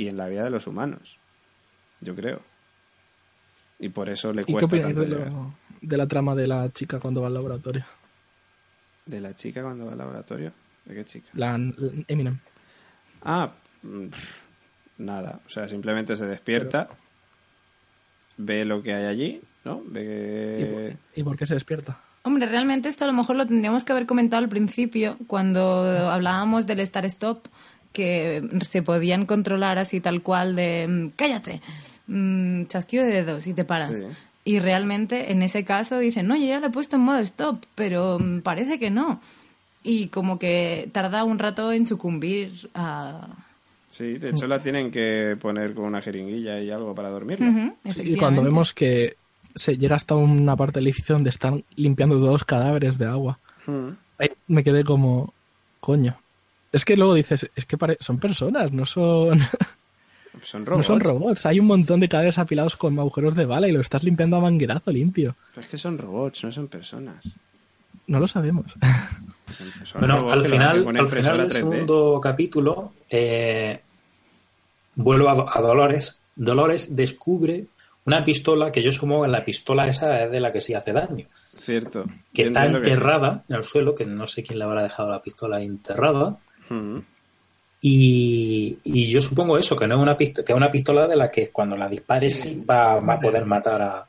[0.00, 1.18] y en la vida de los humanos,
[2.00, 2.40] yo creo.
[3.78, 6.70] Y por eso le ¿Y qué cuesta tanto de, lo- de la trama de la
[6.72, 7.84] chica cuando va al laboratorio?
[9.06, 10.52] ¿De la chica cuando va al laboratorio?
[10.84, 11.28] ¿De qué chica?
[11.34, 11.72] La, la
[12.08, 12.38] Eminem.
[13.22, 13.52] Ah,
[13.82, 14.40] pff,
[14.98, 15.40] nada.
[15.46, 16.88] O sea, simplemente se despierta,
[18.38, 19.82] ve lo que hay allí, ¿no?
[19.86, 20.80] Ve ¿Y por,
[21.14, 21.20] que...
[21.20, 22.00] y por qué se despierta?
[22.22, 25.62] Hombre, realmente esto a lo mejor lo tendríamos que haber comentado al principio, cuando
[26.10, 27.46] hablábamos del Star Stop,
[27.92, 31.60] que se podían controlar así tal cual de mm, cállate,
[32.06, 33.98] mm, chasquido de dedos y te paras.
[33.98, 34.06] Sí.
[34.44, 37.64] Y realmente en ese caso dicen, no, yo ya lo he puesto en modo stop,
[37.74, 39.20] pero mm, parece que no.
[39.82, 43.28] Y como que tarda un rato en sucumbir a...
[43.88, 47.10] Sí, de hecho la tienen que poner con una jeringuilla y algo para
[47.92, 49.16] Sí, y cuando vemos que
[49.54, 53.40] se llega hasta una parte del edificio donde están limpiando dos cadáveres de agua,
[54.18, 55.34] ahí me quedé como,
[55.80, 56.16] coño.
[56.72, 59.40] Es que luego dices, es que pare- son personas, no son,
[60.42, 60.86] Son no robots.
[60.86, 61.46] son robots.
[61.46, 64.40] Hay un montón de cadáveres apilados con agujeros de bala y lo estás limpiando a
[64.40, 65.34] manguerazo limpio.
[65.54, 67.38] Pero es que son robots, no son personas.
[68.06, 68.66] No lo sabemos.
[69.50, 71.50] Son, son Bueno, al final, al final del 3D.
[71.50, 73.80] segundo capítulo, eh,
[74.94, 76.20] vuelvo a, Do- a Dolores.
[76.36, 77.66] Dolores descubre
[78.06, 80.92] una pistola que yo supongo que la pistola esa es de la que sí hace
[80.92, 81.26] daño.
[81.58, 82.04] Cierto.
[82.32, 82.92] Que Yo está entiendo que sí.
[82.92, 85.66] enterrada en el suelo, que no sé quién le habrá dejado la pistola ahí
[87.82, 91.16] Y, y yo supongo eso, que no es una pistola, que es una pistola de
[91.16, 94.06] la que cuando la dispares sí va, va a poder matar a.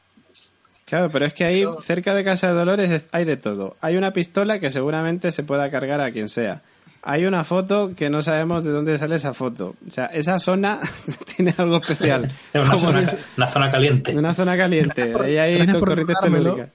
[0.85, 3.77] Claro, pero es que ahí, cerca de Casa de Dolores, es- hay de todo.
[3.79, 6.61] Hay una pistola que seguramente se pueda cargar a quien sea.
[7.03, 9.75] Hay una foto que no sabemos de dónde sale esa foto.
[9.87, 10.79] O sea, esa zona
[11.35, 12.25] tiene algo especial.
[12.53, 14.17] Es una, zona, una zona caliente.
[14.17, 15.01] una zona caliente.
[15.07, 16.69] Gracias por- Ahí hay por corrientes telúricas.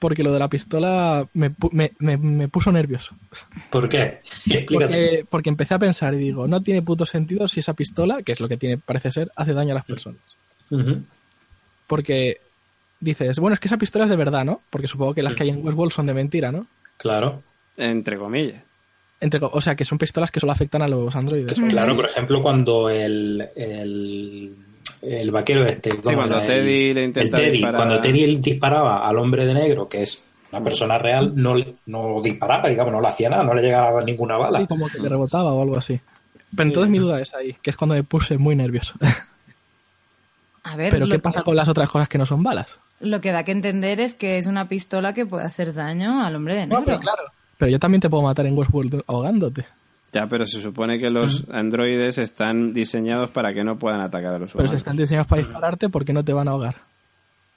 [0.00, 3.14] Porque lo de la pistola me, pu- me, me, me puso nervioso.
[3.70, 4.20] ¿Por qué?
[4.24, 4.74] Explícate.
[4.74, 8.32] Porque, porque empecé a pensar y digo, no tiene puto sentido si esa pistola, que
[8.32, 10.20] es lo que tiene, parece ser, hace daño a las personas.
[11.86, 12.40] Porque
[13.00, 14.62] dices, bueno, es que esa pistola es de verdad, ¿no?
[14.70, 16.66] Porque supongo que las que hay en Westworld son de mentira, ¿no?
[16.96, 17.42] Claro.
[17.76, 18.62] Entre comillas.
[19.20, 21.60] Entre, o sea, que son pistolas que solo afectan a los androides.
[21.68, 24.56] Claro, por ejemplo, cuando el, el,
[25.02, 26.44] el vaquero este, ¿cómo cuando era?
[26.44, 27.76] Teddy El- le intenta el Teddy, disparar.
[27.76, 32.20] cuando Teddy disparaba al hombre de negro, que es una persona real, no, le- no
[32.22, 34.58] disparaba, digamos, no le hacía nada, no le llegaba ninguna bala.
[34.58, 36.00] Sí, como que le rebotaba o algo así.
[36.56, 38.94] Pero entonces mi duda es ahí, que es cuando me puse muy nervioso.
[40.62, 42.78] A ver, Pero ¿qué pasa con las otras cosas que no son balas?
[43.00, 46.36] lo que da que entender es que es una pistola que puede hacer daño al
[46.36, 46.80] hombre de negro.
[46.80, 47.22] No, pero claro.
[47.56, 49.64] Pero yo también te puedo matar en Westworld ahogándote.
[50.12, 54.38] Ya, pero se supone que los androides están diseñados para que no puedan atacar a
[54.38, 54.70] los Pero humanos.
[54.72, 56.74] si están diseñados para dispararte, ¿por qué no te van a ahogar?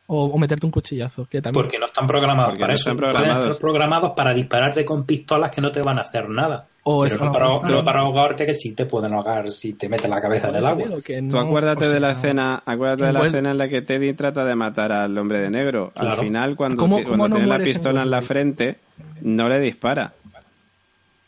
[0.06, 1.64] O, o meterte un cuchillazo, que también...
[1.64, 2.92] Porque no están programados Porque para no eso.
[2.92, 3.46] están Pueden programados.
[3.46, 6.68] estar programados para dispararte con pistolas que no te van a hacer nada.
[6.84, 9.88] O pero no para, no, no para ahogarte que sí te pueden ahogar si te
[9.88, 11.02] metes la cabeza en el agua.
[11.04, 13.70] que Tú no, acuérdate o sea, de la escena, acuérdate de la escena en la
[13.70, 15.94] que Teddy trata de matar al hombre de negro.
[15.96, 18.80] Al final, cuando, ¿Cómo- ti- cómo cuando no tiene la en pistola en la frente,
[19.22, 20.14] no le dispara.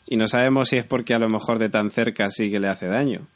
[0.05, 2.67] Y no sabemos si es porque a lo mejor de tan cerca sí que le
[2.67, 3.27] hace daño.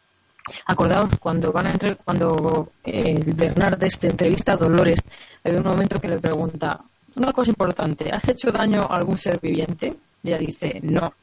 [0.66, 5.00] Acordaos, cuando van a entre, cuando eh, el Bernard este entrevista a Dolores,
[5.44, 6.80] hay un momento que le pregunta,
[7.16, 9.96] una cosa importante, ¿has hecho daño a algún ser viviente?
[10.24, 11.14] Y ella dice, no.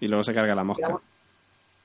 [0.00, 1.00] Y luego se carga la mosca.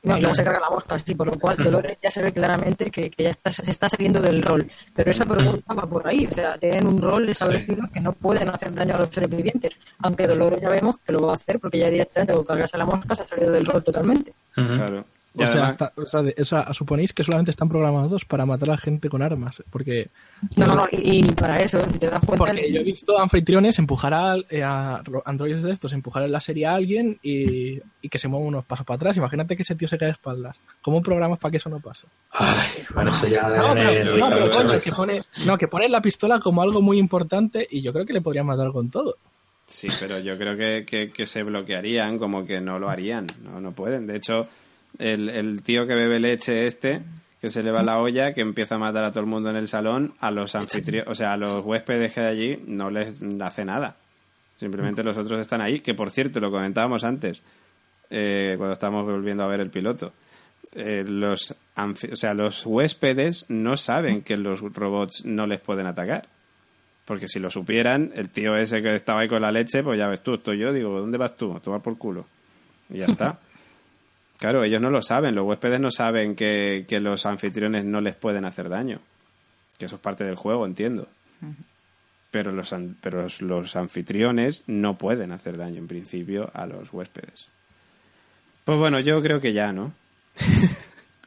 [0.03, 2.32] No, y luego se carga la mosca, así, por lo cual Dolores ya se ve
[2.32, 4.69] claramente que, que ya está, se está saliendo del rol.
[4.94, 8.48] Pero esa pregunta va por ahí, o sea, tienen un rol establecido que no pueden
[8.49, 9.76] hacer daño a los seres vivientes.
[9.99, 12.86] Aunque Dolores ya vemos que lo va a hacer porque ya directamente con cargarse la
[12.86, 14.34] mosca se ha salido del rol totalmente.
[14.53, 15.03] Claro.
[15.45, 18.69] O sea, está- o sea, de- o sea, suponéis que solamente están programados para matar
[18.69, 19.64] a la gente con armas.
[19.69, 20.09] Porque,
[20.55, 22.45] No, no, no, y, para eso, si te das cuenta...
[22.45, 26.31] porque yo he visto anfitriones empujar a, eh, a ro- androides de estos, empujar en
[26.31, 29.18] la serie a alguien y, y que se mueva unos pasos para atrás.
[29.18, 30.57] Imagínate que ese tío se cae de espaldas.
[30.81, 32.07] ¿Cómo programas para que eso no pase?
[32.31, 36.01] Ay, bueno, eso ya No, pero, no, pero coño, que pone, no, que pone la
[36.01, 39.18] pistola como algo muy importante y yo creo que le podría matar con todo.
[39.69, 43.59] Sí, pero yo creo que, que, que se bloquearían, como que no lo harían, no,
[43.59, 44.07] no pueden.
[44.07, 44.47] De hecho,
[44.99, 47.02] el, el tío que bebe leche este,
[47.40, 49.56] que se le va la olla, que empieza a matar a todo el mundo en
[49.56, 53.19] el salón, a los anfitriones, o sea, a los huéspedes que hay allí no les
[53.41, 53.95] hace nada.
[54.56, 57.44] Simplemente los otros están ahí, que por cierto, lo comentábamos antes,
[58.10, 60.14] eh, cuando estábamos volviendo a ver el piloto.
[60.74, 66.28] Eh, los, o sea, los huéspedes no saben que los robots no les pueden atacar.
[67.06, 70.07] Porque si lo supieran, el tío ese que estaba ahí con la leche, pues ya
[70.07, 71.56] ves tú, estoy yo, digo, ¿dónde vas tú?
[71.56, 72.26] A tomar por culo.
[72.90, 73.40] Y ya está.
[74.38, 78.15] Claro, ellos no lo saben, los huéspedes no saben que, que los anfitriones no les
[78.15, 78.99] pueden hacer daño.
[79.80, 81.07] Que eso es parte del juego, entiendo.
[82.31, 86.91] Pero los, an- pero los, los anfitriones no pueden hacer daño, en principio, a los
[86.93, 87.47] huéspedes.
[88.64, 89.93] Pues bueno, yo creo que ya, ¿no?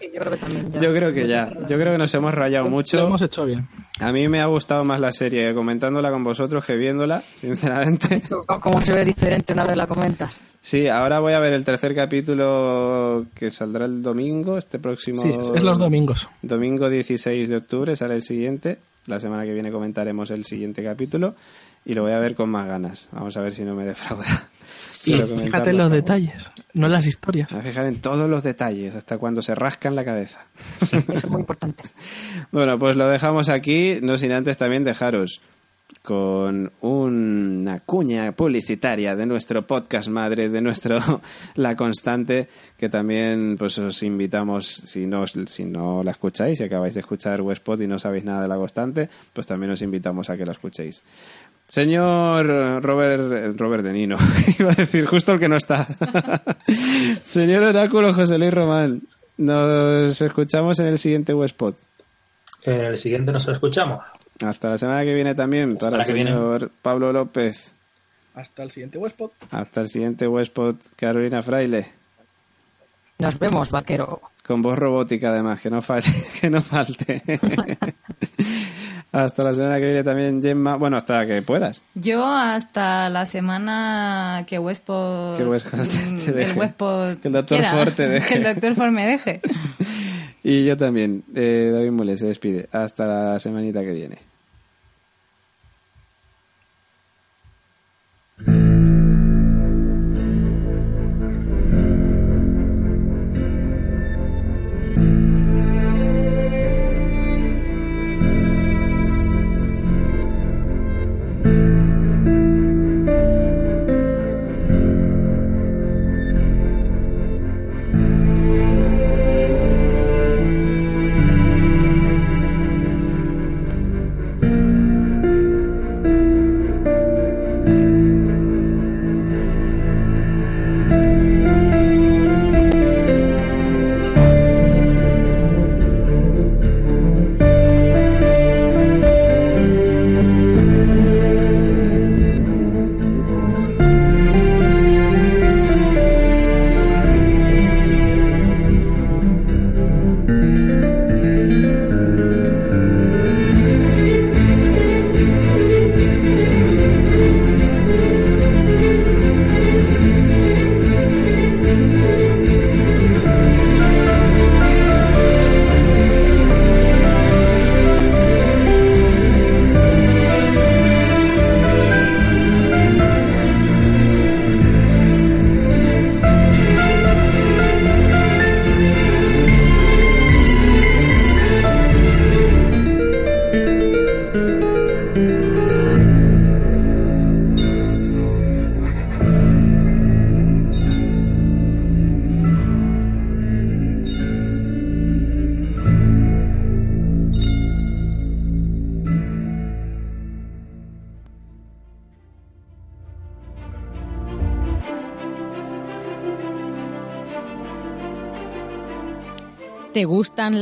[0.01, 0.73] Yo creo que también.
[0.73, 0.79] ya.
[0.81, 1.51] Yo creo que ya.
[1.67, 2.99] Yo creo que nos hemos rayado Lo mucho.
[2.99, 3.67] hemos hecho bien.
[3.99, 8.23] A mí me ha gustado más la serie comentándola con vosotros que viéndola, sinceramente.
[8.61, 10.33] ¿Cómo se ve diferente una vez la comentas?
[10.61, 15.23] Sí, ahora voy a ver el tercer capítulo que saldrá el domingo, este próximo...
[15.23, 16.29] Sí, es, los domingos.
[16.43, 18.79] Domingo 16 de octubre será el siguiente.
[19.07, 21.35] La semana que viene comentaremos el siguiente capítulo
[21.87, 23.09] y lo voy a ver con más ganas.
[23.13, 24.27] Vamos a ver si no me defrauda.
[25.03, 27.51] Y fíjate en los detalles, no en las historias.
[27.55, 30.45] A fijar en todos los detalles, hasta cuando se rascan la cabeza.
[30.83, 31.85] Eso es muy importante.
[32.53, 35.41] Bueno, pues lo dejamos aquí, no sin antes también dejaros
[36.03, 40.99] con una cuña publicitaria de nuestro podcast madre, de nuestro
[41.57, 46.95] La Constante, que también pues os invitamos, si no, si no la escucháis, si acabáis
[46.95, 50.37] de escuchar Westpod y no sabéis nada de La Constante, pues también os invitamos a
[50.37, 51.03] que la escuchéis.
[51.67, 54.17] Señor Robert, Robert De Nino,
[54.59, 55.87] iba a decir justo el que no está.
[57.23, 59.03] Señor Oráculo José Luis Román,
[59.37, 61.75] nos escuchamos en el siguiente Westpod.
[62.63, 64.03] En el siguiente nos escuchamos.
[64.41, 66.31] Hasta la semana que viene también para el semana que viene.
[66.31, 67.73] señor Pablo López.
[68.35, 69.31] Hasta el siguiente Westpod.
[69.51, 71.89] Hasta el siguiente Westpod, Carolina Fraile.
[73.19, 74.23] Nos vemos, vaquero.
[74.47, 76.11] Con voz robótica además, que no falte.
[76.41, 77.23] Que no falte.
[79.13, 80.77] hasta la semana que viene también Gemma.
[80.77, 81.83] Bueno, hasta que puedas.
[81.95, 85.37] Yo hasta la semana que Westpod...
[85.37, 86.51] Que Westpod te mm, deje.
[86.53, 87.59] el Westpod Que el Dr.
[87.59, 88.29] quiera, Ford te deje.
[88.33, 89.41] Que el Doctor Ford me deje.
[90.43, 91.23] Y yo también.
[91.35, 92.69] Eh, David Mule se despide.
[92.73, 94.30] Hasta la semanita que viene.
[98.47, 98.70] ¿Te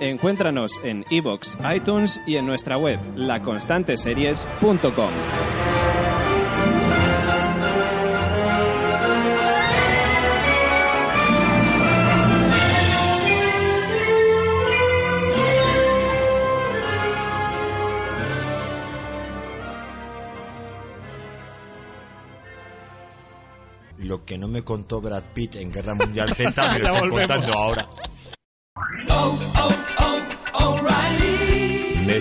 [0.00, 5.10] Encuéntranos en iBox, iTunes y en nuestra web laconstanteseries.com.
[23.98, 27.52] Lo que no me contó Brad Pitt en Guerra Mundial Z me lo están contando
[27.52, 27.88] ahora.